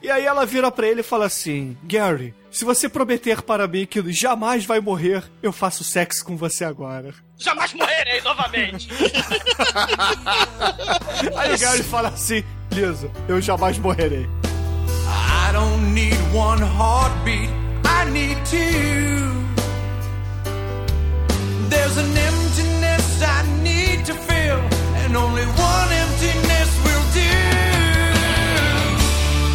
[0.01, 3.86] E aí ela vira pra ele e fala assim: Gary, se você prometer para mim
[3.86, 7.13] que jamais vai morrer, eu faço sexo com você agora.
[7.38, 8.89] jamais morrerei novamente.
[11.36, 14.27] Aí o Gary fala assim: Lisa, eu jamais morrerei.
[15.05, 17.49] I don't need one heartbeat,
[17.86, 19.22] I need two.
[21.74, 24.59] There's an emptiness I need to fill,
[25.01, 27.34] and only one emptiness will do.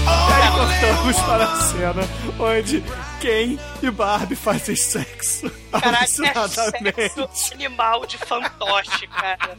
[0.05, 2.03] E aí cortamos para a cena
[2.41, 2.83] onde
[3.21, 9.57] Ken e Barbie fazem sexo Caralho, é sexo animal de fantoche, cara.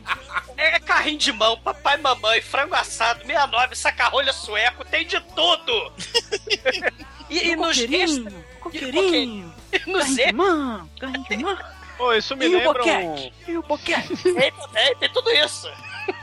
[0.58, 5.94] É carrinho de mão, papai e mamãe, frango assado, 69, saca-rolha sueco, tem de tudo!
[7.30, 8.34] E, e nos extras...
[8.60, 11.58] Coqueirinho, E nos carrinho de mão, carrinho de mão.
[12.00, 12.86] Pô, isso me E o lembra um...
[12.86, 13.34] boquete?
[13.46, 14.16] E o boquete?
[14.24, 14.34] Tem,
[14.74, 15.70] tem, tem tudo isso.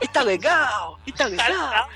[0.00, 0.98] E tá legal?
[1.06, 1.48] E tá Tá legal?
[1.68, 1.88] legal.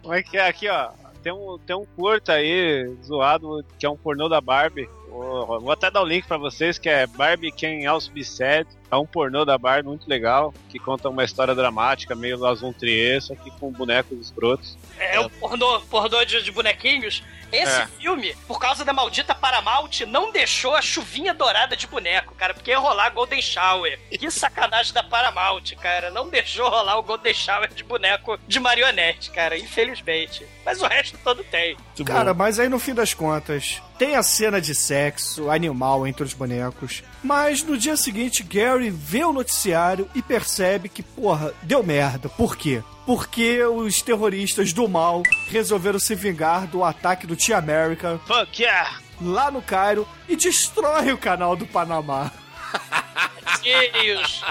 [0.00, 0.48] Como é que é?
[0.48, 0.90] Aqui, ó.
[1.22, 4.88] Tem um, tem um curta aí, zoado, que é um pornô da Barbie.
[5.10, 8.66] Vou, vou até dar o link pra vocês, que é Barbie Can Also Be Sad.
[8.90, 12.72] É um pornô da Barbie muito legal, que conta uma história dramática, meio Las Von
[12.72, 14.76] Trier, só que com bonecos escrotos.
[14.98, 17.22] É o pornô, pornô de, de bonequinhos.
[17.52, 17.86] Esse É.
[17.98, 22.70] filme, por causa da maldita Paramount, não deixou a chuvinha dourada de boneco, cara, porque
[22.70, 23.98] ia rolar Golden Shower.
[24.08, 26.10] Que sacanagem da Paramount, cara.
[26.12, 30.46] Não deixou rolar o Golden Shower de boneco de marionete, cara, infelizmente.
[30.64, 31.74] Mas o resto todo tem.
[31.74, 32.38] Muito Cara, bom.
[32.38, 37.02] mas aí no fim das contas, tem a cena de sexo animal entre os bonecos.
[37.22, 42.28] Mas no dia seguinte, Gary vê o noticiário e percebe que, porra, deu merda.
[42.28, 42.82] Por quê?
[43.04, 48.98] Porque os terroristas do mal resolveram se vingar do ataque do Tia America Fuck yeah!
[49.20, 52.30] lá no Cairo e destrói o canal do Panamá.
[53.58, 54.44] Bonequinhos.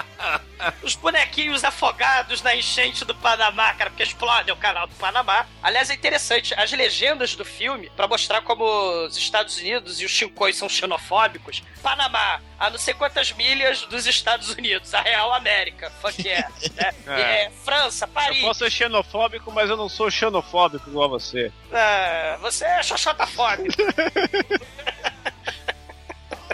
[0.82, 5.46] Os bonequinhos afogados na enchente do Panamá, cara, porque explodem o canal do Panamá.
[5.62, 8.62] Aliás, é interessante, as legendas do filme, pra mostrar como
[9.06, 11.62] os Estados Unidos e os chincões são xenofóbicos.
[11.82, 16.48] Panamá, a não sei quantas milhas dos Estados Unidos, a Real América, fuck yeah.
[16.74, 16.94] né?
[17.06, 17.20] É.
[17.46, 18.40] É, França, Eu Paris.
[18.42, 21.50] posso ser xenofóbico, mas eu não sou xenofóbico igual você.
[21.72, 23.74] Ah, você é xoxotafóbico.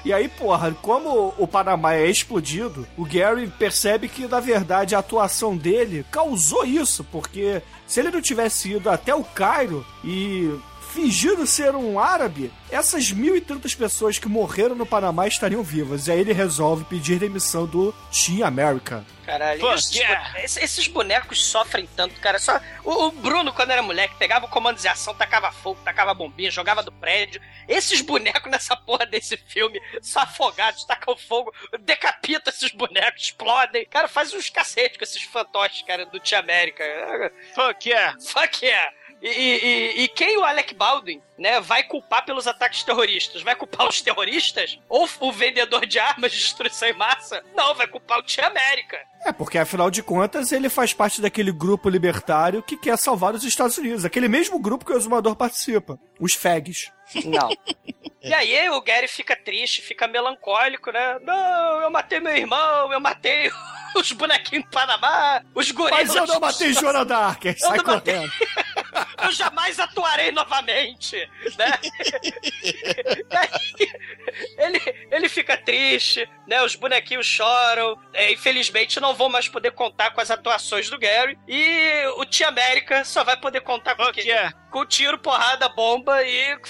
[0.07, 5.01] E aí, porra, como o Panamá é explodido, o Gary percebe que, na verdade, a
[5.01, 10.49] atuação dele causou isso, porque se ele não tivesse ido até o Cairo e
[10.95, 16.07] fingido ser um árabe, essas mil e tantas pessoas que morreram no Panamá estariam vivas.
[16.07, 19.05] E aí ele resolve pedir demissão do Team America.
[19.27, 20.29] Caralho, esses, yeah.
[20.31, 22.39] bone- esses- esses bonecos sofrem tanto, cara.
[22.39, 26.15] Só o, o Bruno, quando era moleque, pegava o comando de ação, tacava fogo, tacava
[26.15, 27.41] bombinha, jogava do prédio.
[27.69, 33.85] Esses bonecos nessa porra desse filme, só afogados, tacam fogo, decapita esses bonecos, explodem.
[33.87, 36.85] Cara, faz uns cacete com esses fantoches, cara, do Tia América.
[37.55, 38.17] Fuck yeah!
[38.21, 38.93] Fuck yeah!
[39.23, 43.43] E, e- e- quem o Alec Baldwin, né, vai culpar pelos ataques terroristas?
[43.43, 44.79] Vai culpar os terroristas?
[44.89, 47.43] Ou o vendedor de armas de destruição em massa?
[47.55, 48.99] Não, vai culpar o Tia América.
[49.25, 53.43] É, porque afinal de contas ele faz parte daquele grupo libertário que quer salvar os
[53.43, 54.05] Estados Unidos.
[54.05, 55.99] Aquele mesmo grupo que o Exumador participa.
[56.21, 56.93] Os FEGs.
[57.25, 57.49] Não.
[58.23, 61.19] E aí o Gary fica triste, fica melancólico, né?
[61.23, 63.51] Não, eu matei meu irmão, eu matei
[63.97, 66.07] os bonequinhos do Panamá, os gorilas.
[66.09, 67.47] Mas eu não matei Joana Dark.
[67.47, 68.15] Aí sai não matei.
[68.15, 68.33] correndo.
[69.23, 71.17] Eu jamais atuarei novamente,
[71.59, 71.79] né?
[74.59, 74.81] Ele,
[75.11, 76.63] ele fica triste, né?
[76.63, 77.99] Os bonequinhos choram.
[78.13, 81.39] É, infelizmente, não vão mais poder contar com as atuações do Gary.
[81.49, 84.29] E o Tia América só vai poder contar com o Fuck quê?
[84.29, 84.53] yeah!
[84.71, 86.61] Com tiro, porrada, bomba e yeah,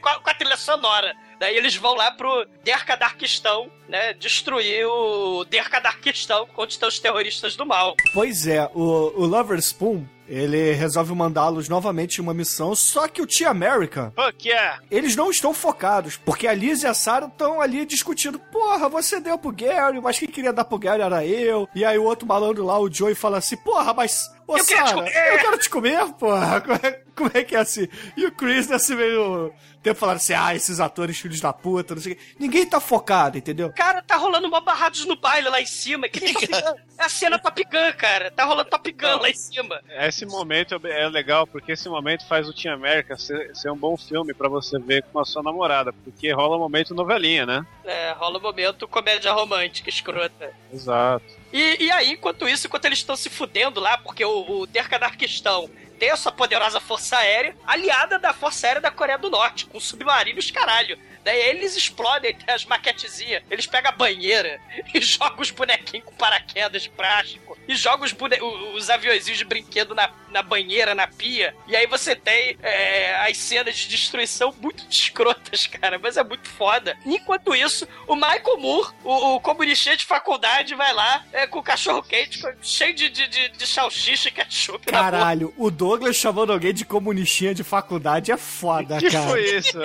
[0.00, 1.14] com, a, com a trilha sonora.
[1.38, 4.12] Daí eles vão lá pro Derkadarquistão, né?
[4.14, 7.94] Destruir o Derkadarquistão contra os terroristas do mal.
[8.12, 13.20] Pois é, o, o Lover Spoon, ele resolve mandá-los novamente em uma missão, só que
[13.20, 14.80] o Tia America, Fuck yeah!
[14.90, 19.20] eles não estão focados, porque a Liz e a Sarah estão ali discutindo, porra, você
[19.20, 21.68] deu pro Gary, mas quem queria dar pro Gary era eu.
[21.74, 24.32] E aí o outro malandro lá, o Joey, fala assim, porra, mas...
[24.46, 26.60] Ô, Eu quero te Sarah, comer." eu quero te comer, porra.
[26.64, 27.88] Como é, como é que é assim?
[28.16, 29.52] E o Chris, nesse meio
[29.82, 32.22] tempo, falando assim, ah, esses atores filhos da puta, não sei o quê.
[32.38, 33.72] Ninguém tá focado, entendeu?
[33.72, 36.08] Cara, tá rolando uma barrados no baile lá em cima.
[36.08, 36.74] Que nem Top Gun.
[36.98, 38.30] É a cena Top Gun, cara.
[38.32, 39.80] Tá rolando Top Gun lá em cima.
[40.14, 43.96] Esse momento é legal, porque esse momento faz o Team América ser, ser um bom
[43.96, 47.66] filme pra você ver com a sua namorada, porque rola um momento novelinha, né?
[47.84, 50.52] É, rola um momento comédia romântica, escrota.
[50.72, 51.24] Exato.
[51.52, 55.68] E, e aí, enquanto isso, enquanto eles estão se fudendo lá, porque o, o Derkadarquistão
[55.94, 59.80] tem a sua poderosa força aérea, aliada da força aérea da Coreia do Norte, com
[59.80, 60.98] submarinos caralho.
[61.24, 63.42] Daí eles explodem, as maquetezinhas.
[63.50, 64.60] Eles pegam a banheira
[64.92, 67.56] e jogam os bonequinhos com paraquedas de plástico.
[67.66, 68.36] E jogam os, bone...
[68.76, 71.56] os aviãozinhos de brinquedo na, na banheira, na pia.
[71.66, 75.98] E aí você tem é, as cenas de destruição muito escrotas, cara.
[75.98, 76.94] Mas é muito foda.
[77.06, 81.62] Enquanto isso, o Michael Moore, o, o comunistinha de faculdade, vai lá é, com o
[81.62, 84.84] cachorro quente, cheio de, de, de, salsicha e ketchup.
[84.84, 89.28] Caralho, o Douglas chamando alguém de comunistinha de faculdade é foda, que cara.
[89.28, 89.78] foi isso,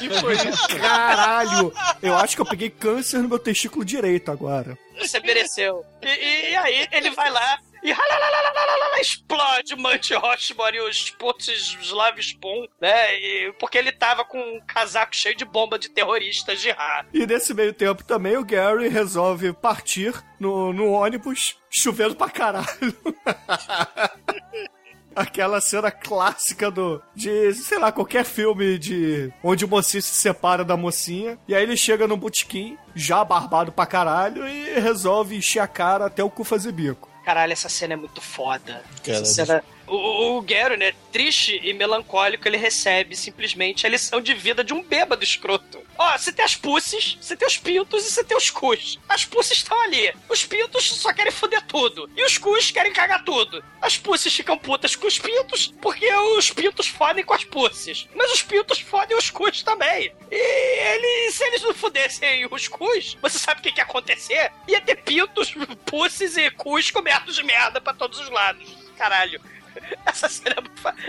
[0.00, 0.68] que foi isso?
[0.80, 4.76] Caralho, eu acho que eu peguei câncer no meu testículo direito agora.
[4.98, 5.84] Você mereceu.
[6.02, 7.94] E, e- e aí ele vai lá e
[9.00, 11.48] explode o Monte Rochmore e os Putz
[11.82, 13.14] Slav Spoon, né?
[13.18, 17.04] E- porque ele tava com um casaco cheio de bomba de terroristas de rá.
[17.12, 22.66] E nesse meio tempo também o Gary resolve partir no, no ônibus, chovendo pra caralho.
[25.14, 27.02] Aquela cena clássica do.
[27.14, 29.32] de, sei lá, qualquer filme de.
[29.42, 31.38] onde o mocinho se separa da mocinha.
[31.46, 36.06] E aí ele chega no botequim, já barbado pra caralho, e resolve encher a cara
[36.06, 37.08] até o cu fazer bico.
[37.24, 38.82] Caralho, essa cena é muito foda.
[39.02, 39.22] Caralho.
[39.22, 39.64] Essa cena...
[39.86, 44.62] O, o, o Gary, né, triste e melancólico, ele recebe simplesmente a lição de vida
[44.64, 45.78] de um bêbado escroto.
[45.96, 48.98] Ó, você tem as pussies, você tem os pintos e você tem os cus.
[49.08, 50.14] As pussies estão ali.
[50.28, 52.10] Os pintos só querem foder tudo.
[52.16, 53.64] E os cus querem cagar tudo.
[53.80, 58.08] As pussies ficam putas com os pintos porque os pintos fodem com as pussies.
[58.14, 60.12] Mas os pintos fodem os cus também.
[60.30, 64.52] E eles, se eles não fudessem os cus, você sabe o que, ia acontecer?
[64.68, 65.54] Ia ter pintos,
[65.86, 68.68] pussies e cus cobertos de merda pra todos os lados.
[68.96, 69.40] Caralho.
[70.06, 70.56] Essa cena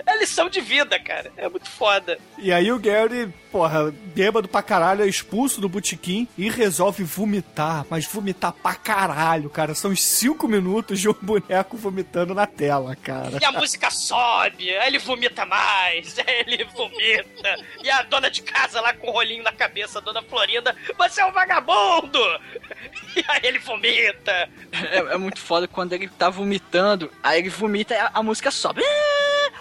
[0.05, 0.13] é.
[0.13, 1.31] É lição de vida, cara.
[1.37, 2.19] É muito foda.
[2.37, 7.85] E aí o Gary, porra, bêbado pra caralho, é expulso do botequim e resolve vomitar,
[7.89, 9.73] mas vomitar pra caralho, cara.
[9.73, 13.39] São uns 5 minutos de um boneco vomitando na tela, cara.
[13.41, 17.55] E a música sobe, aí ele vomita mais, aí ele vomita.
[17.81, 21.21] E a dona de casa lá com o rolinho na cabeça, a dona Florinda, você
[21.21, 22.19] é um vagabundo!
[23.15, 24.49] E aí ele vomita.
[24.73, 28.51] É, é muito foda quando ele tá vomitando, aí ele vomita e a, a música
[28.51, 28.81] sobe.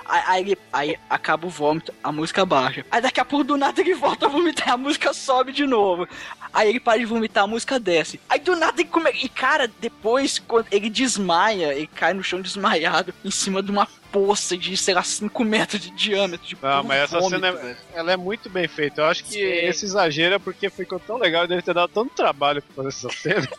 [0.05, 2.85] Aí, aí, aí acaba o vômito, a música baixa.
[2.91, 6.07] Aí daqui a pouco do nada ele volta a vomitar, a música sobe de novo.
[6.53, 8.21] Aí ele para de vomitar, a música desce.
[8.29, 9.11] Aí do nada ele come...
[9.11, 13.89] E cara, depois quando ele desmaia, ele cai no chão desmaiado em cima de uma
[14.15, 16.47] poça de, sei lá, 5 metros de diâmetro.
[16.47, 19.01] De Não, puro mas essa vômito, cena é, ela é muito bem feita.
[19.01, 19.41] Eu acho que Sim.
[19.41, 22.89] esse exagero é porque ficou tão legal e deve ter dado tanto trabalho pra fazer
[22.89, 23.49] essa cena.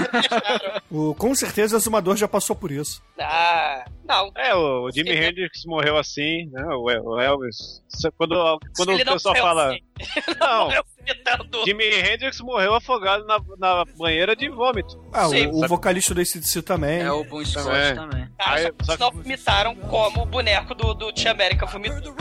[0.90, 3.00] O, com certeza o Exumador já passou por isso.
[3.18, 4.32] Ah, não.
[4.36, 5.18] É, o Jimi Sim.
[5.18, 6.64] Hendrix morreu assim, né?
[6.74, 7.80] O El- o Elvis.
[8.16, 9.68] Quando, quando o pessoal fala.
[9.70, 9.80] assim.
[10.40, 11.64] Não, Morreu vomitando.
[11.64, 14.98] Jimi Hendrix morreu afogado na, na banheira de vômito.
[15.12, 17.00] Ah, Sim, o, o vocalista do ACDC também.
[17.02, 17.94] É o Bon Scott É.
[17.94, 18.26] também.
[18.38, 22.12] Ah, Aí, só só que vomitaram como o boneco do, do Tia América vomitou.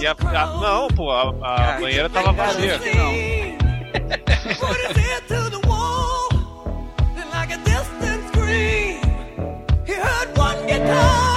[0.00, 2.78] E a, a- não, pô, a, a Ah, banheira tava vazia.
[2.78, 3.64] Não.
[7.32, 9.00] Like a distant scream,
[9.86, 11.33] he heard one guitar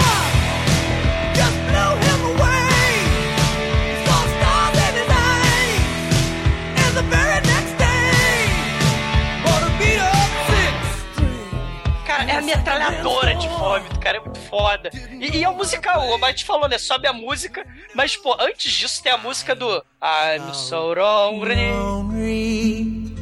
[12.17, 14.89] Cara, é a metralhadora de vômito, cara, é muito foda.
[15.19, 16.79] E, e é um musical, o Mate falou, né?
[16.79, 17.63] Sobe a música,
[17.93, 21.71] mas, pô, antes disso tem a música do I'm so lonely.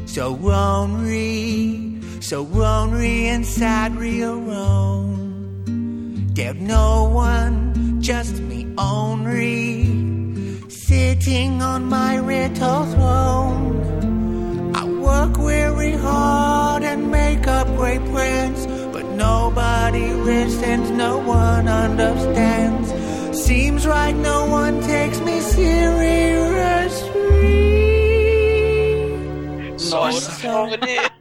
[0.07, 5.65] So ornery, so ornery inside real wrong.
[6.33, 9.54] There's no one, just me only,
[20.95, 22.93] no one understands.
[23.37, 26.15] Seems like no one takes me seriously.
[29.89, 31.11] Nossa.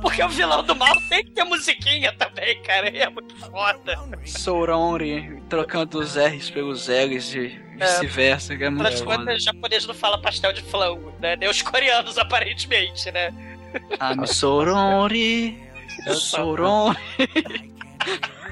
[0.00, 2.88] Porque o vilão do mal tem que ter musiquinha também, cara.
[2.88, 3.98] É muito foda.
[4.24, 9.38] Sauronri trocando os R's pelos L's e vice-versa, que é muito foda.
[9.38, 11.36] japonês não fala pastel de flango, né?
[11.36, 13.30] Nem os coreanos, aparentemente, né?
[14.00, 15.62] I'm Sauronri,
[16.14, 16.98] Sauronri.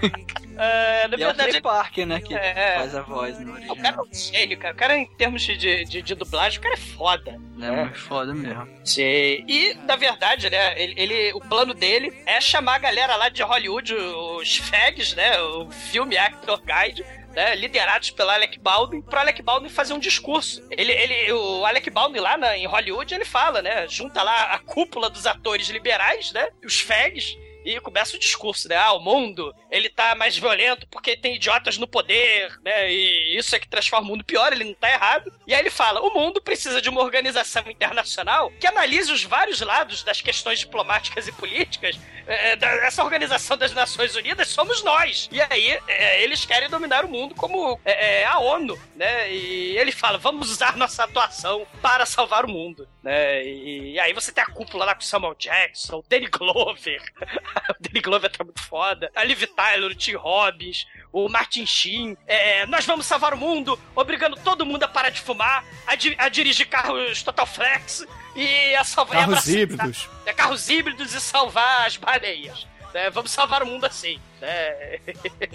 [0.61, 2.79] É, na E é o verdade, Parker, né, que É.
[2.79, 3.77] faz a voz no o original.
[3.77, 4.75] cara é um gênio, cara.
[4.75, 7.31] O cara, em termos de, de, de, dublagem, o cara é foda.
[7.63, 8.69] É muito foda mesmo.
[8.85, 9.45] Sim.
[9.47, 13.41] E, na verdade, né, ele, ele- o plano dele é chamar a galera lá de
[13.41, 17.05] Hollywood, os FAGs, né, o Film Actor Guide,
[17.37, 20.61] né, liderados pelo Alec Baldwin, pro Alec Baldwin fazer um discurso.
[20.73, 24.59] Ele, ele, o Alec Baldwin lá na- em Hollywood, ele fala, né, junta lá a
[24.59, 28.77] cúpula dos atores liberais, né, os FAGs, e começa o discurso, né?
[28.77, 32.91] Ah, o mundo, ele tá mais violento porque tem idiotas no poder, né?
[32.93, 35.33] E isso é que transforma o mundo pior, ele não tá errado.
[35.47, 39.61] E aí ele fala: o mundo precisa de uma organização internacional que analise os vários
[39.61, 41.99] lados das questões diplomáticas e políticas.
[42.27, 45.29] É, da- essa organização das Nações Unidas somos nós.
[45.33, 49.33] E aí é, eles querem dominar o mundo como é, é, a ONU, né?
[49.33, 53.45] E ele fala: vamos usar nossa atuação para salvar o mundo, né?
[53.45, 57.01] E, e aí você tem a cúpula lá com Samuel Jackson, o Danny Glover.
[57.71, 59.11] o Danny Glover tá muito foda.
[59.15, 62.17] A Liv Tyler, o Tim Robbins, o Martin Sheen.
[62.27, 66.17] É, nós vamos salvar o mundo, obrigando todo mundo a parar de fumar, a, di-
[66.19, 69.19] a dirigir carros Total Flex e a salvar.
[69.19, 70.09] Carros abraçar- híbridos.
[70.27, 72.67] é, carros híbridos e salvar as baleias.
[72.93, 73.11] né?
[73.11, 74.21] Vamos salvar o mundo assim.
[74.41, 74.99] Né?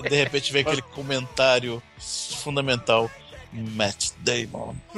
[0.09, 1.81] De repente vem aquele comentário
[2.41, 3.09] fundamental.
[3.53, 4.75] Matt Damon.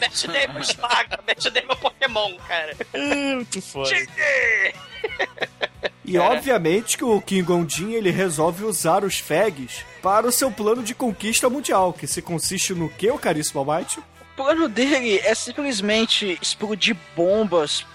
[0.00, 2.76] Matt Damon esmaga, Matt Damon é Pokémon, cara.
[2.92, 3.90] É, muito foda.
[6.04, 10.82] E obviamente que o King Gondin ele resolve usar os FEGs para o seu plano
[10.82, 14.00] de conquista mundial, que se consiste no que, o caríssimo Almighty?
[14.00, 17.86] O plano dele é simplesmente explodir bombas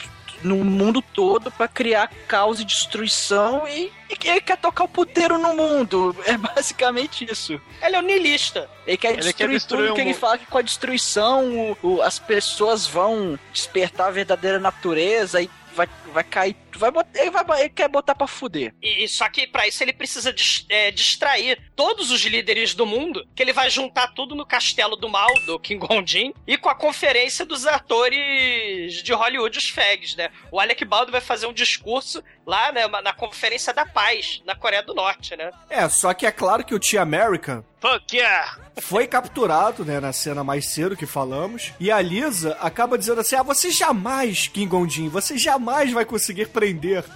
[0.48, 5.38] no mundo todo pra criar caos e destruição e, e ele quer tocar o puteiro
[5.38, 6.16] no mundo.
[6.26, 7.60] É basicamente isso.
[7.82, 8.70] Ele é um niilista.
[8.86, 11.46] Ele quer Ele destruir quer destruir tudo o que ele fala que com a destruição
[11.54, 16.56] o- o- as pessoas vão despertar a verdadeira natureza e vai, vai cair.
[16.78, 18.74] Vai botar, ele, vai, ele quer botar pra fuder.
[18.82, 23.28] E só que pra isso ele precisa dis- é, distrair todos os líderes do mundo,
[23.36, 26.76] que ele vai juntar tudo no castelo do mal, do King Gondin, e com a
[26.76, 30.30] conferência dos atores de Hollywood, os FEGs, né?
[30.52, 34.84] O Alec Baldwin vai fazer um discurso lá, né, na conferência da paz, na Coreia
[34.84, 35.52] do Norte, né?
[35.70, 38.58] É, só que é claro que o Tia American Fuck yeah!
[38.82, 43.36] foi capturado, né, na cena mais cedo que falamos, e a Lisa acaba dizendo assim:
[43.36, 46.67] "Ah, você jamais, King Gondin, você jamais vai conseguir prender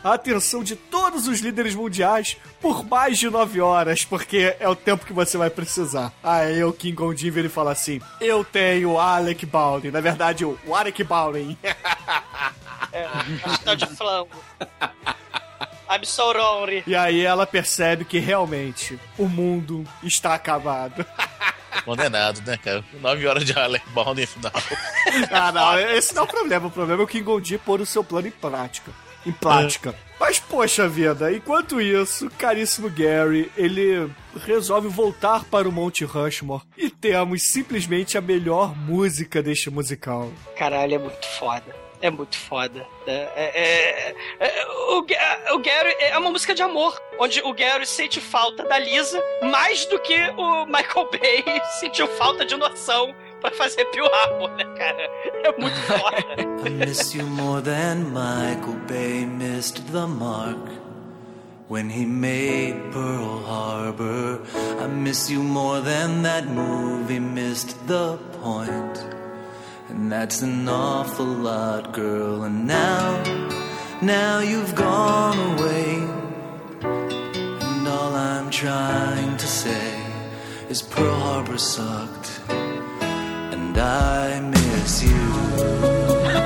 [0.03, 4.75] a atenção de todos os líderes mundiais por mais de nove horas, porque é o
[4.75, 8.91] tempo que você vai precisar." Aí o King Gondin vira e fala assim: "Eu tenho
[8.91, 11.57] o Alec Baldwin, na verdade o Alec Baldwin."
[12.93, 13.07] É,
[13.41, 14.43] pastel de flango.
[15.89, 16.83] I'm so sorry.
[16.87, 21.05] E aí ela percebe que realmente o mundo está acabado.
[21.85, 22.83] Condenado, né, cara?
[23.01, 24.51] Nove horas de Alec Baldwin final.
[25.31, 26.67] Ah, não, esse não é o problema.
[26.67, 28.91] O problema é o King Gondi pôr o seu plano em prática.
[29.25, 29.93] Em prática.
[30.19, 34.11] Mas, poxa vida, enquanto isso, caríssimo Gary, ele
[34.45, 40.31] resolve voltar para o Monte Rushmore e temos simplesmente a melhor música deste musical.
[40.55, 41.75] Caralho, é muito foda.
[42.03, 42.85] É muito foda.
[43.05, 44.99] É, é- é- é- o,
[45.55, 49.85] o Gary é uma música de amor, onde o Gary sente falta da Lisa mais
[49.85, 51.43] do que o Michael Bay
[51.79, 55.09] sentiu falta de noção pra fazer Harbor, né, cara?
[55.43, 56.41] É muito foda.
[56.65, 60.59] I miss you more than Michael Bay missed the mark
[61.67, 64.39] when he made Pearl Harbor.
[64.79, 69.05] I miss you more than that movie missed the point.
[69.89, 72.43] And that's an awful lot, girl.
[72.43, 73.23] And now,
[74.01, 75.95] now you've gone away.
[76.81, 79.99] And all I'm trying to say
[80.69, 82.40] is Pearl Harbor sucked.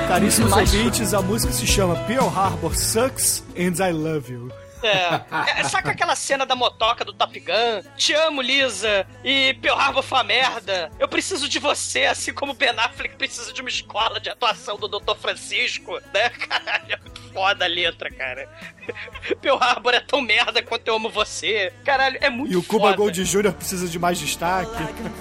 [0.08, 4.65] Caríssimos ouvintes, a música se chama Pearl Harbor Sucks and I Love You.
[4.82, 7.82] É, é, saca aquela cena da motoca do Top Gun?
[7.96, 9.06] Te amo, Lisa.
[9.24, 10.90] E Pearl Harbor foi uma merda.
[10.98, 14.88] Eu preciso de você, assim como Ben Affleck precisa de uma escola de atuação do
[14.88, 15.16] Dr.
[15.16, 16.28] Francisco, né?
[16.30, 18.48] Caralho, é muito foda a letra, cara.
[19.40, 21.72] Pearl Harbor é tão merda quanto eu amo você.
[21.84, 22.96] Caralho, é muito E o Cuba foda.
[22.96, 23.52] Gold Jr.
[23.52, 24.70] precisa de mais destaque.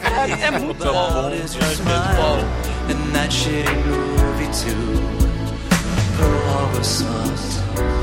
[0.02, 1.06] Caralho, é muito bom.
[3.30, 5.06] Shitty movie too.
[6.18, 7.95] Pearl Harbor sucks.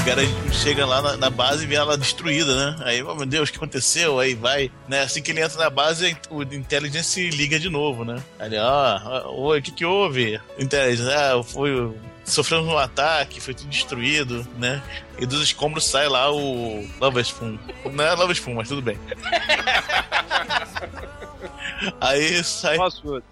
[0.00, 0.22] O cara
[0.52, 2.76] chega lá na, na base e vê ela destruída, né?
[2.84, 4.18] Aí, oh, meu Deus, o que aconteceu?
[4.18, 5.02] Aí vai, né?
[5.02, 8.22] Assim que ele entra na base, o Intelligence liga de novo, né?
[8.38, 10.40] Aí ele, ah, oi, o que que houve?
[10.58, 11.94] Intelligence, ah, foi...
[12.24, 14.82] Sofremos um ataque, foi tudo destruído, né?
[15.18, 17.58] E dos escombros sai lá o Love Spoon.
[17.92, 18.98] Não é Love Spoon, mas tudo bem.
[22.00, 22.76] Aí sai.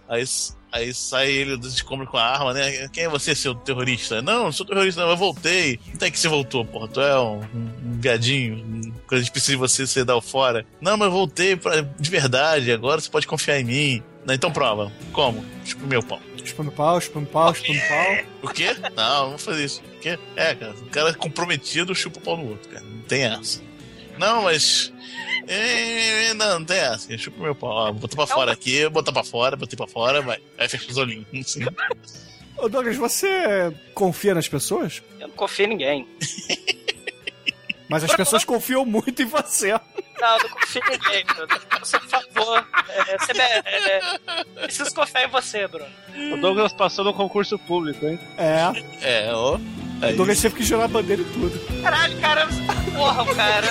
[0.09, 0.25] Aí,
[0.73, 2.89] aí sai ele dos escombros com a arma, né?
[2.93, 4.21] Quem é você, seu terrorista?
[4.23, 5.79] Não, não sou terrorista, não, eu voltei.
[5.89, 6.89] Não tem que você voltou, porra.
[6.89, 8.57] Tu é um, um, viadinho.
[8.57, 10.67] um- Quando a gente precisa de você, você dá o fora.
[10.81, 14.03] Não, mas eu voltei pra, de verdade, agora você pode confiar em mim.
[14.27, 14.93] Não, Então prova.
[15.13, 15.45] Como?
[15.65, 16.21] Tipo, meu pau.
[16.45, 18.25] Espano pau, espano pau, espano pau.
[18.43, 18.75] O quê?
[18.97, 19.83] Não, não vou fazer isso.
[19.97, 20.19] O quê?
[20.37, 22.85] É, cara, o cara é comprometido chupa o pau no outro, cara.
[22.85, 23.61] Não tem essa.
[24.19, 24.93] Não, mas.
[25.49, 27.17] É, não, não tem essa.
[27.17, 27.71] Chupa meu pau.
[27.71, 30.39] Ó, Botou pra fora aqui, botar pra fora, botei pra fora, vai.
[30.59, 31.27] Aí fecha os olhinhos.
[31.35, 31.65] Assim.
[32.59, 35.03] Ô Douglas, você confia nas pessoas?
[35.19, 36.07] Eu não confio em ninguém.
[37.89, 39.73] Mas as pessoas confiam muito em você.
[40.21, 41.61] Não, eu não confio em ninguém, Bruno.
[41.81, 42.69] Você, por favor.
[42.91, 45.89] É, você é, é, preciso confiar em você, Bruno.
[46.35, 48.19] O Douglas passou no concurso público, hein?
[48.37, 48.73] É.
[49.01, 49.55] É, ó.
[49.55, 51.83] O Douglas teve que gerar a bandeira e tudo.
[51.83, 52.47] Caralho, cara.
[52.95, 53.69] Porra, cara.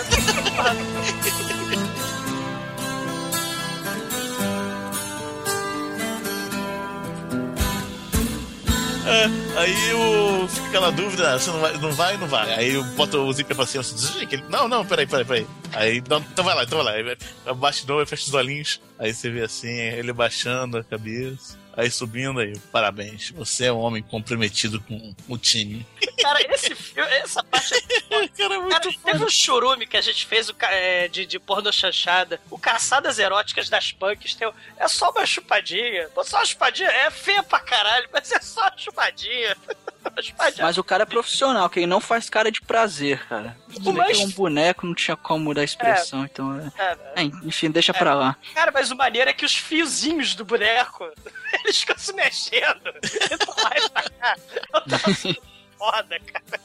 [9.07, 12.53] É, aí o, fica aquela dúvida, você não vai, não vai, não vai.
[12.53, 15.47] Aí eu boto o zíper pra cima, assim, não, não, peraí, peraí, peraí.
[15.73, 17.11] Aí, não, então vai lá, então vai lá.
[17.11, 18.81] Aí abaixa de novo, fecha os olhinhos.
[18.99, 21.57] Aí você vê assim, ele baixando a cabeça.
[21.77, 25.85] Aí subindo aí, parabéns, você é um homem comprometido com o time.
[26.19, 27.75] Cara, esse filme, essa parte.
[28.35, 32.41] cara, muito teve um churume que a gente fez o, é, de, de porno chanchada.
[32.49, 36.09] O Caçadas Eróticas das Punks tem, é só uma chupadinha.
[36.25, 36.89] Só uma chupadinha.
[36.89, 39.55] É feia pra caralho, mas é só uma chupadinha.
[40.07, 40.63] Uma chupadinha.
[40.63, 43.57] Mas o cara é profissional, que ele não faz cara de prazer, cara.
[43.69, 46.81] O Ele mais- é um boneco, não tinha como mudar a expressão, então é...
[46.81, 48.37] É, é, Enfim, deixa pra lá.
[48.53, 51.05] Cara, mas o maneiro é que os fiozinhos do boneco,
[51.65, 52.93] eles ficam se mexendo.
[53.31, 54.37] Então lá e pra cá.
[54.73, 55.35] Eu tava assim,
[55.77, 56.61] foda, cara.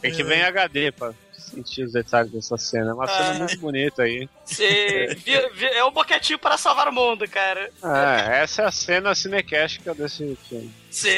[0.00, 1.12] Tem que ver em HD pra
[1.50, 2.90] sentir os detalhes dessa cena.
[2.90, 3.38] É uma cena Ah.
[3.38, 4.28] muito bonita aí.
[4.48, 7.70] Vi- é um boquetinho para salvar o mundo, cara.
[7.82, 10.70] É, essa é a cena cinecástica desse filme.
[10.90, 11.10] Sim.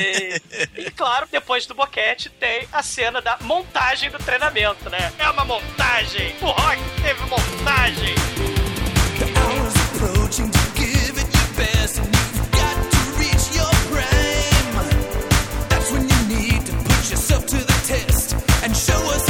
[0.77, 5.13] E claro, depois do boquete tem a cena da montagem do treinamento, né?
[5.19, 6.35] É uma montagem.
[6.43, 8.15] O Rock teve montagem.
[9.95, 15.69] approaching to give it your best, and you've got to reach your prime.
[15.69, 19.23] That's when you need to put yourself to the test and show us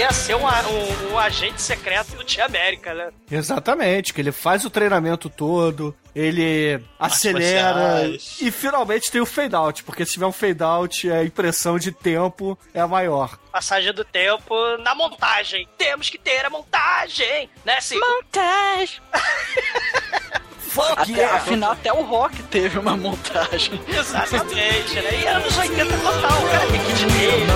[0.00, 3.10] aprender a ser um, um- um agente secreto do Tia América, né?
[3.30, 8.06] Exatamente, que ele faz o treinamento todo, ele acelera
[8.40, 11.92] e finalmente tem o fade out, porque se tiver um fade out, a impressão de
[11.92, 13.38] tempo é a maior.
[13.52, 15.68] Passagem do tempo na montagem.
[15.76, 17.76] Temos que ter a montagem, né?
[17.78, 19.00] Assim, montagem.
[20.96, 21.36] Até, yeah.
[21.36, 23.78] Afinal, até o Rock teve uma montagem.
[23.88, 25.20] Exatamente, né?
[25.20, 27.46] E anos 80 total, cara, que dinheiro.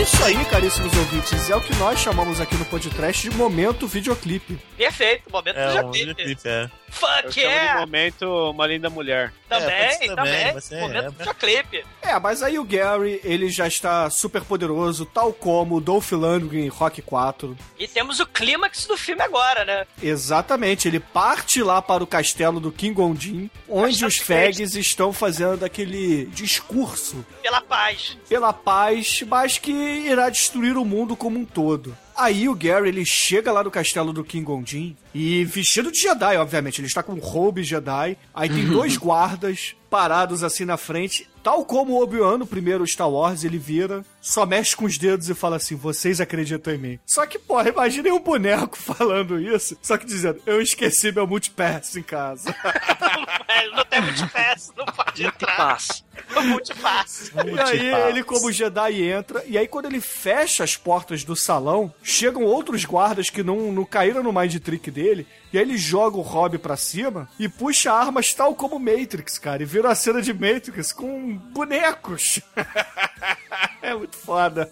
[0.00, 4.58] Isso aí, caríssimos ouvintes, é o que nós chamamos aqui no podcast de momento videoclipe.
[4.74, 6.70] Perfeito, momento É, já um videoclipe, é.
[6.90, 7.80] Eu Fuck chamo de yeah!
[7.80, 9.32] momento Uma Linda Mulher.
[9.48, 10.80] Também, É, também, também.
[10.80, 11.10] momento é.
[11.10, 11.84] videoclipe.
[12.02, 16.64] É, mas aí o Gary, ele já está super poderoso, tal como o Dolph Lundgren
[16.64, 17.56] em Rock 4.
[17.78, 19.86] E temos o clímax do filme agora, né?
[20.02, 25.64] Exatamente, ele parte lá para o castelo do King Gondin, onde os Fegs estão fazendo
[25.64, 28.16] aquele discurso Pela paz.
[28.28, 31.96] pela paz, mas que irá destruir o mundo como um todo.
[32.20, 36.36] Aí o Gary, ele chega lá no castelo do King Gondin e vestido de Jedi,
[36.36, 38.14] obviamente, ele está com um robe Jedi.
[38.34, 43.10] Aí tem dois guardas parados assim na frente, tal como o Obi-Wan no primeiro Star
[43.10, 46.98] Wars, ele vira, só mexe com os dedos e fala assim: "Vocês acreditam em mim?".
[47.06, 51.96] Só que, porra, imaginem um boneco falando isso, só que dizendo: "Eu esqueci meu multipass
[51.96, 52.54] em casa".
[53.50, 55.50] É, não tem multipass, não pode entrar.
[55.50, 56.04] Multipass.
[56.34, 57.32] Multipass.
[57.44, 59.42] E aí ele, como Jedi, entra.
[59.46, 63.84] E aí, quando ele fecha as portas do salão, chegam outros guardas que não, não
[63.84, 65.26] caíram no mind trick dele.
[65.52, 69.62] E aí ele joga o Rob pra cima e puxa armas tal como Matrix, cara.
[69.62, 72.40] E vira uma cena de Matrix com bonecos.
[73.82, 74.70] é muito foda.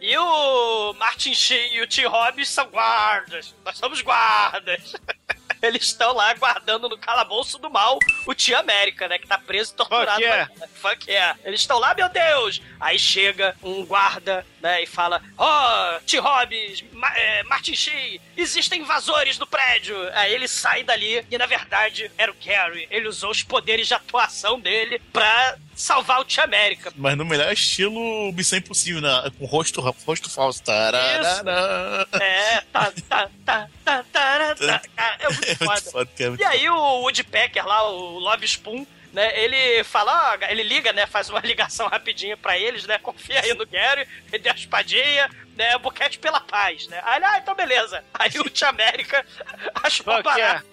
[0.00, 3.54] E o Martin Sheen e o Tim Robbins são guardas.
[3.64, 4.94] Nós somos guardas.
[5.74, 9.18] Eles estão lá guardando no calabouço do mal o Tia América, né?
[9.18, 10.12] Que tá preso e torturado.
[10.12, 10.50] Fuck yeah.
[10.74, 11.38] Fuck yeah.
[11.44, 12.60] Eles estão lá, meu Deus!
[12.78, 14.82] Aí chega um guarda, né?
[14.82, 19.96] E fala: Ó, oh, Tim Robbins, Ma é, Martin Sheen, existem invasores no prédio.
[20.14, 22.86] Aí ele sai dali e, na verdade, era o Gary.
[22.90, 26.92] Ele usou os poderes de atuação dele pra salvar o Tia América.
[26.96, 29.30] Mas no melhor estilo Missão Impossível, né?
[29.38, 30.62] com rosto, rosto falso.
[30.62, 32.06] Tararara.
[32.20, 34.82] É, tá, tá, tá, tá, tá, tá.
[34.96, 35.80] Cara, é muito É muito foda.
[35.90, 36.36] foda, cara.
[36.38, 41.06] E aí o Woodpecker lá, o Love Spoon, né, ele fala, ó, ele liga, né,
[41.06, 45.30] faz uma ligação rapidinha pra eles, né, confia aí no Gary, ele deu a espadinha,
[45.56, 47.00] né, boquete pela paz, né.
[47.04, 48.04] Aí ele, ah, então beleza.
[48.12, 49.24] Aí o Tia América
[49.82, 50.66] achou Fuck barato.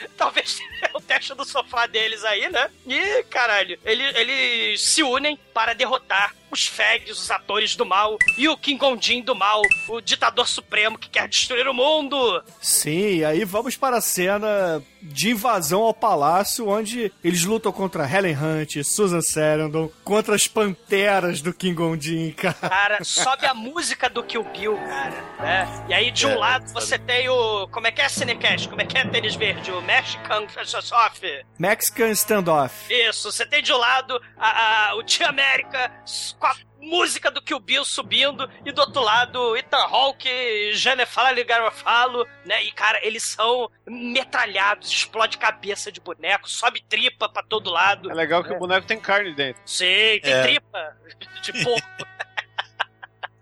[0.16, 0.60] Talvez
[0.94, 2.70] o teste do sofá deles aí, né?
[2.86, 8.48] E, caralho, ele, eles se unem para derrotar os Fegs, os atores do mal, e
[8.48, 12.42] o King Gondin do mal, o ditador supremo que quer destruir o mundo.
[12.60, 18.08] Sim, e aí vamos para a cena de invasão ao palácio, onde eles lutam contra
[18.10, 22.54] Helen Hunt, Susan Sarandon, contra as panteras do King Gondin, cara.
[22.54, 25.84] Cara, sobe a música do Kill Bill, cara, né?
[25.88, 27.68] E aí, de um É, lado, você tem o...
[27.68, 28.68] Como é que é Cinecast?
[28.68, 29.70] Como é que é Tênis Verde?
[29.70, 30.44] O Mexican
[30.92, 31.20] Off.
[31.58, 32.74] Mexican Standoff.
[32.92, 35.92] Isso, você tem de um lado a, a- o Tia América
[36.38, 42.26] com a música do Kill Bill subindo, e do outro lado Ethan Hawke, Jennifer Garofalo,
[42.44, 42.62] né?
[42.64, 48.10] E, cara, eles são metralhados, explode cabeça de boneco, sobe tripa pra todo lado.
[48.10, 49.60] É legal que o boneco tem carne dentro.
[49.66, 50.42] Sim, tem É.
[50.42, 50.96] tripa
[51.42, 51.86] de porco.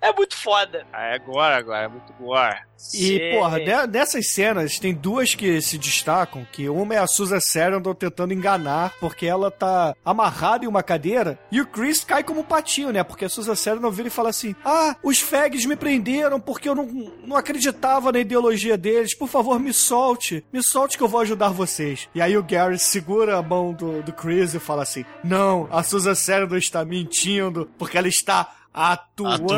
[0.05, 0.87] é muito foda.
[0.93, 2.59] Ah, é gore agora, é muito gore.
[2.93, 3.31] E, Sim.
[3.33, 8.35] porra, nessas cenas tem duas que se destacam, que uma é a Susan Sarandon tentando
[8.35, 12.91] enganar, porque ela tá amarrada em uma cadeira, e o Chris cai como um patinho,
[12.91, 13.03] né?
[13.03, 16.75] Porque a Susan Sarandon vira e fala assim, ah, os fags me prenderam porque eu
[16.75, 16.85] não,
[17.25, 21.49] não acreditava na ideologia deles, por favor, me solte, me solte que eu vou ajudar
[21.49, 22.09] vocês.
[22.15, 25.83] E aí o Gary segura a mão do, do Chris e fala assim, não, a
[25.83, 29.53] Susan Sarandon está mentindo, porque ela está atuando.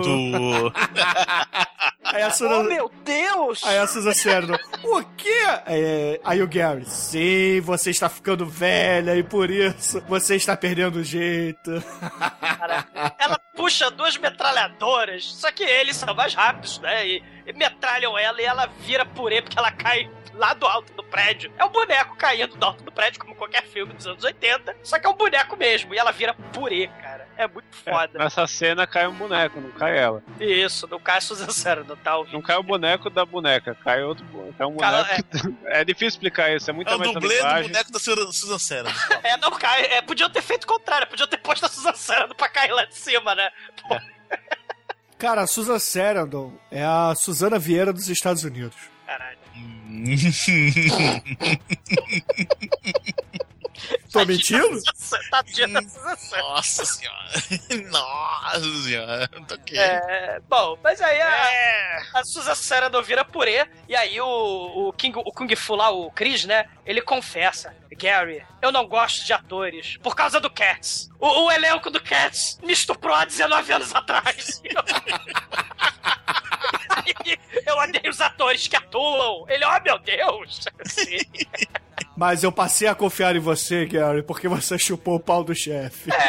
[0.00, 0.72] Atuando.
[2.04, 2.62] Aí a Oh, Susan...
[2.64, 3.62] meu Deus!
[3.64, 5.44] Aí a Susan Sarandon, o quê?
[5.66, 10.96] É, aí o Gary, sim, você está ficando velha e por isso você está perdendo
[10.96, 11.70] o jeito.
[12.40, 12.86] cara.
[13.18, 17.06] Ela puxa duas metralhadoras, só que eles são mais rápidos, né?
[17.06, 21.02] E, e metralham ela e ela vira purê porque ela cai lá do alto do
[21.04, 21.52] prédio.
[21.58, 24.98] É um boneco caindo do alto do prédio, como qualquer filme dos anos 80, só
[24.98, 27.28] que é um boneco mesmo, e ela vira purê, cara.
[27.36, 28.18] É muito foda.
[28.18, 30.22] Nessa cena cai um boneco, não cai ela.
[30.38, 32.34] Isso, no caso Susan Sarandon, tá ouvindo?
[32.34, 34.54] Não cai o boneco da boneca, cai outro boneco.
[34.58, 35.58] Cai um Cara, boneco.
[35.66, 38.92] É, difícil explicar isso, é muita É o dublê do boneco da Susan Susan Sarandon.
[39.22, 39.84] É, não cai.
[39.86, 42.84] É, podiam ter feito o contrário, podiam ter posto a Susan Sarandon pra cair lá
[42.84, 43.50] de cima, né?
[43.88, 43.98] Pô,
[45.18, 48.76] Cara, a Susan Sarandon é a Susana Vieira dos Estados Unidos.
[49.06, 49.38] caralho.
[54.12, 54.80] Tô mentindo?
[55.30, 56.48] Tadinha da Susan Sarandon.
[56.50, 57.30] Nossa senhora.
[57.90, 59.28] Nossa senhora.
[59.48, 59.78] Tô aqui.
[59.78, 65.18] É, bom, mas aí a, a Susan Sarandon vira purê, e aí o, o, King,
[65.18, 69.96] o Kung Fu lá, o Chris, né, ele confessa, Gary, eu não gosto de atores,
[70.02, 71.10] por causa do Cats.
[71.18, 74.62] O, o elenco do Cats me estuprou há 19 anos atrás.
[76.96, 77.14] Aí
[77.66, 79.46] eu odeio os atores que atuam.
[79.48, 80.66] Ele, oh meu Deus!
[80.84, 81.18] Assim.
[82.16, 86.10] Mas eu passei a confiar em você, Gary, porque você chupou o pau do chefe.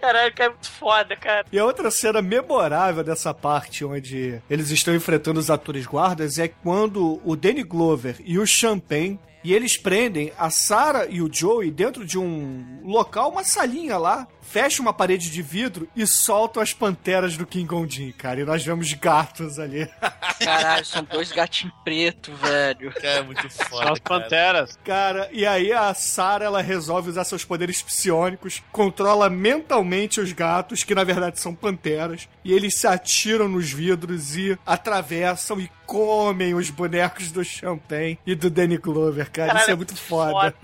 [0.00, 1.44] Caralho, que é muito foda, cara.
[1.50, 6.46] E a outra cena memorável dessa parte onde eles estão enfrentando os atores guardas é
[6.46, 11.70] quando o Danny Glover e o Champagne e eles prendem a Sarah e o Joey
[11.70, 16.72] dentro de um local, uma salinha lá, fecha uma parede de vidro e soltam as
[16.72, 18.40] panteras do King Gondin, cara.
[18.40, 19.88] E nós vemos gatos ali.
[20.42, 22.92] Caralho, são dois gatinhos pretos, velho.
[23.02, 24.78] É muito São foda, as panteras.
[24.84, 30.84] Cara, e aí a Sarah ela resolve usar seus poderes psionicos, controla mentalmente os gatos,
[30.84, 36.54] que na verdade são panteras, e eles se atiram nos vidros e atravessam e comem
[36.54, 39.48] os bonecos do Champagne e do Danny Glover, cara.
[39.48, 40.54] Caralho, isso é muito foda.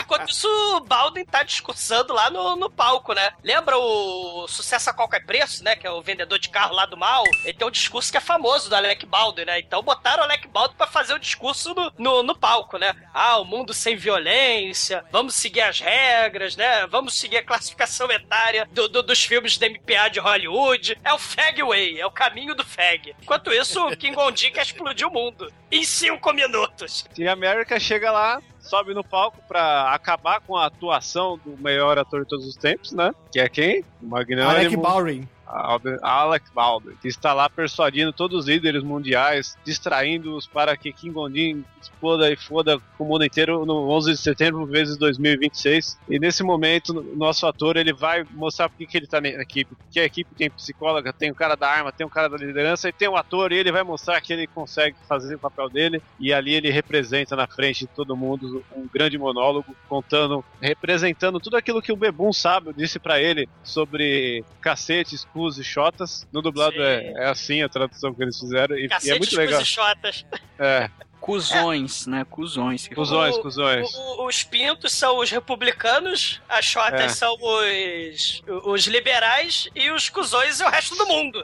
[0.00, 3.32] Enquanto isso, o Balden tá discursando lá no, no palco, né?
[3.42, 5.76] Lembra o Sucesso a Qualquer Preço, né?
[5.76, 7.24] Que é o vendedor de carro lá do mal.
[7.44, 9.58] Ele tem um discurso que é famoso do Alec Baldwin, né?
[9.60, 12.94] Então botaram o Alec Baldwin pra fazer o discurso no, no, no palco, né?
[13.12, 16.86] Ah, o mundo sem violência, vamos seguir as regras, né?
[16.86, 20.98] Vamos seguir a classificação etária do, do- dos filmes da MPA de Hollywood.
[21.04, 23.14] É o Fag Way, é o caminho do Fag.
[23.22, 25.52] Enquanto isso, o King Gondi quer explodir o mundo.
[25.70, 27.04] Em cinco minutos.
[27.16, 31.98] E a América chega lá, sobe no palco pra acabar com a atuação do melhor
[31.98, 33.12] ator de todos os tempos, né?
[33.30, 33.84] Que é quem?
[34.02, 34.50] O Magnânimo.
[34.50, 35.28] Alec Baldwin.
[35.46, 41.64] Alec Baldwin, que está lá persuadindo todos os líderes mundiais, distraindo-os para que King Gondin
[41.80, 45.98] exploda e foda o mundo inteiro no 11 de setembro vezes 2026.
[46.08, 49.74] E nesse momento, nosso ator ele vai mostrar por que ele está na equipe.
[49.74, 52.88] Porque a equipe tem psicóloga, tem o cara da arma, tem o cara da liderança
[52.88, 56.02] e tem o ator e ele vai mostrar que ele consegue fazer o papel dele.
[56.18, 61.56] E ali ele representa na frente de todo mundo um grande monólogo, contando, representando tudo
[61.56, 66.26] aquilo que o Bebum sabe, disse para ele sobre cacetes, cus e chotas.
[66.32, 68.76] No dublado é, é assim a tradução que eles fizeram.
[68.76, 69.60] E, e é Cacete, muito legal.
[69.60, 70.24] e chotas.
[70.58, 70.88] É,
[71.20, 72.24] Cusões, né?
[72.30, 72.86] Cusões.
[72.88, 73.94] cuzões, O- cuzões.
[73.94, 77.08] O- o- os pintos são os republicanos, as chotas É.
[77.08, 81.42] são os, os liberais e os cuzões é o resto do mundo.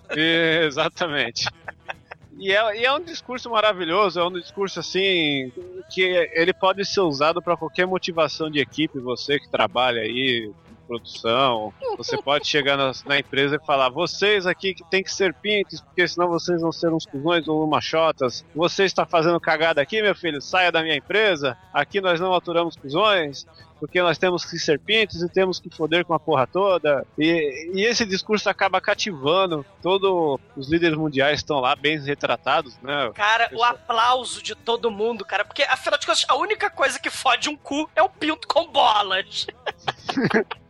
[0.65, 1.47] Exatamente.
[2.39, 5.51] E é, e é um discurso maravilhoso, é um discurso assim
[5.91, 10.51] que ele pode ser usado para qualquer motivação de equipe, você que trabalha aí
[10.91, 11.73] produção.
[11.97, 15.81] Você pode chegar na, na empresa e falar: vocês aqui que tem que ser pintos,
[15.81, 18.45] porque senão vocês vão ser uns cuzões ou machotas.
[18.55, 20.43] Você está fazendo cagada aqui, meu filho?
[20.43, 21.57] Saia da minha empresa.
[21.73, 23.47] Aqui nós não aturamos cuzões
[23.79, 27.07] porque nós temos que ser pintos e temos que foder com a porra toda.
[27.19, 29.65] E, e esse discurso acaba cativando.
[29.81, 33.11] Todos os líderes mundiais estão lá bem retratados, né?
[33.15, 37.09] Cara, o aplauso de todo mundo, cara, porque afinal de contas, a única coisa que
[37.09, 39.47] fode um cu é o pinto com bolas.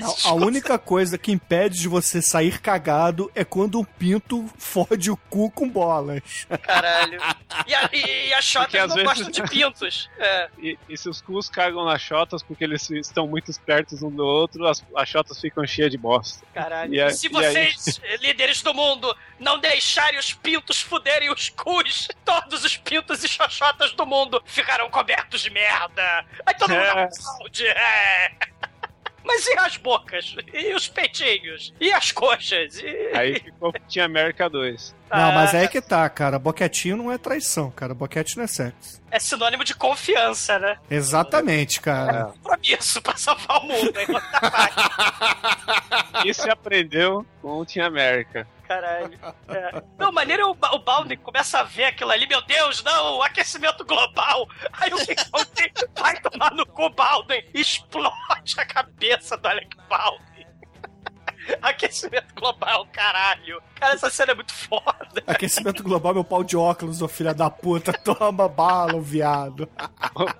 [0.00, 5.10] Não, a única coisa que impede de você sair cagado é quando um pinto fode
[5.10, 6.22] o cu com bolas.
[6.62, 7.20] Caralho.
[7.66, 10.10] E, a, e, e as Porque chotas não vezes- gostam de pintos.
[10.18, 10.48] É.
[10.58, 14.24] E, e se os cus cagam nas chotas porque eles estão muito espertos um do
[14.24, 16.44] outro, as, as chotas ficam cheias de bosta.
[16.54, 16.94] Caralho.
[16.94, 21.48] E a- Se e aí- vocês, líderes do mundo, não deixarem os pintos fuderem os
[21.50, 26.24] cus, todos os pintos e xoxotas do mundo ficarão cobertos de merda.
[26.46, 27.04] Aí todo mundo É.
[27.04, 27.66] aplaude.
[27.66, 28.32] É.
[29.24, 30.34] Mas e as bocas?
[30.52, 31.72] E os peitinhos?
[31.80, 32.78] E as coxas?
[32.78, 33.10] E...
[33.14, 34.94] Aí ficou Team América 2.
[35.10, 36.38] Não, mas Ah, aí que tá, cara.
[36.38, 37.94] Boquetinho não é traição, cara.
[37.94, 39.00] Boquete não é sexo.
[39.10, 40.76] É sinônimo de confiança, né?
[40.90, 42.26] Exatamente, cara.
[42.42, 43.92] Compromisso pra salvar o mundo.
[46.24, 48.46] E se aprendeu com o Team América.
[48.68, 49.18] Caralho.
[49.48, 49.82] É.
[49.98, 53.16] Não, maneiro é o, Ba- o Balden começa a ver aquilo ali, meu Deus, não,
[53.16, 54.46] o aquecimento global.
[54.74, 60.28] Aí o King Kong vai tomar no cu, Balden, explode a cabeça do Alec Baldwin.
[61.62, 63.62] Aquecimento global, caralho.
[63.76, 65.22] Cara, essa cena é muito foda.
[65.26, 67.90] Aquecimento global, meu pau de óculos, ô filha da puta.
[68.04, 69.66] Toma bala, ô viado.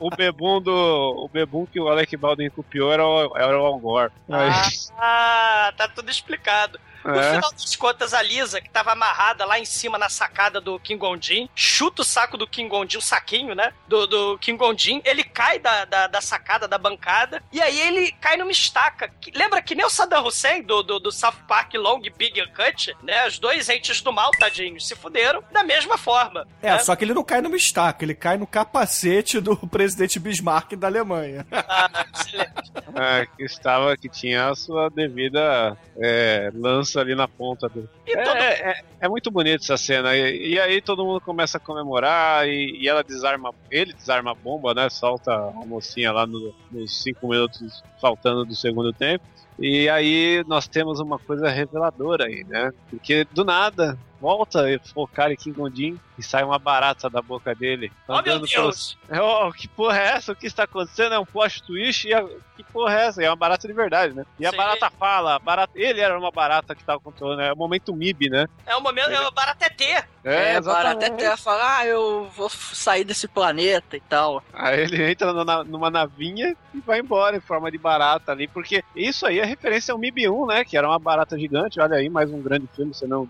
[0.00, 0.70] O, o bebum do.
[0.70, 4.12] O bebum que o Alec Baldwin copiou era o, era o Al Gore.
[4.28, 6.78] Mas- Ah, tá tudo explicado.
[7.04, 7.34] No É.
[7.34, 10.98] final das contas, a Lisa, que tava amarrada lá em cima na sacada do King
[10.98, 13.72] Gondin, chuta o saco do King Gondin, o saquinho, né?
[13.86, 18.12] Do, do King Gondin, ele cai da, da, da sacada da bancada, e aí ele
[18.20, 19.08] cai numa estaca.
[19.20, 22.94] Que- lembra que nem o Saddam Hussein do, do, do South Park Long Big Cut,
[23.02, 23.26] né?
[23.26, 26.46] Os dois entes do mal, tadinhos, se fuderam da mesma forma.
[26.62, 26.78] É, né?
[26.80, 30.86] só que ele não cai numa estaca, ele cai no capacete do presidente Bismarck da
[30.88, 31.46] Alemanha.
[31.52, 32.72] Ah, excelente.
[32.96, 37.89] É, que estava, que tinha a sua devida é, lança ali na ponta do.
[38.06, 40.15] E É, todo- é, é muito bonito essa cena.
[40.16, 43.52] E, e aí todo mundo começa a comemorar e, e ela desarma.
[43.70, 44.89] Ele desarma a bomba, né?
[44.89, 49.24] Solta a mocinha lá no- nos cinco minutos faltando do segundo tempo.
[49.59, 52.70] E aí nós temos uma coisa reveladora aí, né?
[52.89, 57.55] Porque do nada volta a focar em King Gondin e sai uma barata da boca
[57.55, 57.93] dele.
[58.07, 58.99] Oh, meu andando pelos- Deus!
[59.09, 60.32] é, ó, que porra é essa?
[60.32, 61.15] O que está acontecendo?
[61.15, 62.07] É um plot twist?
[62.09, 62.24] E a...
[62.57, 63.23] Que porra é essa?
[63.23, 64.27] E é uma barata de verdade, né?
[64.36, 64.57] E a Sim.
[64.57, 65.73] barata fala, a barata...
[65.77, 68.49] ele era uma barata que tava controlando, é o momento MIB, né?
[68.66, 70.03] É o momento, é o Baratetê.
[70.24, 74.43] É, para até até falar, ah, eu vou sair desse planeta e tal.
[74.53, 78.82] Aí ele entra numa, numa navinha e vai embora em forma de barata ali, porque
[78.95, 80.65] isso aí é referência ao MIB 1, né?
[80.65, 83.28] Que era uma barata gigante, olha aí, mais um grande filme sendo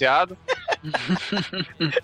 [0.00, 0.36] reverenciado.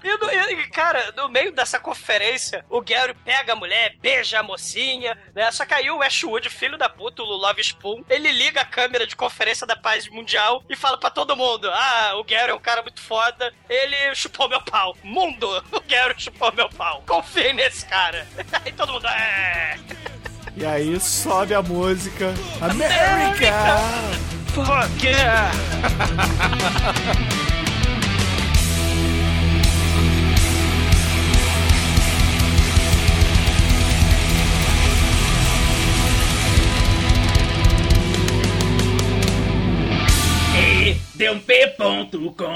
[0.05, 4.43] E, no- e, cara, no meio dessa conferência, o Gary pega a mulher, beija a
[4.43, 5.51] mocinha, né?
[5.51, 9.05] Só que aí o Ashwood, filho da puta, o Love Spoon, ele liga a câmera
[9.05, 12.61] de conferência da paz mundial e fala pra todo mundo: Ah, o Gary é um
[12.61, 14.97] cara muito foda, ele chupou meu pau.
[15.03, 17.03] Mundo, o Gary chupou meu pau.
[17.07, 18.27] Confie nesse cara.
[18.65, 19.77] Aí todo mundo, é.
[20.57, 22.33] E aí sobe a música.
[22.61, 23.79] América!
[24.55, 25.51] Fuck yeah!
[41.19, 42.47] Deup.com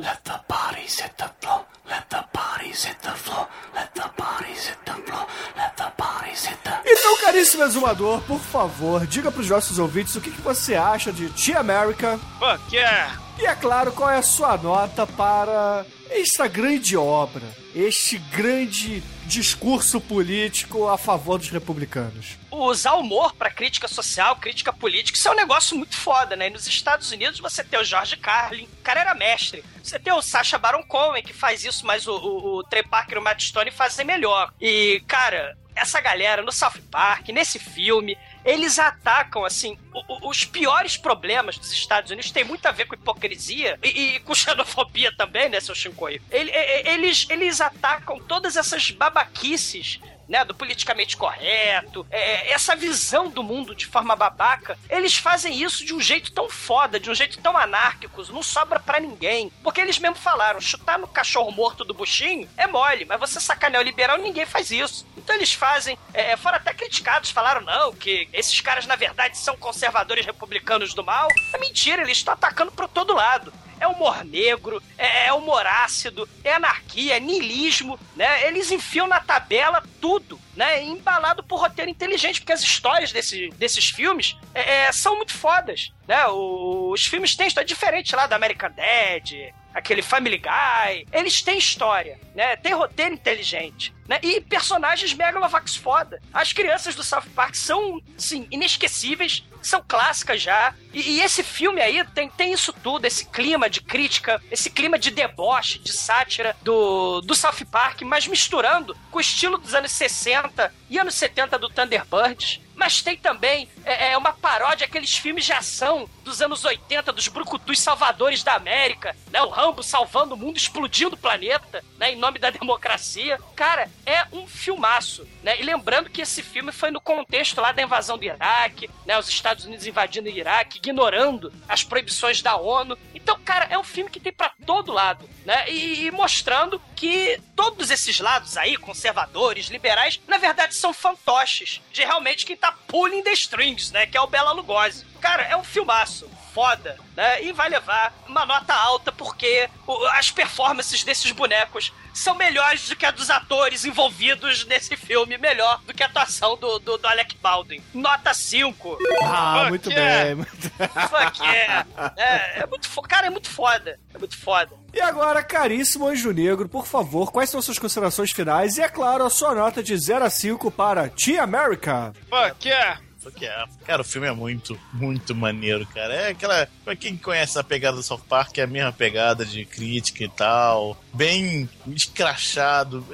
[0.00, 1.66] Let the bodies hit the floor.
[1.90, 3.48] Let the bodies hit the floor.
[3.74, 5.26] Let the bodies hit the floor.
[5.56, 6.70] Let the bodies hit the.
[6.86, 11.28] Então, caríssimo exumador, por favor, diga pros nossos ouvintes o que, que você acha de
[11.30, 12.20] Tia America.
[12.38, 13.18] Fuck yeah!
[13.40, 17.42] E é claro, qual é a sua nota para esta grande obra,
[17.74, 22.36] este grande discurso político a favor dos republicanos.
[22.50, 26.46] usar humor pra crítica social, crítica política, isso é um negócio muito foda, né?
[26.48, 29.64] E nos Estados Unidos você tem o George Carlin, o cara era mestre.
[29.82, 33.16] Você tem o Sacha Baron Cohen, que faz isso, mas o, o, o Trey Parker
[33.16, 34.52] e o Matt Stone fazem melhor.
[34.60, 39.78] E, cara, essa galera no South Park, nesse filme, eles atacam, assim,
[40.22, 44.34] os piores problemas dos Estados Unidos tem muito a ver com hipocrisia e, e com
[44.34, 46.20] xenofobia também, né, seu Shinkoi?
[46.30, 49.98] Ele- e- e- Eles, eles atacam todas essas babaquices
[50.28, 55.84] né, do politicamente correto, é, essa visão do mundo de forma babaca, eles fazem isso
[55.84, 59.50] de um jeito tão foda, de um jeito tão anárquico, não sobra pra ninguém.
[59.62, 63.82] Porque eles mesmo falaram, chutar no cachorro morto do buchinho é mole, mas você sacanear
[63.82, 65.06] o liberal, ninguém faz isso.
[65.16, 69.56] Então eles fazem, é, foram até criticados, falaram não, que esses caras na verdade são
[69.56, 71.28] conservadores republicanos do mal.
[71.52, 76.28] É mentira, eles estão atacando por todo lado é humor negro, é, é humor ácido,
[76.42, 78.46] é anarquia, é niilismo, né?
[78.46, 80.82] Eles enfiam na tabela tudo, né?
[80.82, 85.92] Embalado por roteiro inteligente, porque as histórias desse, desses filmes é, é, são muito fodas,
[86.06, 86.26] né?
[86.28, 91.06] Os filmes têm história diferente lá do American Dad, aquele Family Guy.
[91.12, 92.56] Eles têm história, né?
[92.56, 94.20] Tem roteiro inteligente, né?
[94.22, 96.22] E personagens megalovax foda.
[96.32, 100.74] As crianças do South Park são, sim, inesquecíveis, são clássicas já.
[100.92, 104.98] E, e, esse filme aí tem, tem isso tudo, esse clima de crítica, esse clima
[104.98, 109.90] de deboche, de sátira do, do South Park, mas misturando com o estilo dos anos
[109.90, 110.43] 60
[110.90, 112.60] e anos 70 do Thunderbirds.
[112.74, 117.28] Mas tem também é, é, uma paródia aqueles filmes de ação dos anos 80, dos
[117.28, 119.40] brucutus salvadores da América, né?
[119.42, 122.12] O Rambo salvando o mundo, explodindo o planeta, né?
[122.12, 123.38] Em nome da democracia.
[123.54, 125.60] Cara, é um filmaço, né?
[125.60, 129.16] E lembrando que esse filme foi no contexto lá da invasão do Iraque, né?
[129.18, 132.98] Os Estados Unidos invadindo o Iraque, ignorando as proibições da ONU.
[133.24, 135.64] Então, cara, é um filme que tem para todo lado, né?
[135.70, 142.04] E, e mostrando que todos esses lados aí, conservadores, liberais, na verdade são fantoches de
[142.04, 144.06] realmente quem tá pulling the strings, né?
[144.06, 145.06] Que é o Bela Lugosi.
[145.22, 147.42] Cara, é um filmaço foda, né?
[147.42, 149.68] E vai levar uma nota alta porque
[150.12, 155.80] as performances desses bonecos são melhores do que a dos atores envolvidos nesse filme, melhor
[155.84, 157.82] do que a atuação do, do, do Alec Baldwin.
[157.92, 158.98] Nota 5.
[159.24, 160.24] Ah, Fuck muito yeah.
[160.24, 160.34] bem.
[160.36, 160.70] Muito...
[161.08, 161.86] Fuck yeah.
[162.16, 163.98] É, é muito Cara, é muito foda.
[164.14, 164.76] É muito foda.
[164.92, 168.78] E agora, caríssimo Anjo Negro, por favor, quais são suas considerações finais?
[168.78, 172.12] E, é claro, a sua nota de 0 a 5 para Tea America.
[172.30, 173.00] Fuck yeah.
[173.32, 173.64] Que é.
[173.84, 176.14] Cara, o filme é muito, muito maneiro, cara.
[176.14, 176.68] É aquela.
[176.84, 180.28] Pra quem conhece a pegada do South Park, é a mesma pegada de crítica e
[180.28, 180.96] tal.
[181.12, 183.04] Bem escrachado.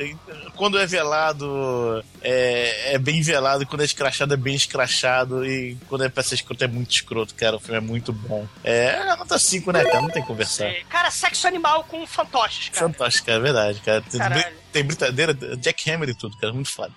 [0.56, 3.66] Quando é velado, é, é bem velado.
[3.66, 5.44] Quando é escrachado, é bem escrachado.
[5.44, 7.56] E quando é pra ser escroto, é muito escroto, cara.
[7.56, 8.46] O filme é muito bom.
[8.64, 10.00] É nota 5, né, cara?
[10.00, 10.72] Não tem que conversar.
[10.88, 12.86] Cara, sexo animal com fantoches, cara.
[12.86, 14.02] Fantoches, cara, é verdade, cara.
[14.16, 14.60] Caralho.
[14.72, 16.52] Tem brincadeira, Jack Hammer e tudo, cara.
[16.52, 16.92] Muito foda.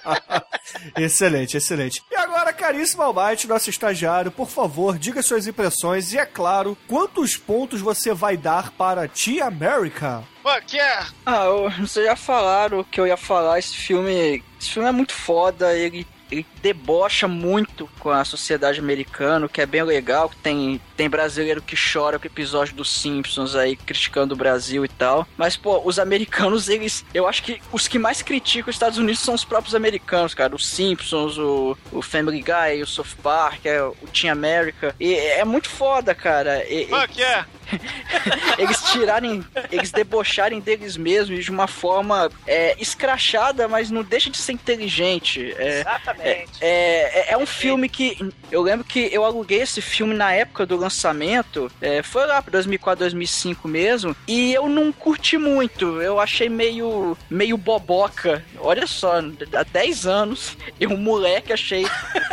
[0.98, 2.02] excelente, excelente.
[2.10, 7.36] E agora, caríssimo Almighty, nosso estagiário, por favor, diga suas impressões e, é claro, quantos
[7.36, 10.24] pontos você vai dar para Tia America?
[10.42, 11.08] Fuck yeah!
[11.26, 11.46] Ah,
[11.78, 13.58] vocês já falaram o que eu ia falar.
[13.58, 14.42] Esse filme.
[14.58, 15.76] Esse filme é muito foda.
[15.76, 21.60] Ele ele debocha muito com a sociedade americana, que é bem legal, tem, tem brasileiro
[21.60, 25.26] que chora com o episódio dos Simpsons aí, criticando o Brasil e tal.
[25.36, 27.04] Mas, pô, os americanos, eles.
[27.12, 30.54] Eu acho que os que mais criticam os Estados Unidos são os próprios americanos, cara.
[30.54, 34.94] Os Simpsons, o, o Family Guy, o South Park, é, o Team America.
[35.00, 36.64] E é muito foda, cara.
[36.64, 37.46] E, Fuck yeah!
[38.58, 44.38] eles tirarem, eles debocharem deles mesmos de uma forma é, escrachada, mas não deixa de
[44.38, 45.54] ser inteligente.
[45.58, 46.50] É, Exatamente.
[46.60, 48.32] É, é, é, um filme que.
[48.50, 52.52] Eu lembro que eu aluguei esse filme na época do lançamento, é, foi lá pra
[52.52, 56.00] 2004, 2005 mesmo, e eu não curti muito.
[56.02, 58.44] Eu achei meio, meio boboca.
[58.58, 61.86] Olha só, há 10 anos, eu, um moleque, achei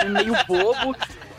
[0.07, 0.95] meio bobo.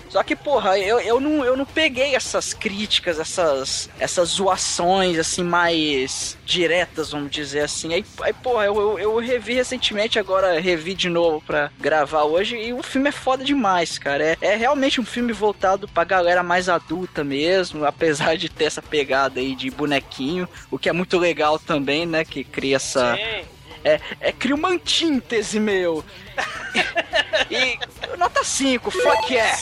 [0.08, 5.42] Só que, porra, eu, eu, não, eu não peguei essas críticas, essas, essas zoações, assim,
[5.42, 7.92] mais diretas, vamos dizer assim.
[7.92, 12.56] Aí, aí porra, eu, eu, eu revi recentemente, agora revi de novo pra gravar hoje,
[12.56, 14.24] e o filme é foda demais, cara.
[14.24, 18.82] É, é realmente um filme voltado pra galera mais adulta mesmo, apesar de ter essa
[18.82, 23.16] pegada aí de bonequinho, o que é muito legal também, né, que cria essa...
[23.16, 26.04] Sim é, é cria uma antítese, meu.
[27.50, 27.78] e
[28.16, 29.56] nota 5, fuck yeah.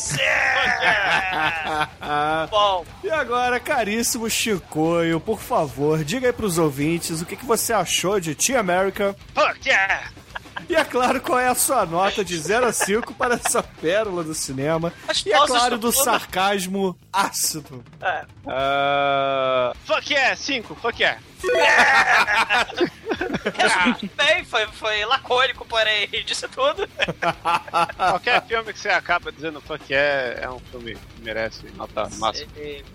[2.50, 2.84] Bom.
[3.02, 8.18] E agora, caríssimo Chicoio, por favor, diga aí pros ouvintes o que, que você achou
[8.20, 9.14] de Tea America.
[9.34, 10.10] Fuck yeah.
[10.68, 14.24] E é claro, qual é a sua nota de 0 a 5 para essa pérola
[14.24, 14.92] do cinema?
[15.06, 17.84] As e é claro, do sarcasmo ácido.
[18.00, 18.24] É.
[18.44, 19.76] Uh...
[19.84, 21.20] Fuck yeah, 5, fuck yeah.
[24.16, 26.88] Bem, foi, foi lacônico, porém, disse tudo.
[27.96, 32.50] Qualquer filme que você acaba dizendo fuck é, é um filme que merece nota máxima.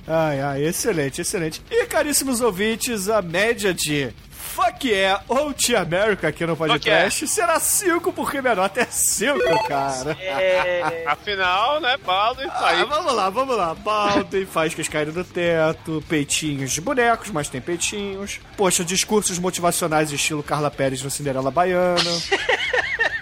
[0.07, 1.61] Ai, ai, excelente, excelente.
[1.72, 4.14] E caríssimos ouvintes, a média de
[4.52, 9.40] Fuck Yeah ou Tia America aqui no podcast será 5, porque minha nota é 5,
[9.65, 10.11] cara.
[10.19, 11.03] É...
[11.07, 13.73] Afinal, né, Baldwin ah, Vamos lá, vamos lá.
[13.73, 18.41] Baldwin faz que caírem do teto, peitinhos de bonecos, mas tem peitinhos.
[18.57, 22.02] Poxa, discursos motivacionais estilo Carla Pérez no Cinderela Baiana.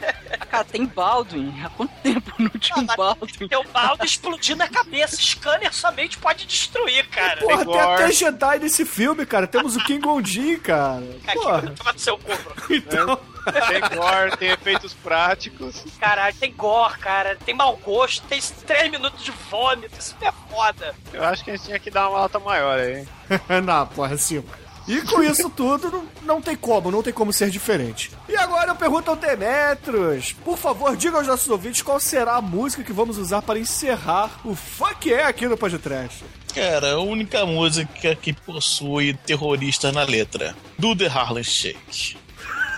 [0.49, 1.53] Cara, tem Baldwin.
[1.63, 3.47] Há quanto tempo não tinha um Baldwin?
[3.47, 5.15] Tem o Baldwin explodindo a cabeça.
[5.17, 7.39] Scanner somente pode destruir, cara.
[7.39, 9.45] Porra, tem até Jedi nesse filme, cara.
[9.47, 11.03] Temos o King Gondin, cara.
[11.33, 11.61] Porra.
[11.71, 12.19] Toma seu
[12.69, 13.19] Então...
[13.67, 15.83] Tem gore, tem efeitos práticos.
[15.99, 17.35] Caralho, tem gore, cara.
[17.35, 19.97] Tem mau gosto, tem 3 minutos de vômito.
[19.97, 20.93] Isso é foda.
[21.11, 23.07] Eu acho que a gente tinha que dar uma nota maior aí.
[23.63, 24.49] não, porra, cinco.
[24.89, 28.09] E com isso tudo, não, não tem como, não tem como ser diferente.
[28.27, 30.33] E agora eu pergunto ao Demetros.
[30.43, 34.41] Por favor, diga aos nossos ouvintes qual será a música que vamos usar para encerrar
[34.43, 36.25] o Fuck É aqui no podcast.
[36.55, 40.55] Cara, a única música que possui terrorista na letra.
[40.77, 42.17] Do The Harlem Shake.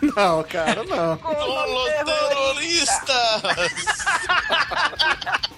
[0.01, 1.17] Não, cara, não.
[2.05, 3.41] Terroristas!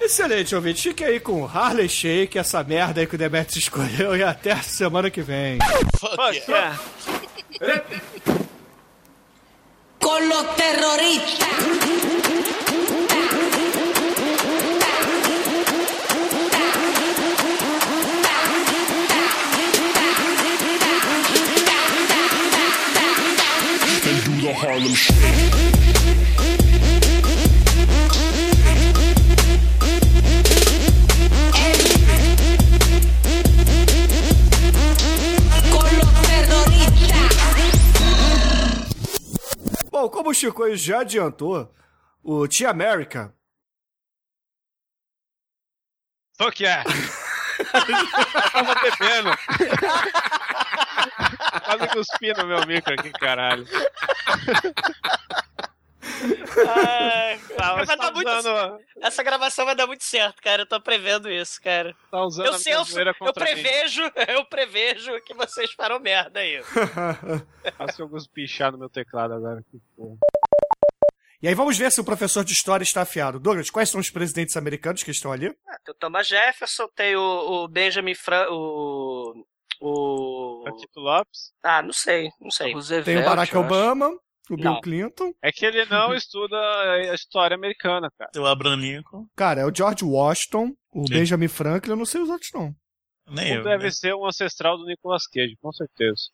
[0.00, 0.82] Excelente, ouvinte.
[0.82, 4.62] Fique aí com Harley Shake, essa merda aí que o Demetrius escolheu, e até a
[4.62, 5.58] semana que vem.
[5.98, 6.78] Fuck yeah.
[9.98, 11.48] Con los terroristas.
[24.44, 25.14] The Harlem Shake.
[39.90, 41.74] Bom, como o Chico já adiantou,
[42.22, 43.34] o Tia America
[46.36, 46.84] Fuck yeah!
[47.58, 49.30] Eu tava bebendo.
[51.60, 53.66] Quase cuspi no meu micro aqui, caralho.
[56.66, 60.62] Ai, Tá, dar tá muito usando, Essa gravação vai dar muito certo, cara.
[60.62, 61.94] Eu tô prevendo isso, cara.
[62.10, 63.52] tá usando Eu a sei, minha eu, eu contra mim.
[63.52, 66.62] prevejo, eu prevejo que vocês farão merda aí.
[67.98, 69.62] Eu cuspi chá no meu teclado agora.
[69.70, 70.16] Que porra.
[71.42, 73.38] E aí vamos ver se o professor de história está afiado.
[73.38, 75.48] Douglas, quais são os presidentes americanos que estão ali?
[75.68, 77.20] Ah, Tem o Thomas Jefferson, tem o,
[77.64, 78.46] o Benjamin Fran...
[78.50, 79.44] o...
[79.80, 80.64] o...
[80.78, 81.52] Tito Lopes?
[81.62, 82.74] Ah, não sei, não sei.
[83.04, 84.10] Tem o Barack Obama,
[84.50, 84.80] o Bill Não.
[84.80, 85.32] Clinton.
[85.42, 88.30] É que ele não estuda a história americana, cara.
[88.30, 89.26] Tem o Abraham Lincoln.
[89.36, 91.14] Cara, é o George Washington, o Sim.
[91.14, 92.74] Benjamin Franklin, eu não sei os outros não.
[93.26, 93.64] Nem eu.
[93.64, 93.90] deve né?
[93.90, 96.24] ser um ancestral do Nicolas Cage, com certeza.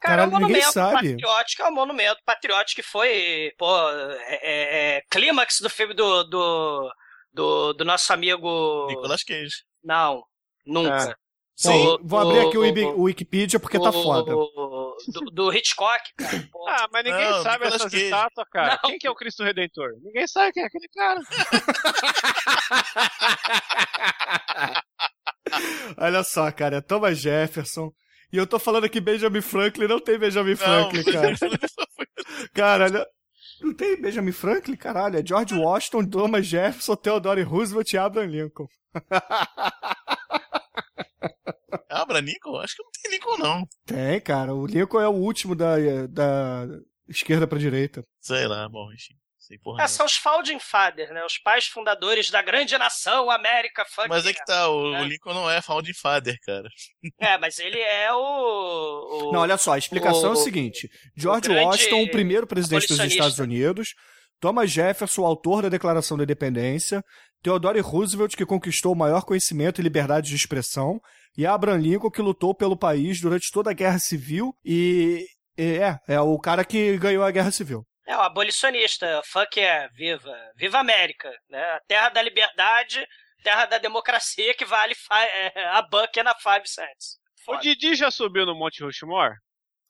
[0.00, 0.94] Cara, é um Caralho, monumento sabe.
[1.10, 6.24] patriótico, é um monumento patriótico que foi, pô, é, é- é clímax do filme do,
[6.24, 6.92] do,
[7.34, 8.86] do, do nosso amigo...
[8.88, 9.62] Nicolas Cage.
[9.84, 10.24] Não,
[10.64, 11.14] nunca.
[11.62, 14.32] Bom, O- vou abrir aqui o, o- Wikipedia porque tá o- foda.
[14.32, 14.96] Do,
[15.32, 16.48] do Hitchcock, cara.
[16.68, 18.04] Ah, mas ninguém Não, sabe essas Cage.
[18.04, 18.78] estátuas, cara.
[18.82, 18.90] Não.
[18.90, 19.92] Quem que é o Cristo Redentor?
[20.02, 21.20] Ninguém sabe quem é aquele cara.
[25.98, 27.90] Olha só, cara, é Thomas Jefferson.
[28.32, 31.34] E eu tô falando aqui Benjamin Franklin, não tem Benjamin Não, Franklin, cara.
[32.54, 33.06] Cara, olha-
[33.60, 35.18] não tem Benjamin Franklin, caralho.
[35.18, 38.68] É George Washington, Thomas Jefferson, Theodore Roosevelt e Abraham Lincoln.
[41.90, 42.56] Abraham Lincoln?
[42.58, 43.66] Acho que não tem Lincoln, não.
[43.86, 44.54] Tem, cara.
[44.54, 45.76] O Lincoln é o último da,
[46.08, 46.66] da
[47.08, 48.02] esquerda pra direita.
[48.20, 49.14] Sei lá, bom, enfim.
[49.38, 49.82] Sei porra.
[49.82, 51.24] É, são os Founding Fathers, né?
[51.24, 55.00] Os pais fundadores da grande nação América Fuck Mas é que tá, o, É.
[55.00, 56.68] o Lincoln não é Founding Father, cara.
[57.18, 58.18] É, mas ele é o...
[59.28, 62.46] o- Não, olha só, a explicação é o o- seguinte: George grande Washington, o primeiro
[62.46, 63.00] presidente dos.
[63.00, 63.94] Estados Unidos,
[64.40, 67.02] Thomas Jefferson, o autor da Declaração da Independência,
[67.42, 71.00] Theodore Roosevelt, que conquistou o maior conhecimento e liberdade de expressão,
[71.36, 75.24] e Abraham Lincoln, que lutou pelo país durante toda a Guerra Civil e.
[75.56, 77.84] e É, é o cara que ganhou a Guerra Civil.
[78.06, 79.22] É, o abolicionista.
[79.24, 80.34] Fuck é, viva.
[80.56, 81.30] Viva a América.
[81.48, 81.62] Né?
[81.62, 83.06] A terra da liberdade,
[83.44, 87.18] terra da democracia que vale fi- é, a buck na 5 cents.
[87.46, 87.56] O.
[87.58, 89.34] Didi já subiu no Monte Rushmore?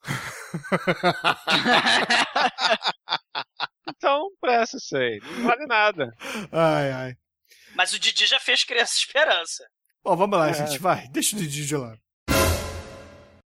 [3.89, 5.19] então, presta isso aí.
[5.23, 6.13] Não vale nada.
[6.51, 7.13] Ai, ai.
[7.75, 9.63] Mas o Didi já fez Criança Esperança.
[10.03, 10.53] Bom, vamos lá, É.
[10.53, 11.07] gente, vai.
[11.09, 11.99] Deixa o Didi de lado.